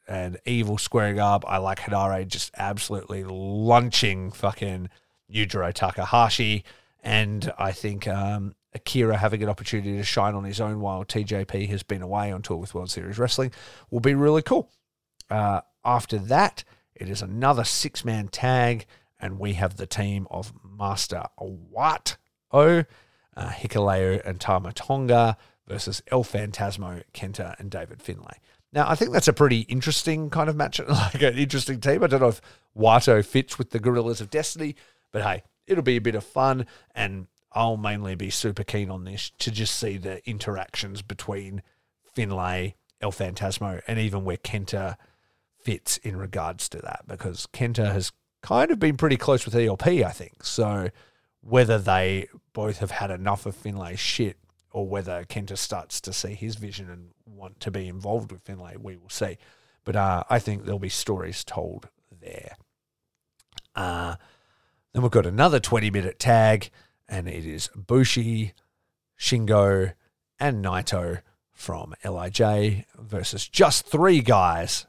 [0.08, 1.44] and Evil squaring up.
[1.46, 4.88] I like Henare just absolutely lunching fucking
[5.32, 6.64] Yujiro Takahashi.
[7.02, 11.68] And I think um, Akira having an opportunity to shine on his own while TJP
[11.68, 13.52] has been away on tour with World Series Wrestling
[13.90, 14.70] will be really cool.
[15.30, 16.64] Uh, after that,
[16.94, 18.86] it is another six man tag,
[19.20, 22.16] and we have the team of Master Watt
[22.50, 22.84] O,
[23.36, 25.36] uh, Hikuleo, and Tama Tonga
[25.68, 28.38] versus El Phantasmo, Kenta, and David Finlay.
[28.72, 32.02] Now, I think that's a pretty interesting kind of match, like an interesting team.
[32.02, 32.40] I don't know if
[32.76, 34.74] Wato fits with the Gorillas of Destiny,
[35.12, 39.04] but hey, it'll be a bit of fun, and I'll mainly be super keen on
[39.04, 41.62] this to just see the interactions between
[42.14, 44.96] Finlay, El Phantasmo, and even where Kenta
[45.62, 48.12] fits in regards to that, because Kenta has
[48.42, 50.44] kind of been pretty close with ELP, I think.
[50.44, 50.90] So
[51.40, 54.36] whether they both have had enough of Finlay's shit
[54.78, 58.76] or whether Kenta starts to see his vision and want to be involved with Finlay,
[58.76, 59.36] we will see.
[59.82, 61.88] But uh, I think there'll be stories told
[62.20, 62.54] there.
[63.74, 64.14] Uh,
[64.92, 66.70] then we've got another 20 minute tag,
[67.08, 68.54] and it is Bushi,
[69.18, 69.94] Shingo,
[70.38, 74.86] and Naito from LIJ versus just three guys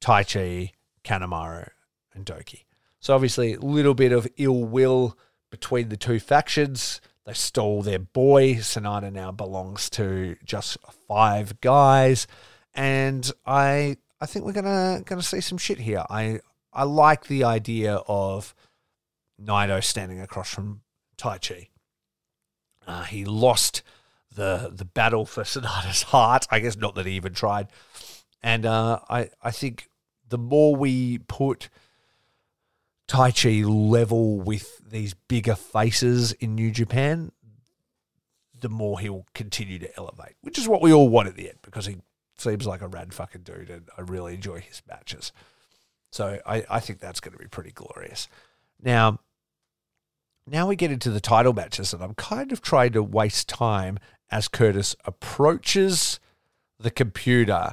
[0.00, 0.70] Taichi,
[1.04, 1.68] Kanemaru,
[2.14, 2.64] and Douki.
[3.00, 5.18] So obviously, a little bit of ill will
[5.50, 7.02] between the two factions.
[7.26, 8.56] They stole their boy.
[8.56, 10.76] Sanada now belongs to just
[11.08, 12.26] five guys,
[12.74, 16.04] and I I think we're gonna gonna see some shit here.
[16.10, 16.40] I
[16.72, 18.54] I like the idea of
[19.40, 20.82] Naito standing across from
[21.16, 21.68] Taichi.
[22.86, 23.82] Uh, he lost
[24.34, 26.46] the the battle for Sanada's heart.
[26.50, 27.68] I guess not that he even tried,
[28.42, 29.88] and uh, I I think
[30.28, 31.70] the more we put
[33.08, 37.32] Taichi level with these bigger faces in New Japan,
[38.58, 41.58] the more he'll continue to elevate, which is what we all want at the end
[41.62, 41.98] because he
[42.38, 45.32] seems like a rad fucking dude and I really enjoy his matches.
[46.10, 48.28] So I, I think that's going to be pretty glorious.
[48.80, 49.18] Now,
[50.46, 53.98] now we get into the title matches, and I'm kind of trying to waste time
[54.30, 56.20] as Curtis approaches
[56.78, 57.72] the computer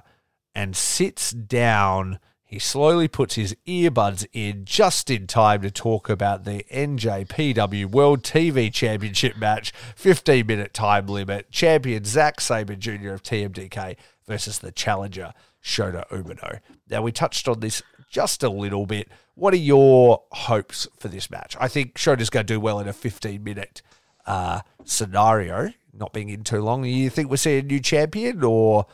[0.56, 2.20] and sits down
[2.52, 8.24] he slowly puts his earbuds in just in time to talk about the NJPW World
[8.24, 11.50] TV Championship match, 15 minute time limit.
[11.50, 13.14] Champion Zack Sabre Jr.
[13.14, 13.96] of TMDK
[14.28, 15.32] versus the challenger
[15.64, 16.60] Shota Umino.
[16.90, 19.08] Now, we touched on this just a little bit.
[19.36, 21.56] What are your hopes for this match?
[21.58, 23.82] I think Shota's going to do well in a 15 minute
[24.26, 26.84] uh, scenario, not being in too long.
[26.84, 28.88] You think we're seeing a new champion or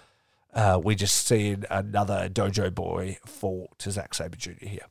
[0.53, 4.51] uh, we're just seeing another dojo boy fall to Zack Sabre Jr.
[4.61, 4.85] here.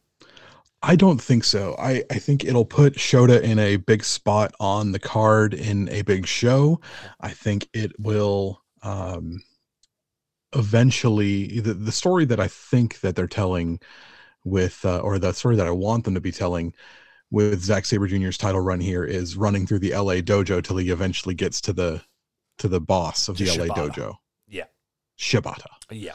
[0.83, 1.75] I don't think so.
[1.79, 6.03] I, I think it'll put Shota in a big spot on the card in a
[6.03, 6.81] big show.
[7.21, 9.43] I think it will um,
[10.55, 13.81] eventually the, the story that I think that they're telling
[14.45, 16.73] with uh, or the story that I want them to be telling
[17.31, 20.91] with Zack Sabre Jr.'s title run here is running through the LA dojo till he
[20.91, 22.03] eventually gets to the
[22.59, 24.17] to the boss of To the LA dojo.
[25.19, 25.67] Shibata.
[25.91, 26.13] Yeah.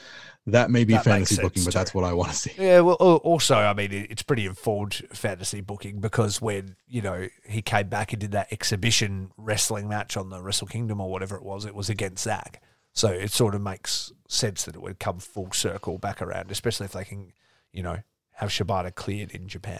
[0.47, 1.77] that may be That fantasy booking, but too.
[1.79, 2.51] that's what I want to see.
[2.57, 7.61] Yeah, well, also, I mean, it's pretty informed fantasy booking because when, you know, he
[7.61, 11.43] came back and did that exhibition wrestling match on the Wrestle Kingdom or whatever it
[11.43, 12.61] was, it was against Zack.
[12.93, 16.85] So it sort of makes sense that it would come full circle back around, especially
[16.85, 17.31] if they can,
[17.71, 17.99] you know,
[18.33, 19.79] have Shibata cleared in Japan.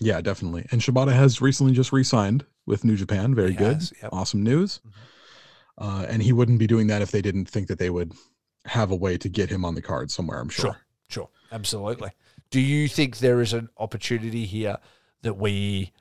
[0.00, 0.66] Yeah, definitely.
[0.70, 3.34] And Shibata has recently just re-signed with New Japan.
[3.34, 3.74] Very He good.
[3.76, 4.10] has, yep.
[4.12, 4.80] Awesome news.
[4.86, 4.90] Mhm.
[5.76, 8.12] Uh, and he wouldn't be doing that if they didn't think that they would
[8.66, 10.40] have a way to get him on the card somewhere.
[10.40, 10.72] I'm sure.
[10.72, 12.10] Sure, sure, absolutely.
[12.50, 14.78] Do you think there is an opportunity here
[15.22, 15.92] that we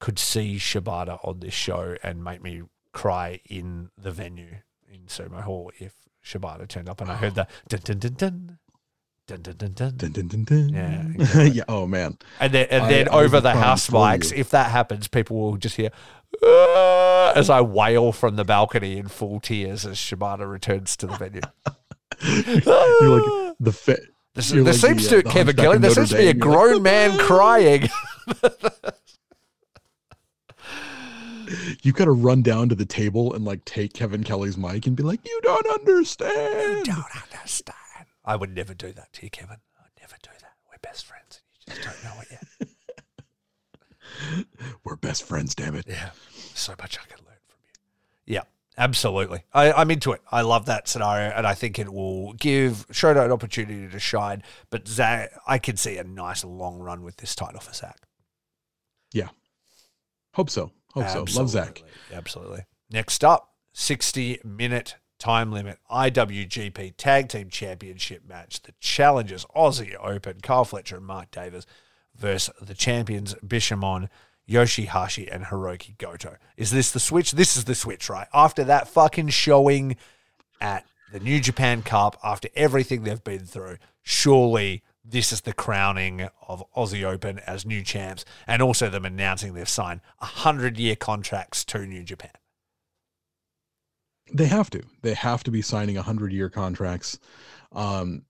[0.00, 4.56] could see Shibata on this show and make me cry in the venue
[4.92, 5.94] in Sumo Hall if
[6.24, 8.58] Shibata turned up and I heard the dun dun dun dun
[9.36, 9.54] dun
[10.12, 10.68] dun dun.
[10.68, 11.50] Yeah, exactly.
[11.50, 11.64] yeah.
[11.68, 12.18] Oh man.
[12.40, 14.38] and then and then I over be the house mics, you.
[14.38, 15.90] if that happens, people will just hear.
[16.44, 21.16] "Ah," As I wail from the balcony in full tears as Shibata returns to the
[21.16, 21.40] venue.
[22.22, 24.00] You're like the fit.
[24.34, 25.78] There, You're there like seems the, uh, to the Kevin Kelly.
[25.78, 26.24] There seems to be a.
[26.24, 27.88] You're like, grown man crying.
[31.82, 34.96] You've got to run down to the table and like take Kevin Kelly's mic and
[34.96, 37.76] be like, "You don't understand." You don't understand.
[38.24, 39.58] I would never do that to you, Kevin.
[39.78, 40.52] I would never do that.
[40.70, 42.68] We're best friends, and you just don't know it yet.
[44.84, 45.86] We're best friends, damn it.
[45.88, 46.10] Yeah,
[46.54, 48.34] so much I can learn from you.
[48.34, 48.42] Yeah,
[48.76, 49.44] absolutely.
[49.52, 50.20] I, I'm into it.
[50.30, 54.42] I love that scenario, and I think it will give Shota an opportunity to shine.
[54.70, 58.00] But Zack, I can see a nice long run with this title for Zack.
[59.12, 59.28] Yeah,
[60.34, 60.72] hope so.
[60.92, 61.24] Hope so.
[61.38, 61.82] Love Zack.
[62.12, 62.16] Absolutely.
[62.16, 62.60] Absolutely.
[62.90, 68.60] Next up, 60 minute time limit IWGP Tag Team Championship match.
[68.60, 71.64] The challengers Aussie Open, Kyle Fletcher and Mark Davis
[72.16, 74.08] versus the champions Bishamon,
[74.50, 76.38] Yoshihashi, and Hiroki Goto.
[76.56, 77.30] Is this the switch?
[77.30, 78.26] This is the switch, right?
[78.34, 79.96] After that fucking showing
[80.60, 86.28] at the New Japan Cup, after everything they've been through, surely this is the crowning
[86.48, 91.64] of Aussie Open as new champs, and also them announcing they've signed hundred year contracts
[91.66, 92.32] to New Japan.
[94.32, 94.82] They have to.
[95.02, 97.18] They have to be signing 100 year contracts.
[97.72, 98.24] Um,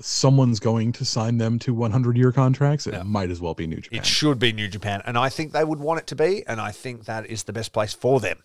[0.00, 2.86] someone's going to sign them to 100 year contracts.
[2.86, 3.02] It Yeah.
[3.02, 3.98] might as well be New Japan.
[4.00, 6.60] It should be New Japan, and I think they would want it to be, and
[6.60, 8.42] I think that is the best place for them.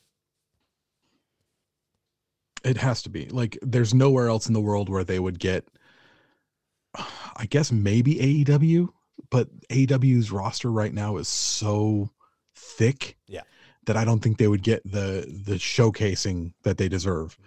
[2.64, 3.26] It has to be.
[3.28, 5.68] Like, there's nowhere else in the world where they would get,
[6.96, 8.90] I guess maybe AEW,
[9.30, 12.12] but AEW's roster right now is so
[12.56, 13.42] thick Yeah.
[13.86, 17.38] That I don't think they would get the the showcasing that they deserve.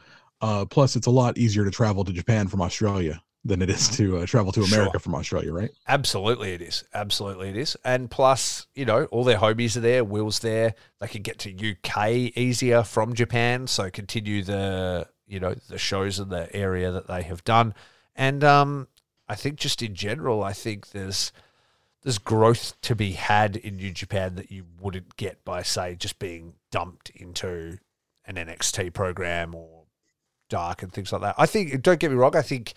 [0.41, 3.89] Uh, plus, it's a lot easier to travel to Japan from Australia than it is
[3.91, 4.79] to uh, travel to Sure.
[4.81, 5.71] America from Australia, right?
[5.87, 6.83] Absolutely, it is.
[6.95, 7.77] Absolutely, it is.
[7.85, 10.03] And plus, you know, all their homies are there.
[10.03, 10.75] Will's there.
[11.01, 13.67] They can get to UK easier from Japan.
[13.67, 17.75] So continue the, you know, the shows in the area that they have done.
[18.17, 18.89] And um,
[19.29, 21.31] I think just in general, I think there's
[22.05, 26.19] there's growth to be had in New Japan that you wouldn't get by, say, just
[26.21, 27.79] being dumped into
[28.27, 29.85] an NXT program or
[30.51, 31.35] Dark and things like that.
[31.39, 31.83] I think.
[31.83, 32.37] Don't get me wrong.
[32.37, 32.75] I think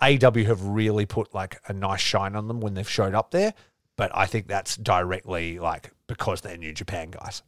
[0.00, 3.52] AEW have really put like a nice shine on them when they've showed up there.
[3.96, 7.42] But I think that's directly like because they're New Japan guys.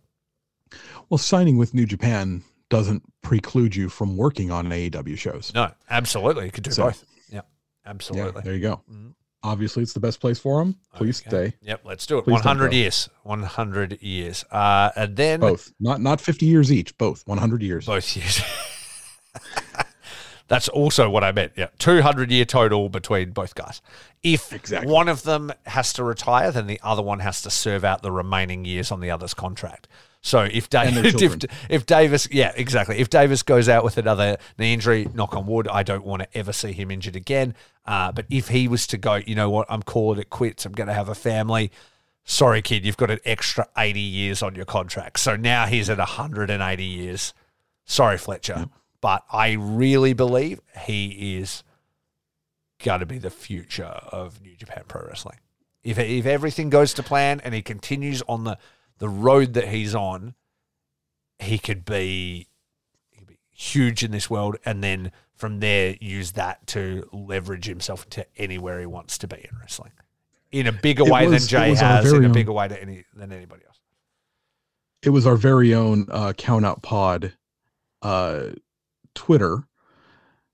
[1.09, 5.53] Well, signing with New Japan doesn't preclude you from working on AEW shows.
[5.55, 6.47] No, absolutely.
[6.47, 7.05] You could do So- both.
[7.29, 7.43] Yeah, Yeah,
[7.87, 8.43] absolutely.
[8.43, 8.83] there you go.
[8.91, 9.15] Mhm.
[9.43, 10.77] Obviously, it's the best place for them.
[10.95, 11.51] Please Okay.
[11.51, 11.57] stay.
[11.63, 12.25] Yep, let's do it.
[12.25, 13.09] Please 100 years.
[13.23, 14.45] 100 years.
[14.51, 16.97] Uh, and then Both, not not 50 years each.
[16.99, 17.87] Both, 100 years.
[17.87, 18.43] both years.
[20.49, 21.53] That's also what I meant.
[21.57, 23.81] Yeah, 200 year total between both guys.
[24.25, 24.93] If Exactly.
[24.93, 28.11] one of them has to retire, then the other one has to serve out the
[28.11, 29.87] remaining years on the other's contract.
[30.23, 32.99] So if David, if, if Davis, yeah, exactly.
[32.99, 36.29] If Davis goes out with another knee injury, knock on wood, I don't want to
[36.37, 37.55] ever see him injured again.
[37.87, 40.67] Uh, but if he was to go, you know what, I'm calling it quits.
[40.67, 41.71] I'm going to have a family.
[42.25, 45.19] Sorry, kid, you've got an extra 80 years on your contract.
[45.21, 47.35] So now he's at 180 years.
[47.87, 48.67] Sorry, Fletcher.
[49.01, 51.65] But I really believe he is
[52.83, 55.39] going to be the future of New Japan Pro Wrestling.
[55.83, 58.59] If, if everything goes to plan and he continues on the,
[59.01, 60.35] the road that he's on,
[61.41, 62.47] he could be
[63.11, 67.65] he could be huge in this world, and then from there use that to leverage
[67.67, 69.93] himself into anywhere he wants to be in wrestling,
[70.53, 72.79] in a bigger It way was- than Jay has, in a own- bigger way than
[72.79, 73.79] any than anybody else.
[75.03, 77.33] It was our very own uh, Count Out Pod
[78.03, 78.51] uh,
[79.15, 79.65] Twitter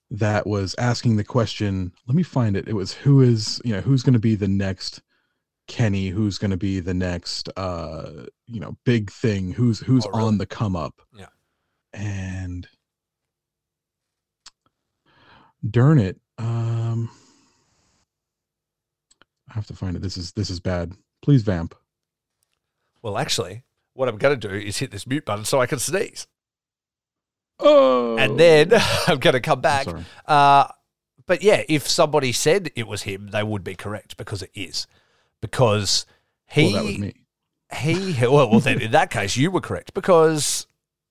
[0.08, 1.92] that was asking the question.
[2.06, 2.68] Let me find it.
[2.68, 5.02] It was who is you know who's going to be the next
[5.68, 6.08] Kenny?
[6.08, 9.52] Who's going to be the next uh, you know big thing?
[9.52, 10.22] Who's who's Oh, really?
[10.24, 11.00] on the come up?
[11.16, 11.26] Yeah.
[11.92, 12.66] and
[15.68, 17.10] darn it Um,
[19.50, 20.02] I have to find it.
[20.02, 20.92] This is this is bad.
[21.22, 21.74] Please vamp.
[23.02, 23.62] Well, actually,
[23.94, 26.26] what I'm going to do is hit this mute button so I can sneeze.
[27.58, 28.72] Oh, And then
[29.06, 29.86] I'm going to come back.
[30.26, 30.66] Uh,
[31.26, 34.86] but yeah, if somebody said it was him, they would be correct because it is.
[35.40, 36.06] Because
[36.46, 37.14] he well, that was me.
[37.76, 40.66] he well, well then in that case you were correct because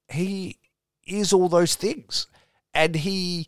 [0.07, 0.57] he
[1.05, 2.27] is all those things
[2.73, 3.47] and he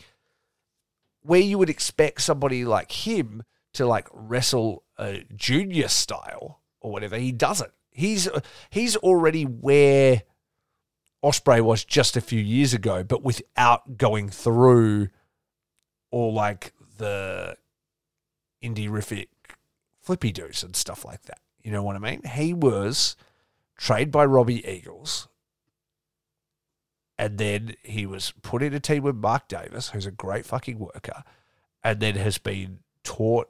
[1.21, 3.43] where you would expect somebody like him
[3.73, 8.27] to like wrestle a junior style or whatever he doesn't he's
[8.69, 10.23] he's already where
[11.23, 15.09] Ospreay was just a few years ago but without going through
[16.11, 17.55] all like the
[18.63, 19.27] indie rific
[20.07, 22.21] flippy doos and stuff like that you know what I mean?
[22.23, 23.17] He was
[23.77, 25.27] trained by Robbie Eagles.
[27.17, 30.79] And then he was put in a team with Mark Davis, who's a great fucking
[30.79, 31.25] worker,
[31.83, 33.49] and then has been taught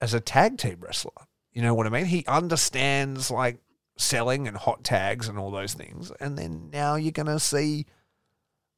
[0.00, 1.12] as a tag team wrestler.
[1.52, 2.06] You know what I mean?
[2.06, 3.60] He understands like
[3.96, 6.10] selling and hot tags and all those things.
[6.18, 7.86] And then now you're going to see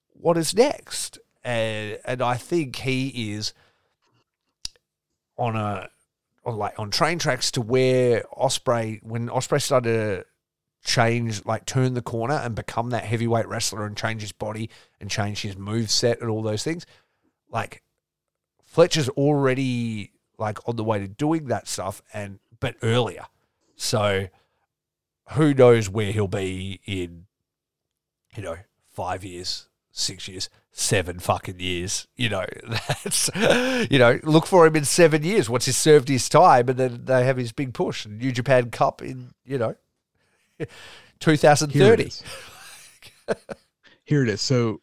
[0.08, 1.18] what is next.
[1.42, 3.54] And, and I think he is
[5.38, 5.88] on a
[6.46, 10.24] like on train tracks to where Ospreay when Ospreay started to
[10.84, 14.68] change like turn the corner and become that heavyweight wrestler and change his body
[15.00, 16.84] and change his move set and all those things
[17.50, 17.82] like
[18.64, 23.24] Fletcher's already like on the way to doing that stuff and but earlier.
[23.76, 24.28] So
[25.30, 27.26] who knows where he'll be in
[28.36, 28.56] you know
[28.92, 32.06] 5 years 6 years seven fucking years.
[32.16, 33.30] You know, that's
[33.90, 37.04] you know, look for him in seven years once he's served his time, and then
[37.04, 39.74] they have his big push, New Japan Cup in you know,
[41.20, 41.78] 2030.
[41.78, 43.56] Here it
[44.04, 44.40] Here it is.
[44.42, 44.80] So,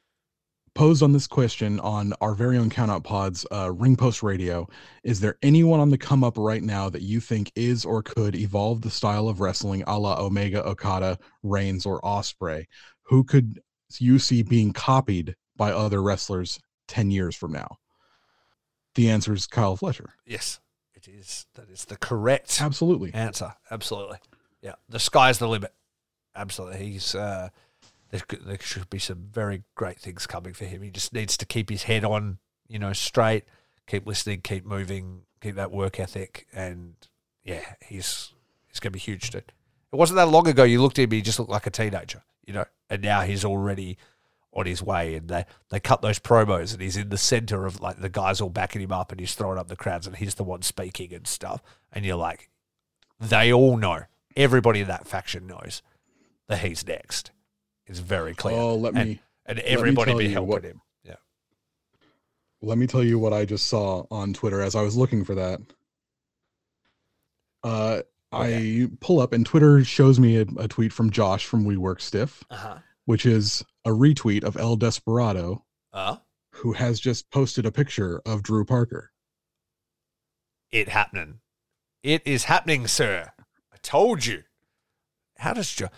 [0.73, 4.67] posed on this question on our very own Countout Pods uh, Ring Post Radio,
[5.03, 8.35] is there anyone on the come up right now that you think is or could
[8.35, 12.65] evolve the style of wrestling a la Omega, Okada, Reigns, or Ospreay?
[13.03, 13.59] Who could
[13.99, 17.77] you see being copied by other wrestlers 10 years from now?
[18.95, 20.15] The answer is Kyle Fletcher.
[20.25, 20.59] Yes,
[20.95, 21.45] it is.
[21.53, 23.13] That is the correct Absolutely.
[23.13, 23.53] answer.
[23.69, 24.17] Absolutely.
[24.63, 25.71] Yeah, the sky's the limit.
[26.35, 26.79] Absolutely.
[26.79, 27.49] He's uh,
[28.09, 30.81] there, there should be some very great things coming for him.
[30.81, 33.43] He just needs to keep his head on, you know, straight.
[33.85, 34.41] Keep listening.
[34.41, 35.25] Keep moving.
[35.41, 36.47] Keep that work ethic.
[36.51, 36.95] And
[37.43, 38.33] yeah, he's
[38.67, 39.51] he's going to be huge, dude.
[39.93, 40.63] It wasn't that long ago.
[40.63, 41.11] You looked at him.
[41.11, 42.65] He just looked like a teenager, you know.
[42.89, 43.99] And now he's already
[44.53, 45.15] on his way.
[45.15, 48.41] And they they cut those promos, and he's in the center of like the guys
[48.41, 51.13] all backing him up, and he's throwing up the crowds, and he's the one speaking
[51.13, 51.61] and stuff.
[51.91, 52.49] And you're like,
[53.19, 54.03] they all know.
[54.35, 55.81] Everybody in that faction knows
[56.47, 57.31] that he's next.
[57.85, 58.55] It's very clear.
[58.55, 60.81] Oh, let me and me everybody be helping what- him.
[61.03, 61.15] Yeah.
[62.61, 65.35] let me tell you what I just saw on Twitter as I was looking for
[65.35, 65.59] that.
[67.63, 68.01] Uh,
[68.31, 71.99] I pull up and Twitter shows me a, a tweet from Josh from We Work
[72.01, 72.77] Stiff, Uh huh.
[73.05, 76.17] which is a retweet of El Desperado, Uh,
[76.51, 79.11] who has just posted a picture of Drew Parker.
[80.71, 81.39] it happening.
[82.03, 83.31] It is happening, sir.
[83.73, 84.43] I told you.
[85.37, 85.89] How does Josh?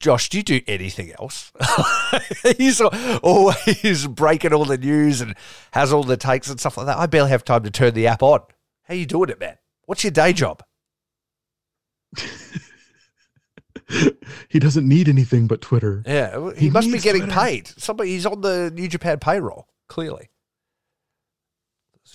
[0.00, 1.52] Josh, do you do anything else?
[2.58, 5.34] He's al- always breaking all the news and
[5.72, 6.96] has all the takes and stuff like that.
[6.98, 8.40] I barely have time to turn the app on.
[8.84, 9.58] How you doing it, man?
[9.84, 10.62] What's your day job?
[14.48, 16.02] he doesn't need anything but Twitter.
[16.06, 17.38] Yeah, he, He must be getting Twitter.
[17.40, 17.68] paid.
[17.68, 19.68] Somebody, he's on the New Japan payroll.
[19.88, 20.30] Clearly,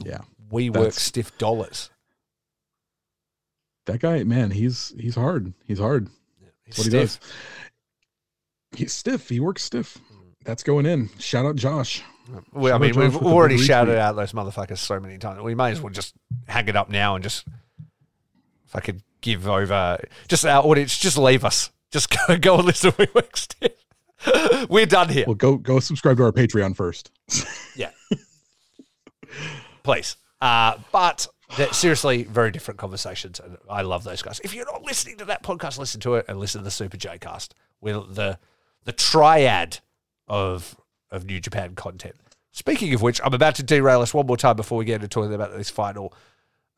[0.03, 1.89] Yeah, we work stiff dollars.
[3.85, 5.53] that guy, man, he's he's hard.
[5.65, 6.09] He's hard.
[6.65, 7.19] He's That's what he stiff.
[7.19, 8.79] does.
[8.79, 9.29] He's stiff.
[9.29, 9.97] He works stiff.
[10.43, 11.09] That's going in.
[11.19, 12.03] Shout out Josh.
[12.51, 13.99] We, I mean, Josh we've already shouted retweet.
[13.99, 15.41] out those motherfuckers so many times.
[15.41, 16.13] We may as well just
[16.47, 17.45] hang it up now and just
[18.81, 21.71] could give over just our audience, just leave us.
[21.91, 23.55] Just go, go and listen to We.
[24.69, 25.25] We're done here.
[25.27, 27.11] Well, go go subscribe to our Patreon first.
[27.75, 27.91] Yeah.
[29.83, 30.17] Please.
[30.41, 31.27] Uh, but
[31.71, 33.39] seriously, very different conversations.
[33.39, 34.39] And I love those guys.
[34.43, 36.97] If you're not listening to that podcast, listen to it and listen to the Super
[36.97, 38.39] J cast with the
[38.85, 39.79] the triad
[40.27, 40.75] of
[41.11, 42.15] of New Japan content.
[42.51, 45.07] Speaking of which, I'm about to derail us one more time before we get into
[45.07, 46.13] talking about these final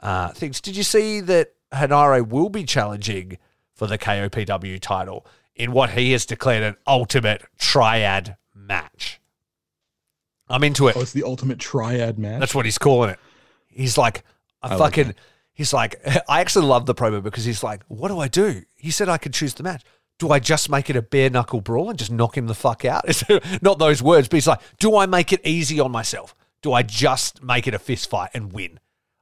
[0.02, 0.60] uh, things.
[0.60, 3.38] Did you see that Henare will be challenging
[3.74, 5.26] for the KOPW title
[5.56, 9.20] in what he has declared an ultimate triad match?
[10.50, 10.98] I'm into it.
[10.98, 12.40] Oh, it's the ultimate triad match.
[12.40, 13.20] That's what he's calling it.
[13.68, 14.24] He's like,
[14.64, 15.16] I, I like fucking,
[15.54, 15.96] he's like,
[16.28, 18.64] I actually love the promo because he's like, what do I do?
[18.76, 19.84] He said I could choose the match.
[20.18, 22.84] Do I just make it a bare knuckle brawl and just knock him the fuck
[22.84, 23.08] out?
[23.08, 23.24] It's
[23.62, 26.36] not those words, but he's like, do I make it easy on myself?
[26.62, 28.80] Do I just make it a fist fight and win?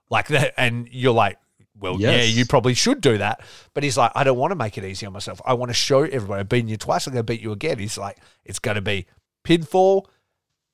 [0.10, 1.38] Like that, and you're like,
[1.80, 3.42] well, yeah, you probably should do that.
[3.74, 5.42] But he's like, I don't want to make it easy on myself.
[5.46, 7.08] I want to show everybody I've beaten you twice.
[7.08, 7.80] I'm going to beat you again.
[7.80, 9.06] He's like, it's going to be
[9.44, 10.06] pinfall,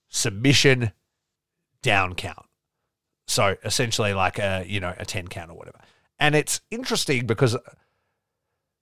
[0.09, 0.91] submission,
[1.81, 2.45] down count.
[3.27, 5.79] So essentially, like a you know a ten count or whatever.
[6.19, 7.57] And it's interesting because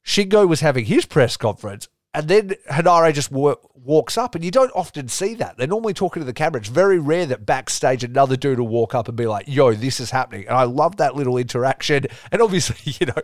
[0.05, 4.51] Shingo was having his press conference, and then Henare just wa- walks up, and you
[4.51, 5.57] don't often see that.
[5.57, 6.59] They're normally talking to the camera.
[6.59, 9.99] It's very rare that backstage another dude will walk up and be like, "Yo, this
[9.99, 12.07] is happening," and I love that little interaction.
[12.31, 13.21] And obviously, you know,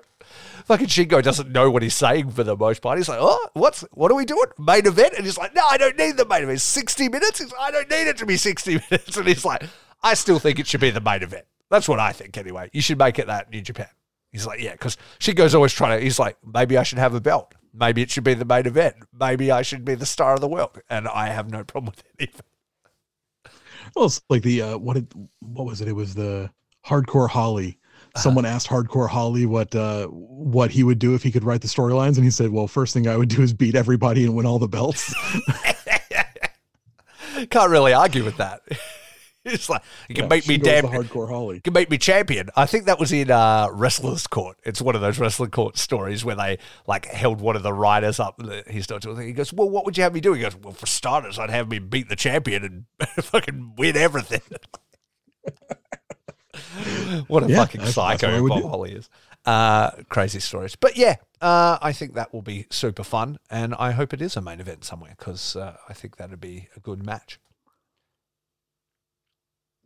[0.65, 2.97] fucking Shingo doesn't know what he's saying for the most part.
[2.97, 4.47] He's like, "Oh, what's what are we doing?
[4.57, 6.61] Main event?" And he's like, "No, I don't need the main event.
[6.61, 7.39] Sixty minutes?
[7.39, 9.63] He's like, I don't need it to be sixty minutes." And he's like,
[10.01, 11.45] "I still think it should be the main event.
[11.69, 12.69] That's what I think anyway.
[12.71, 13.89] You should make it that New Japan."
[14.31, 16.03] He's like, "Yeah," because Shingo's always trying to.
[16.03, 17.53] He's like, "Maybe I should have a belt.
[17.77, 18.95] Maybe it should be the main event.
[19.13, 22.03] Maybe I should be the star of the world." And I have no problem with
[22.19, 22.43] it either.
[23.95, 25.87] Well, it's like the uh, what did what was it?
[25.87, 26.49] It was the
[26.85, 27.79] hardcore Holly.
[27.97, 28.21] Uh-huh.
[28.21, 31.67] Someone asked hardcore Holly what uh, what he would do if he could write the
[31.67, 34.45] storylines, and he said, "Well, first thing I would do is beat everybody and win
[34.45, 35.13] all the belts."
[37.49, 38.61] Can't really argue with that.
[39.53, 41.55] it's like you can Yeah, make me damn hardcore Holly.
[41.55, 42.49] You can make me champion.
[42.55, 44.57] I think that was in uh, Wrestler's Court.
[44.63, 48.19] It's one of those Wrestling Court stories where they like held one of the riders
[48.19, 48.41] up.
[48.69, 50.73] He starts to He goes, "Well, what would you have me do?" He goes, "Well,
[50.73, 52.63] for starters, I'd have me beat the champion
[52.99, 54.41] and fucking win everything."
[57.27, 58.67] what a Yeah, fucking that's- that's what I psycho Bob do.
[58.67, 59.09] Holly is.
[59.45, 63.91] Uh, crazy stories, but yeah, uh, I think that will be super fun, and I
[63.91, 67.05] hope it is a main event somewhere because uh, I think that'd be a good
[67.05, 67.39] match.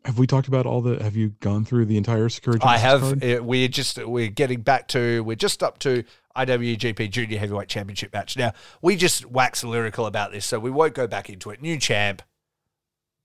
[0.05, 1.01] Have we talked about all the?
[1.03, 2.63] Have you gone through the entire Security?
[2.65, 3.23] I have.
[3.23, 6.03] Uh, we're just we're getting back to we're just up to
[6.35, 8.35] IWGP Junior Heavyweight Championship match.
[8.35, 11.61] Now we just wax lyrical about this, so we won't go back into it.
[11.61, 12.23] New champ,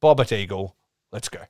[0.02, 0.76] Bobbert Eagle.
[1.12, 1.40] Let's go.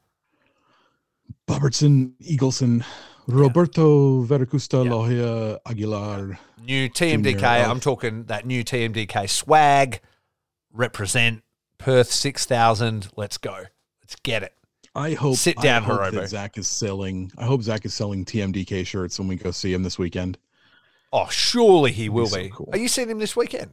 [1.48, 2.84] Robertson, Eagleson,
[3.26, 4.90] Roberto Veracruz,ta Yeah.
[4.90, 6.38] Loja Aguilar.
[6.62, 7.24] New TMDK.
[7.32, 7.46] Junior.
[7.46, 10.00] I'm talking that new TMDK swag.
[10.72, 11.42] Represent
[11.78, 13.08] Perth six thousand.
[13.16, 13.64] Let's go.
[14.02, 14.52] Let's get it.
[14.96, 15.36] I hope.
[15.36, 17.30] Sit down, I hope that Zack is selling.
[17.36, 20.38] I hope Zack is selling TMDK shirts when we go see him this weekend.
[21.12, 22.50] Oh, surely he will so be.
[22.50, 22.68] cool.
[22.72, 23.72] Are you seeing him this weekend?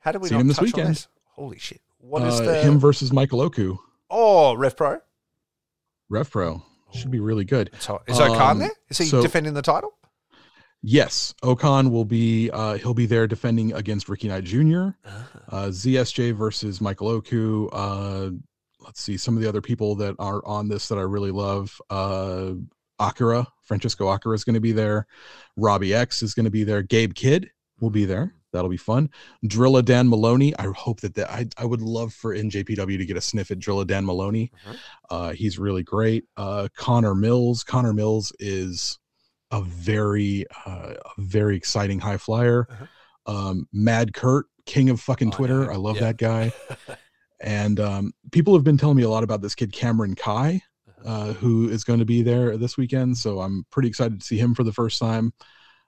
[0.00, 0.88] How do we not him this touch on weekend.
[0.96, 1.08] this?
[1.34, 1.80] Holy shit!
[1.98, 3.76] What is Uh, the him versus Michael Oku,
[4.10, 4.98] Oh, Rev Pro.
[6.08, 6.62] Rev Pro.
[6.92, 7.70] Should be really good.
[7.78, 8.72] So- Is O-Khan Um, there?
[8.90, 9.94] Is he so- defending the title?
[10.82, 12.50] Yes, O-Khan will be.
[12.50, 14.88] Uh, he'll be there defending against Ricky Knight Jr.
[15.48, 17.68] Uh, ZSJ versus Michael Oku.
[17.68, 18.30] Uh,
[18.84, 21.80] let's see some of the other people that are on this that I really love.
[21.90, 22.52] Uh,
[22.98, 25.06] Akira, Francesco Akira is going to be there.
[25.56, 26.82] Robbie X is going to be there.
[26.82, 27.50] Gabe Kidd
[27.80, 28.34] will be there.
[28.52, 29.08] That'll be fun.
[29.46, 30.54] Drilla Dan Moloney.
[30.58, 33.58] I hope that that I, I would love for NJPW to get a sniff at
[33.58, 34.52] Drilla Dan Moloney.
[34.66, 34.76] Mhm.
[35.10, 36.24] Uh, he's really great.
[36.36, 37.64] Uh, Connor Mills.
[37.64, 38.98] Connor Mills is
[39.50, 42.68] a very uh, a very exciting high flyer.
[43.26, 45.34] Um, Mad Kurt, king of fucking Uh-huh.
[45.34, 45.72] Oh, Twitter.
[45.72, 46.02] I love Yeah.
[46.02, 46.52] that guy.
[47.42, 50.62] And um, people have been telling me a lot about this kid Cameron Kai,
[51.04, 53.18] uh, who is going to be there this weekend.
[53.18, 55.32] So I'm pretty excited to see him for the first time.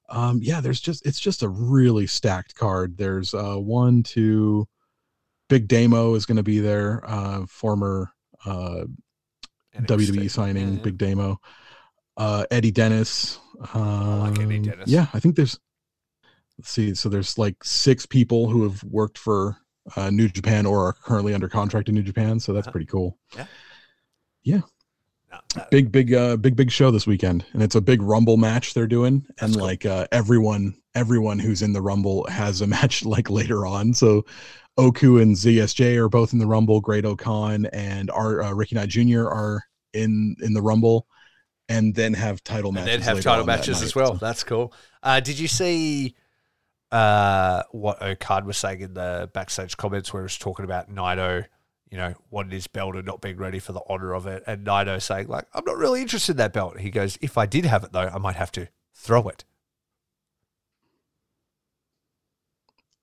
[0.09, 2.97] Um, yeah, there's just it's just a really stacked card.
[2.98, 4.68] There's uh, one, two,
[5.48, 7.02] Big Damo is going to be there.
[7.06, 8.12] Uh, former
[8.44, 8.85] uh,
[9.76, 10.82] WWE signing, Yeah, yeah.
[10.82, 11.40] Big Damo.
[12.16, 13.39] Uh, Eddie Dennis.
[13.74, 14.89] like Eddie um, Dennis.
[14.89, 15.59] Yeah, I think there's.
[16.59, 16.94] Let's see.
[16.94, 19.56] So there's like six people who have worked for
[19.97, 22.40] uh, New Japan or are currently under contract in New Japan.
[22.40, 22.73] So that's Uh-huh.
[22.73, 23.19] pretty cool.
[24.47, 24.62] No,
[25.55, 28.73] that- Big, big, uh, big, big show this weekend, and it's a big Rumble match
[28.74, 29.62] they're doing, and cool.
[29.62, 33.94] like uh, everyone, everyone who's in the Rumble has a match like later on.
[33.94, 34.24] So
[34.78, 36.81] Oku and ZSJ are both in the Rumble.
[36.81, 39.27] Great-O-Khan and our uh, Ricky Knight Jr.
[39.28, 39.62] are
[39.93, 41.06] in in the Rumble,
[41.69, 43.05] and then have title and matches.
[43.06, 44.15] then have title matches as well.
[44.15, 44.73] That's cool.
[45.02, 46.15] Uh, did you see
[46.95, 51.45] uh, what Okad was saying in the backstage comments where he was talking about Naito,
[51.91, 54.65] you know, wanting his belt and not being ready for the honor of it, and
[54.66, 57.65] Naito saying like, "I'm not really interested in that belt." He goes, "If I did
[57.65, 59.45] have it though, I might have to throw it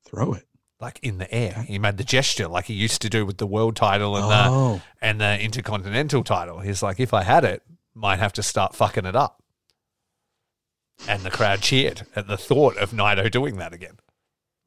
[0.05, 0.47] Throw it.
[0.79, 3.47] like in the air." He made the gesture like he used to do with the
[3.47, 6.59] world title and the Oh, and the intercontinental title.
[6.59, 7.63] He's like, if I had it,
[7.93, 9.40] might have to start fucking it up.
[11.07, 13.97] And the crowd cheered at the thought of Naito doing that again.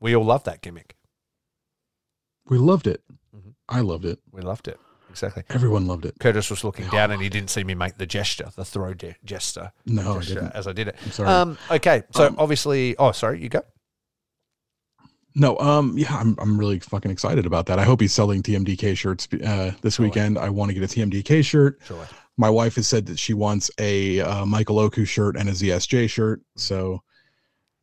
[0.00, 0.96] We all love that gimmick.
[2.46, 3.02] we loved it.
[3.34, 3.54] Mhm.
[3.70, 4.18] I loved it.
[4.30, 4.78] We loved it.
[5.08, 5.44] Exactly.
[5.48, 6.14] Everyone loved it.
[6.20, 9.16] Curtis was looking down and he didn't see me make the gesture, the throw de-
[9.24, 10.52] gesture, No, I didn't.
[10.52, 10.96] as I did it.
[11.04, 11.28] I'm sorry.
[11.30, 13.62] Um, okay, so Um, obviously, oh, sorry, you go.
[15.36, 17.78] No, um, yeah, I'm I'm really fucking excited about that.
[17.78, 20.10] I hope he's selling TMDK shirts uh, this Surely.
[20.10, 20.36] weekend.
[20.38, 21.80] I want to get a TMDK shirt.
[21.86, 22.06] Surely.
[22.36, 26.10] My wife has said that she wants a uh, Michael Oku shirt and a ZSJ
[26.10, 26.40] shirt.
[26.56, 27.02] So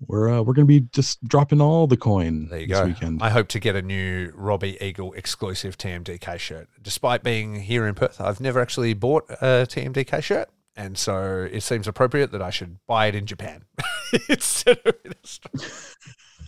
[0.07, 2.85] we're uh, we're gonna be just dropping all the coin There you this go.
[2.87, 3.21] weekend.
[3.21, 6.67] I hope to get a new Robbie Eagle exclusive TMDK shirt.
[6.81, 10.49] Despite being here in Perth, I've never actually bought a TMDK shirt.
[10.75, 13.65] And so it seems appropriate that I should buy it in Japan
[14.29, 15.69] instead of in Australia.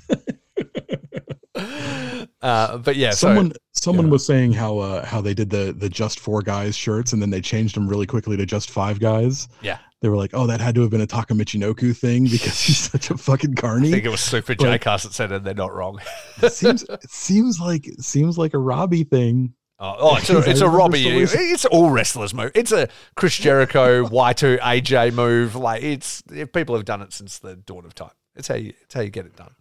[1.56, 4.12] uh, but yeah, someone so someone yeah.
[4.12, 7.30] was saying how uh, how they did the the just four guys shirts and then
[7.30, 9.48] they changed them really quickly to just five guys.
[9.62, 9.78] Yeah.
[10.02, 12.78] They were like, oh, that had to have been a Taka Michinoku thing because he's
[12.92, 13.88] such a fucking carny.
[13.88, 15.46] I think it was Super J-Cast that said it.
[15.46, 16.02] They're not wrong.
[16.42, 19.54] it seems it seems like it seems like a Robbie thing.
[19.80, 21.06] Oh, oh it's a, it's a Robbie.
[21.08, 22.52] It's all wrestlers move.
[22.56, 25.56] It's a Chris Jericho Y2 AJ move.
[25.56, 26.22] Like it's
[26.54, 28.12] people have done it since the dawn of time.
[28.36, 29.54] It's how you it's how you get it done.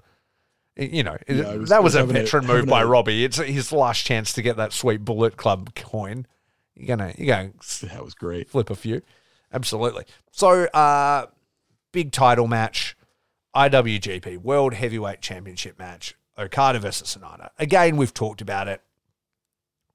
[0.77, 3.25] You know, Yeah, was- that was was a veteran move by Robbie.
[3.25, 6.27] It's his last chance to get that sweet Bullet Club coin.
[6.75, 8.49] You're gonna you're gonna That was great.
[8.49, 9.03] flip a few.
[9.53, 10.05] Absolutely.
[10.31, 11.27] So, uh,
[11.93, 12.97] big title match,
[13.55, 17.51] IWGP World Heavyweight Championship match, Okada versus Sanada.
[17.59, 18.81] Again, we've talked about it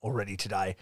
[0.04, 0.76] already today.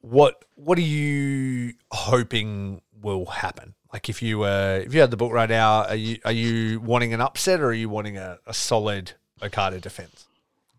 [0.00, 3.74] What what are you hoping will happen?
[3.94, 6.80] Like if you uh, if you had the book right now, are you are you
[6.80, 10.26] wanting an upset or are you wanting a, a solid Okada defense?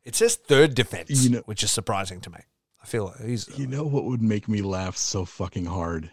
[0.03, 2.39] It says third defense, You know- which is surprising to me.
[2.83, 6.11] I feel like he's You know what would make me laugh so fucking hard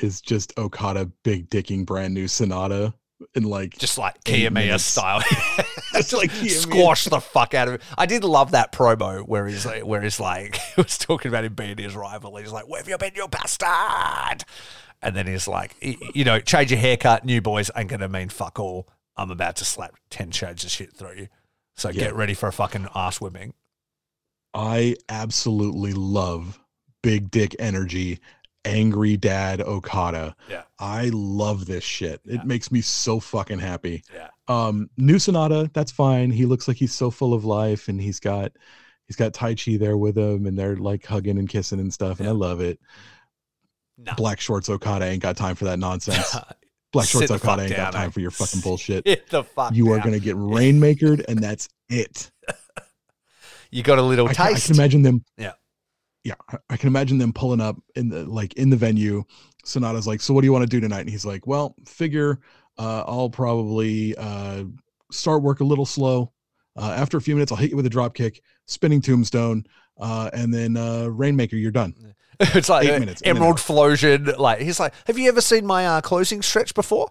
[0.00, 2.94] is just Okada big dicking brand new Sanada
[3.34, 5.22] and like just like Kiyomiya style.
[5.94, 6.50] Just like Kiyomiya.
[6.50, 7.82] squash the fuck out of it.
[7.96, 11.44] I did love that promo where he's like, where he's like, he was talking about
[11.44, 12.36] him being his rival.
[12.36, 14.44] He's like, "Where have you been, you bastard?"
[15.02, 15.74] And then he's like,
[16.14, 17.24] "You know, change your haircut.
[17.24, 18.88] New boys ain't gonna mean fuck all.
[19.16, 21.28] I'm about to slap ten shades of shit through you.
[21.74, 22.04] So Yeah.
[22.04, 23.54] get ready for a fucking ass whipping."
[24.54, 26.58] I absolutely love
[27.02, 28.20] big dick energy,
[28.64, 30.34] angry dad Okada.
[30.48, 30.62] Yeah.
[30.78, 32.20] I love this shit.
[32.24, 32.36] Yeah.
[32.36, 34.02] It makes me so fucking happy.
[34.12, 34.28] Yeah.
[34.48, 36.30] Um, new Sanada, that's fine.
[36.30, 38.52] He looks like he's so full of life, and he's got
[39.06, 42.28] he's got Taichi there with him, and they're like hugging and kissing and stuff, and
[42.28, 42.80] I love it.
[43.98, 44.12] No.
[44.16, 46.36] Black Shorts Okada ain't got time for that nonsense.
[46.92, 49.06] Black Shorts Okada ain't down, got time for your fucking bullshit.
[49.06, 49.74] Hit the fuck.
[49.74, 52.30] You are gonna get rainmakered, and that's it.
[53.72, 55.24] You got a little I can, I can imagine them.
[55.36, 55.52] Yeah.
[56.22, 56.34] Yeah.
[56.48, 59.24] I, I can imagine them pulling up in the like in the venue.
[59.64, 61.00] Sanada's like, so what do you want to do tonight?
[61.00, 62.38] And he's like, well, figure
[62.78, 64.64] uh, I'll probably uh,
[65.10, 66.32] start work a little slow.
[66.76, 69.64] Uh, after a few minutes, I'll hit you with a drop kick, spinning tombstone,
[69.98, 71.94] uh, and then uh, Rainmaker, you're done.
[72.54, 73.58] it's like Eight minutes, Emerald.
[73.58, 74.36] Flosion.
[74.38, 77.08] Like he's like, have you ever seen my uh, closing stretch before?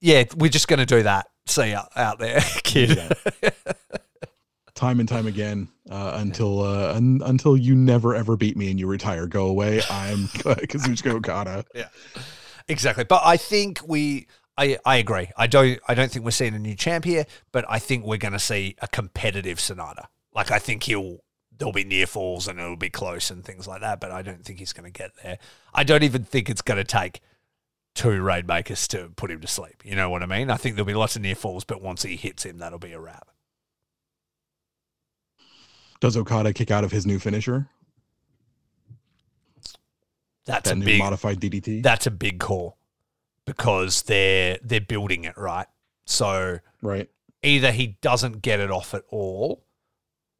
[0.00, 1.28] Yeah, we're just gonna do that.
[1.46, 2.98] See ya out there, kid.
[4.74, 8.78] Time and time again uh, until uh, un- until you never ever beat me and
[8.78, 9.26] you retire.
[9.26, 9.80] Go away.
[9.90, 11.64] I'm Kazuchika Okada.
[11.74, 11.88] Yeah,
[12.68, 13.02] exactly.
[13.04, 14.28] But I think we.
[14.56, 15.30] I, I agree.
[15.36, 15.80] I don't.
[15.88, 18.38] I don't think we're seeing a new champ here, but I think we're going to
[18.38, 20.06] see a competitive Sanada.
[20.32, 21.18] Like I think he'll.
[21.58, 24.00] There'll be near falls and it'll be close and things like that.
[24.00, 25.38] But I don't think he's going to get there.
[25.74, 27.20] I don't even think it's going to take
[27.94, 29.82] two rainmakers to put him to sleep.
[29.84, 30.50] You know what I mean?
[30.50, 32.92] I think there'll be lots of near falls, but once he hits him, that'll be
[32.92, 33.28] a wrap.
[36.00, 37.68] Does Okada kick out of his new finisher?
[40.46, 40.98] That's That a new big.
[41.00, 41.82] modified DDT?
[41.82, 42.78] That's a big call
[43.44, 45.66] because they're they're building it right.
[46.06, 47.08] So right.
[47.42, 49.64] either he doesn't get it off at all,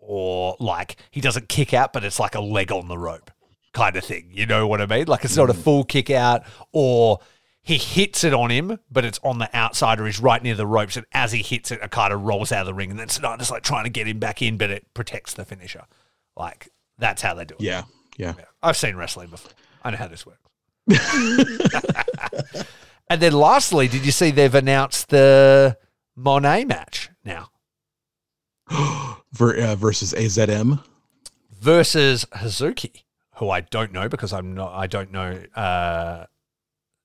[0.09, 3.31] or like he doesn't kick out, but it's like a leg on the rope
[3.75, 4.31] kind of thing.
[4.33, 5.07] You know what I mean?
[5.07, 5.63] Like it's not a mm.
[5.63, 7.19] full kick out, or
[7.63, 10.67] he hits it on him, but it's on the outside or he's right near the
[10.67, 13.51] ropes, and as he hits it, Okada rolls out of the ring, and then Sanada's
[13.51, 15.85] like trying to get him back in, but it protects the finisher.
[16.35, 17.61] Like that's how they do it.
[17.61, 17.83] Yeah.
[18.17, 18.33] Yeah.
[18.39, 18.45] Yeah.
[18.63, 19.53] I've seen wrestling before.
[19.85, 20.41] I know how this works.
[23.11, 25.77] and then lastly, did you see they've announced the
[26.19, 27.51] Moné match now
[29.32, 30.82] versus AZM.
[31.61, 33.03] versus Hazuki,
[33.36, 36.27] who I don't know because I'm not I don't know uh,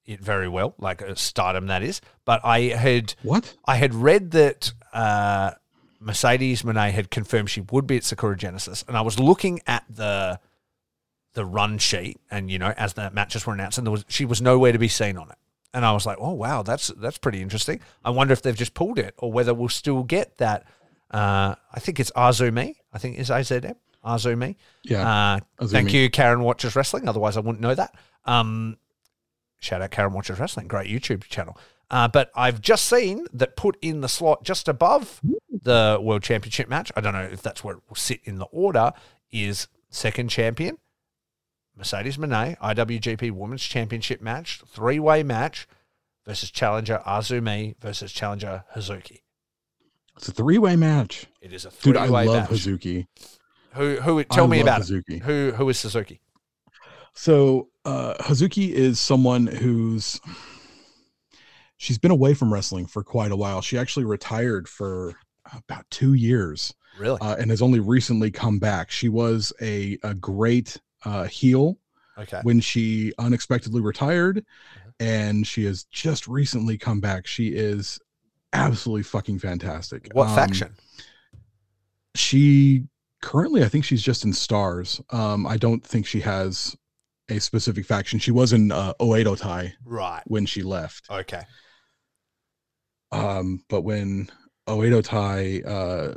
[0.06, 2.02] it very well, like uh, Stardom that is.
[2.26, 3.56] But I had What?
[3.66, 5.52] I had read that uh,
[6.00, 9.84] Mercedes Moné had confirmed she would be at Sakura Genesis, and I was looking at
[9.90, 10.40] the
[11.34, 14.26] the run sheet, and you know, as the matches were announced, and there was she
[14.26, 15.38] was nowhere to be seen on it,
[15.74, 17.80] and I was like, oh wow, that's that's pretty interesting.
[18.06, 20.66] I wonder if they've just pulled it, or whether we'll still get that.
[21.14, 22.76] Uh, I think it's Azumi.
[22.92, 24.56] I think is AZM Azumi.
[24.84, 25.38] Yeah.
[25.62, 27.08] Uh, thank you, Karen Watches Wrestling.
[27.08, 27.96] Otherwise, I wouldn't know that.
[28.26, 28.78] Um,
[29.60, 31.58] shout out Karen Watches Wrestling, great YouTube channel.
[31.90, 35.22] Uh, but I've just seen that put in the slot just above
[35.52, 36.92] the World Championship match.
[36.96, 38.94] I don't know if that's where it will sit in the order.
[39.32, 40.78] Is second champion
[41.76, 45.68] Mercedes Moné IWGP Women's Championship match, three way match
[46.26, 49.23] versus challenger Azumi versus challenger Hazuki.
[50.18, 51.28] It's a three way match.
[51.42, 52.08] It is a three way match.
[52.08, 52.60] Dude, I love match.
[52.60, 53.08] Hazuki.
[53.74, 54.24] Who who?
[54.26, 54.88] Tell I me about it.
[54.88, 55.22] Hazuki.
[55.22, 56.20] Who who is Suzuki?
[57.14, 60.20] So uh, Hazuki is someone who's
[61.78, 63.62] she's been away from wrestling for quite a while.
[63.62, 65.14] She actually retired for
[65.54, 67.20] about two years Really?
[67.22, 68.90] uh, and has only recently come back.
[68.92, 71.78] She was a a great uh, heel
[72.18, 72.40] okay.
[72.44, 74.46] when she unexpectedly retired,
[75.00, 77.28] and she has just recently come back.
[77.28, 78.00] She is
[78.54, 80.10] absolutely fucking fantastic.
[80.14, 80.76] What Um, faction?
[82.16, 82.86] She
[83.22, 85.02] currently, I think she's just in Stars.
[85.10, 86.76] Um, I don't think she has
[87.30, 88.20] a specific faction.
[88.20, 90.22] She was in uh, Oedo Tai Right.
[90.28, 91.08] when she left.
[91.10, 91.42] Okay.
[93.12, 94.30] Um, but when
[94.68, 96.14] Oedo Tai uh,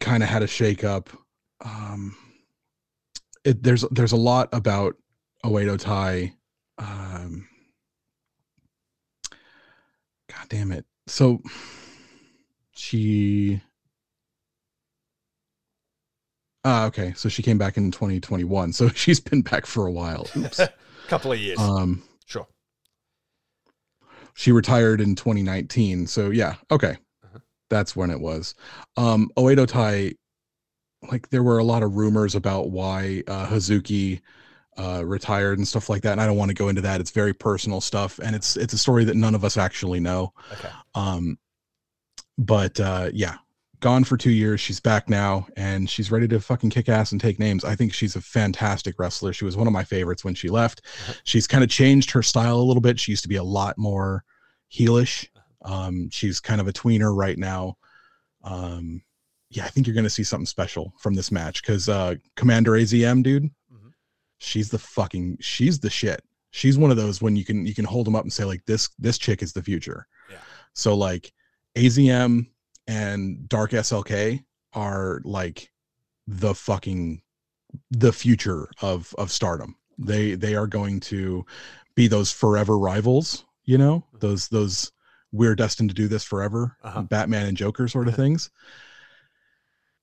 [0.00, 1.06] kind of had a shakeup,
[1.64, 2.16] um,
[3.44, 4.96] it, there's there's a lot about
[5.44, 6.32] Oedo Tai.
[6.78, 7.48] Um,
[10.28, 10.84] God damn it!
[11.10, 11.42] So
[12.72, 13.60] she.
[16.64, 17.12] Ah, okay.
[17.16, 18.72] So she came back in 2021.
[18.72, 20.26] So she's been back for a while.
[20.36, 20.60] Oops.
[21.08, 21.58] Couple of years.
[21.58, 22.46] um, sure.
[24.34, 27.40] she retired in 2019 so yeah okay Uh-huh.
[27.68, 28.54] that's when it was
[28.96, 30.12] um oedo tai
[31.10, 34.20] like there were a lot of rumors about why uh hazuki
[34.80, 37.00] uh retired and stuff like that and i don't want to go into that.
[37.00, 40.32] It's very personal stuff and it's it's a story that none of us actually know.
[40.52, 40.70] Okay.
[40.94, 41.38] um
[42.38, 43.36] but uh yeah
[43.80, 47.20] gone for two years she's back now and she's ready to fucking kick ass and
[47.20, 47.64] take names.
[47.64, 49.32] I think she's a fantastic wrestler.
[49.32, 50.82] She was one of my favorites when she left.
[50.84, 51.12] Uh-huh.
[51.24, 52.98] she's kind of changed her style a little bit.
[53.00, 54.24] She used to be a lot more
[54.72, 55.28] heelish.
[55.64, 57.76] Um she's kind of a tweener right now.
[58.44, 59.02] Um
[59.52, 63.22] yeah i think you're gonna see something special from this match because uh commander azm
[63.22, 63.50] dude.
[64.40, 66.22] She's the fucking she's the shit.
[66.50, 68.64] She's one of those when you can you can hold them up and say like
[68.66, 70.06] this this chick is the future.
[70.30, 70.38] Yeah.
[70.74, 71.32] so like
[71.76, 72.46] azm
[72.88, 74.42] and dark slk
[74.72, 75.70] are like
[76.26, 77.22] the fucking
[77.92, 79.76] the future of of stardom.
[79.98, 81.46] They they are going to
[81.94, 84.90] be those forever rivals you know those those
[85.32, 87.02] we're destined to do this forever Uh-huh.
[87.02, 88.50] batman and joker sort of things.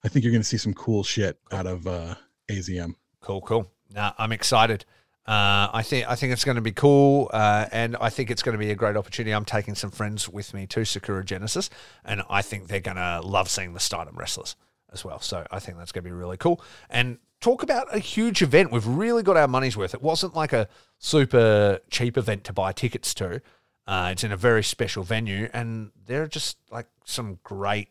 [0.06, 2.16] I think you're going to see some cool shit out of uh
[2.50, 3.70] azm Cool, cool.
[3.94, 4.86] Nah, I'm excited.
[5.26, 8.42] Uh, I think I think it's going to be cool, uh, and I think it's
[8.42, 9.34] going to be a great opportunity.
[9.34, 11.70] I'm taking some friends with me to Sakura Genesis,
[12.06, 14.56] and I think they're going to love seeing the Stardom wrestlers
[14.94, 15.20] as well.
[15.20, 16.62] So I think that's going to be really cool.
[16.90, 18.72] And talk about a huge event.
[18.72, 19.94] We've really got our money's worth.
[19.94, 23.42] It wasn't like a super cheap event to buy tickets to.
[23.86, 27.90] Uh, it's in a very special venue, and there are just like some great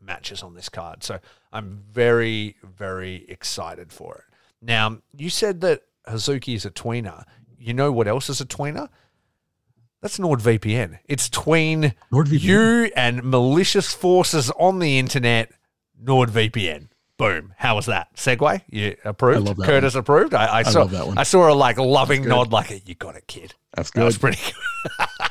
[0.00, 1.04] matches on this card.
[1.04, 1.20] So
[1.52, 4.31] I'm very, very excited for it.
[4.62, 7.24] Now, you said that Hazuki is a tweener.
[7.58, 8.88] You know what else is a tweener?
[10.00, 10.98] That's NordVPN.
[11.06, 12.40] It's tween NordVPN.
[12.40, 15.52] you and malicious forces on the internet,
[16.02, 16.88] NordVPN.
[17.18, 17.54] Boom.
[17.56, 18.14] How was that?
[18.16, 18.62] Segue?
[18.68, 19.36] You approved?
[19.36, 20.34] I love that Curtis approved?
[20.34, 21.18] I, I, saw love that one.
[21.18, 23.54] I saw a like loving nod like you got it, kid.
[23.74, 24.00] that's good.
[24.00, 24.38] That was pretty
[24.98, 25.30] good.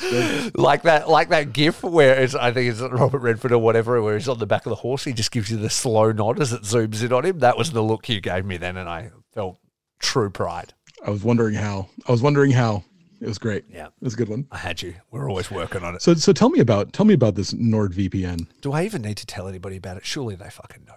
[0.54, 4.16] like that, like that GIF where it's I think it's Robert Redford or whatever, where
[4.16, 5.04] he's on the back of the horse.
[5.04, 7.38] He just gives you the slow nod as it zooms in on him.
[7.38, 9.58] That was the look you gave me then, and I felt
[10.00, 10.74] true pride.
[11.06, 12.84] i was wondering how i was wondering how
[13.22, 13.86] it was great Yeah.
[13.86, 14.94] it was a good one I had you.
[15.10, 16.02] We're always working on it.
[16.02, 19.26] so so tell me about tell me about this nordvpn Do I even need to
[19.26, 20.04] tell anybody about it?
[20.04, 20.94] Surely they fucking know.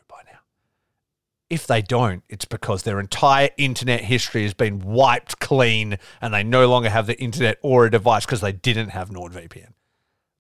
[1.50, 6.44] If they don't, it's because their entire internet history has been wiped clean and they
[6.44, 9.72] no longer have the internet or a device because they didn't have NordVPN.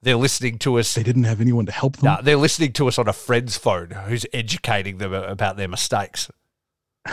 [0.01, 0.93] They're listening to us.
[0.93, 3.57] they didn't have anyone to help them Nah, they're listening to us on a friend's
[3.57, 6.29] phone who's educating them about their mistakes.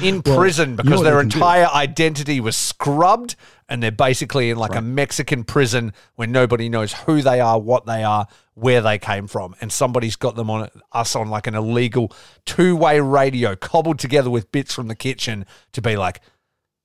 [0.00, 3.36] In Well, prison because their entire identity was scrubbed
[3.68, 7.84] and they're basically in like a Mexican prison where nobody knows who they are, what
[7.86, 9.54] they are, where they came from.
[9.60, 12.12] And somebody's got them on us on like an illegal
[12.46, 16.20] two way radio cobbled together with bits from the kitchen to be like,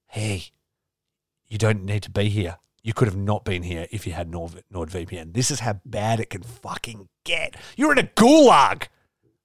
[0.07, 0.45] hey,
[1.47, 2.57] you don't need to be here.
[2.81, 5.34] You could have not been here if you had Nord- NordVPN.
[5.34, 7.55] This is how bad it can fucking get.
[7.76, 8.88] You're in a gulag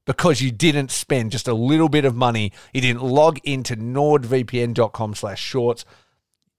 [0.06, 2.52] because you didn't spend just a little bit of money.
[2.72, 5.84] You didn't log into nordvpn.com slash shorts.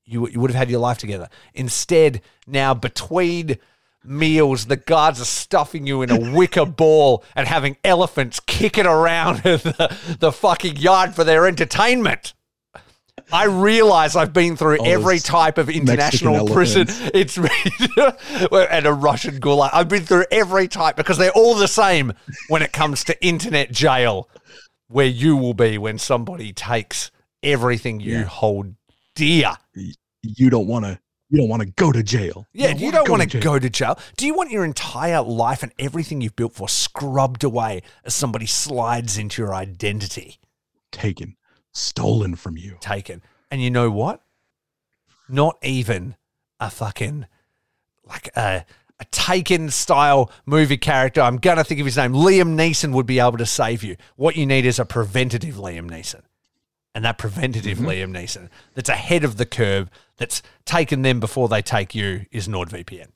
[0.05, 1.29] You, you would have had your life together.
[1.53, 3.57] Instead, now between
[4.03, 9.37] meals, the guards are stuffing you in a wicker ball and having elephants kicking around
[9.43, 12.34] the, the fucking yard for their entertainment.
[13.31, 16.87] I realize I've been through All every type of international prison.
[17.13, 17.37] It's
[18.51, 19.69] and a Russian gulag.
[19.73, 22.13] I've been through every type because they're all the same
[22.49, 24.29] when it comes to internet jail,
[24.87, 27.11] where you will be when somebody takes
[27.43, 28.23] everything you Yeah.
[28.25, 28.75] hold
[29.15, 29.53] dear.
[30.21, 30.99] You don't want to.
[31.29, 32.45] You don't want to go to jail.
[32.53, 33.97] Yeah, you don't want to go to jail.
[34.15, 38.45] Do you want your entire life and everything you've built for scrubbed away as somebody
[38.45, 40.39] slides into your identity?
[40.91, 41.35] taken,
[41.75, 42.77] stolen from you.
[42.79, 43.21] taken.
[43.51, 44.21] And you know what?
[45.29, 46.15] Not even
[46.59, 47.27] a fucking
[48.05, 48.65] like a
[48.97, 51.21] a taken style movie character.
[51.21, 52.13] I'm gonna think of his name.
[52.13, 53.97] Liam Neeson would be able to save you.
[54.15, 56.21] What you need is a preventative Liam Neeson.
[56.93, 57.87] And that preventative mm-hmm.
[57.87, 62.47] Liam Neeson that's ahead of the curve, that's taken them before they take you, is
[62.47, 63.09] NordVPN.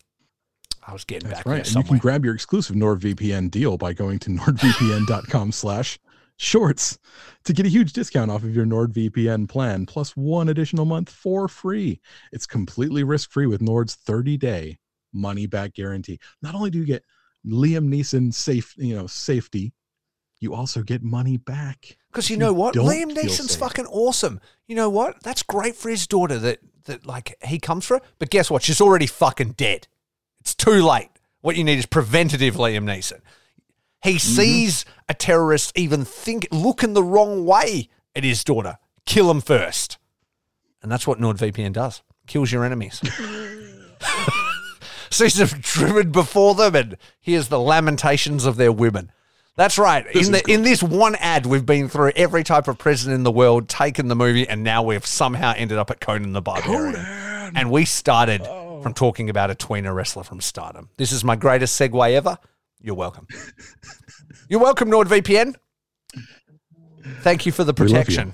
[0.86, 1.64] I was getting That's back right.
[1.64, 6.00] there you can grab your exclusive NordVPN deal by going to nordvpn.com slash
[6.40, 6.98] shorts
[7.44, 11.48] to get a huge discount off of your NordVPN plan, plus one additional month for
[11.48, 12.00] free.
[12.32, 14.80] It's completely risk-free with Nord's 30-day
[15.14, 16.20] money-back guarantee.
[16.42, 17.04] Not only do you get
[17.46, 19.74] Liam Neeson safe, you know, safety,
[20.40, 21.98] you also get money back.
[22.10, 22.74] Because you you know what?
[22.74, 24.40] don't Liam Neeson's fucking awesome.
[24.68, 25.22] You know what?
[25.22, 28.04] That's great for his daughter that that like he comes for her.
[28.18, 28.64] But guess what?
[28.64, 29.88] She's already fucking dead.
[30.40, 31.10] It's too late.
[31.42, 33.20] What you need is preventative Liam Neeson.
[34.02, 34.18] He mm-hmm.
[34.18, 38.78] sees a terrorist even think looking the wrong way at his daughter.
[39.06, 39.98] Kill him first.
[40.82, 42.02] And that's what NordVPN does.
[42.28, 43.02] Kills your enemies.
[45.12, 49.12] Sees them driven before them and hears the lamentations of their women.
[49.56, 50.06] That's right.
[50.14, 53.12] This in is the in this one ad, we've been through every type of prison
[53.12, 56.42] in the world, taken the movie, and now we've somehow ended up at Conan the
[56.42, 56.96] Barbarian.
[57.56, 58.82] And we started oh.
[58.82, 60.90] from talking about a tweener wrestler from Stardom.
[60.96, 62.38] This is my greatest segue ever.
[62.82, 63.28] You're welcome.
[64.48, 65.56] You're welcome, NordVPN.
[67.22, 67.96] Thank you for the We love you.
[68.00, 68.34] protection.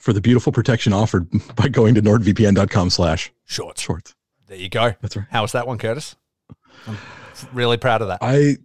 [0.00, 3.82] For the beautiful protection offered by going to nordvpn.com slash Shorts.
[3.82, 4.14] shorts.
[4.46, 4.94] There you go.
[5.02, 5.26] That's right.
[5.30, 6.16] How was that one, Curtis?
[6.86, 6.96] I'm
[7.52, 8.18] really proud of that.
[8.22, 8.56] I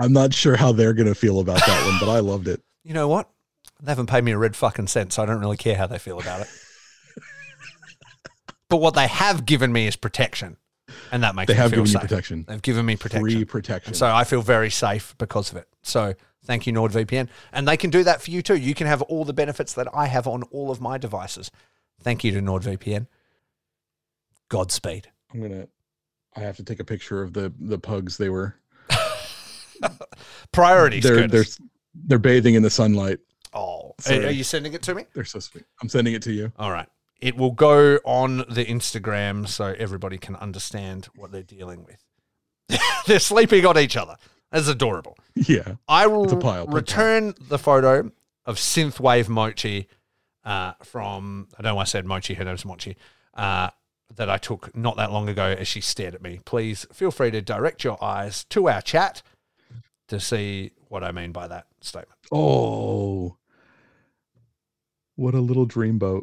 [0.00, 2.60] I'm not sure how they're gonna feel about that one, but I loved it.
[2.84, 3.28] You know what?
[3.82, 5.98] They haven't paid me a red fucking cent, so I don't really care how they
[5.98, 6.46] feel about it.
[8.70, 10.56] but what they have given me is protection,
[11.12, 11.56] and that makes sense.
[11.56, 12.44] They have given you protection.
[12.48, 13.90] They've given me protection, Free protection.
[13.90, 15.68] and so I feel very safe because of it.
[15.82, 16.14] So
[16.44, 18.56] thank you, NordVPN, and they can do that for you too.
[18.56, 21.50] You can have all the benefits that I have on all of my devices.
[22.00, 23.06] Thank you to NordVPN.
[24.48, 25.08] Godspeed.
[25.32, 25.68] I'm gonna.
[26.36, 28.16] I have to take a picture of the the pugs.
[28.16, 28.56] They were.
[30.52, 31.04] Priorities.
[31.04, 31.44] They're they're
[31.94, 33.18] they're bathing in the sunlight.
[33.54, 35.04] oh, are, are you sending it to me?
[35.14, 35.64] They're so sweet.
[35.82, 36.52] I'm sending it to you.
[36.58, 36.88] All right.
[37.20, 42.78] It will go on the Instagram so everybody can understand what they're dealing with.
[43.06, 44.16] they're sleeping on each other.
[44.52, 45.16] That's adorable.
[45.34, 45.76] Yeah.
[45.88, 48.10] I will It's a pile, big return the photo
[48.46, 49.88] of Synthwave Mochi
[50.44, 52.96] uh, from, I don't know why I said Mochi, her name's Mochi,
[53.34, 53.70] uh,
[54.16, 56.40] that I took not that long ago as she stared at me.
[56.44, 59.22] Please feel free to direct your eyes to our chat
[60.08, 62.18] to see what I mean by that statement.
[62.32, 63.36] Oh.
[65.16, 66.22] What a little dreamboat.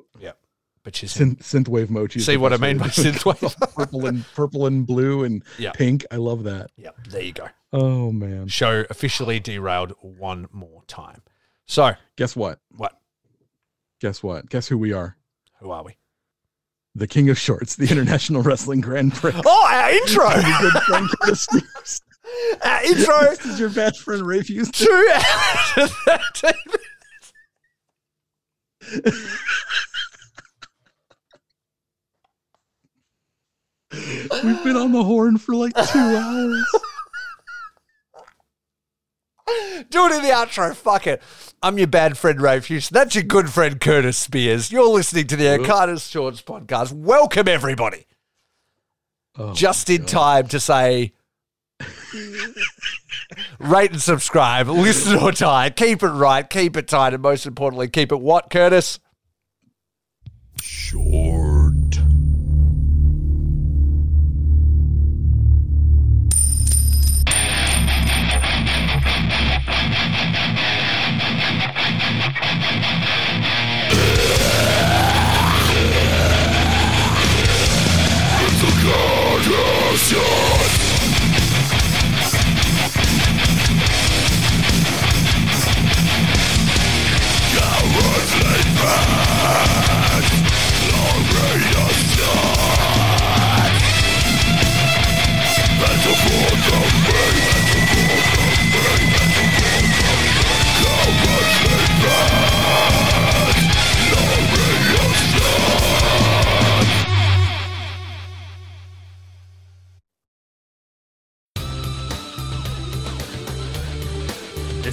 [0.86, 2.20] But she's Synth, synthwave mochi.
[2.20, 3.74] is See what I mean by synthwave?
[3.76, 5.72] purple and purple and blue and Yeah.
[5.72, 6.06] pink.
[6.12, 6.70] I love that.
[6.78, 7.48] Yep, there you go.
[7.74, 8.48] Oh man.
[8.50, 11.24] show officially derailed one more time.
[11.66, 12.60] So, Guess what?
[12.70, 12.94] what?
[14.00, 14.48] Guess what?
[14.50, 15.18] Guess who we are?
[15.60, 15.98] Who are we?
[16.94, 19.34] The King of Shorts, the International Wrestling Grand Prix.
[19.46, 20.30] Oh, our intro!
[20.62, 21.48] Good friend Curtis
[22.64, 24.86] our intro This is your best friend Ray Houston.
[24.86, 25.90] two hours and
[26.44, 26.54] 13
[34.44, 36.66] We've been on the horn for like two hours.
[39.90, 40.76] Do it in the outro.
[40.76, 41.22] Fuck it.
[41.62, 42.94] I'm your bad friend, Raffe Houston.
[42.94, 44.72] That's your good friend, Curtis Spears.
[44.72, 46.92] You're listening to the Okada's Shorts podcast.
[46.92, 48.06] Welcome, everybody.
[49.38, 51.14] Oh, Just in time to say
[53.60, 57.88] rate and subscribe, listen or die, keep it right, keep it tight, and most importantly,
[57.88, 59.00] keep it what, Curtis?
[60.62, 61.55] short.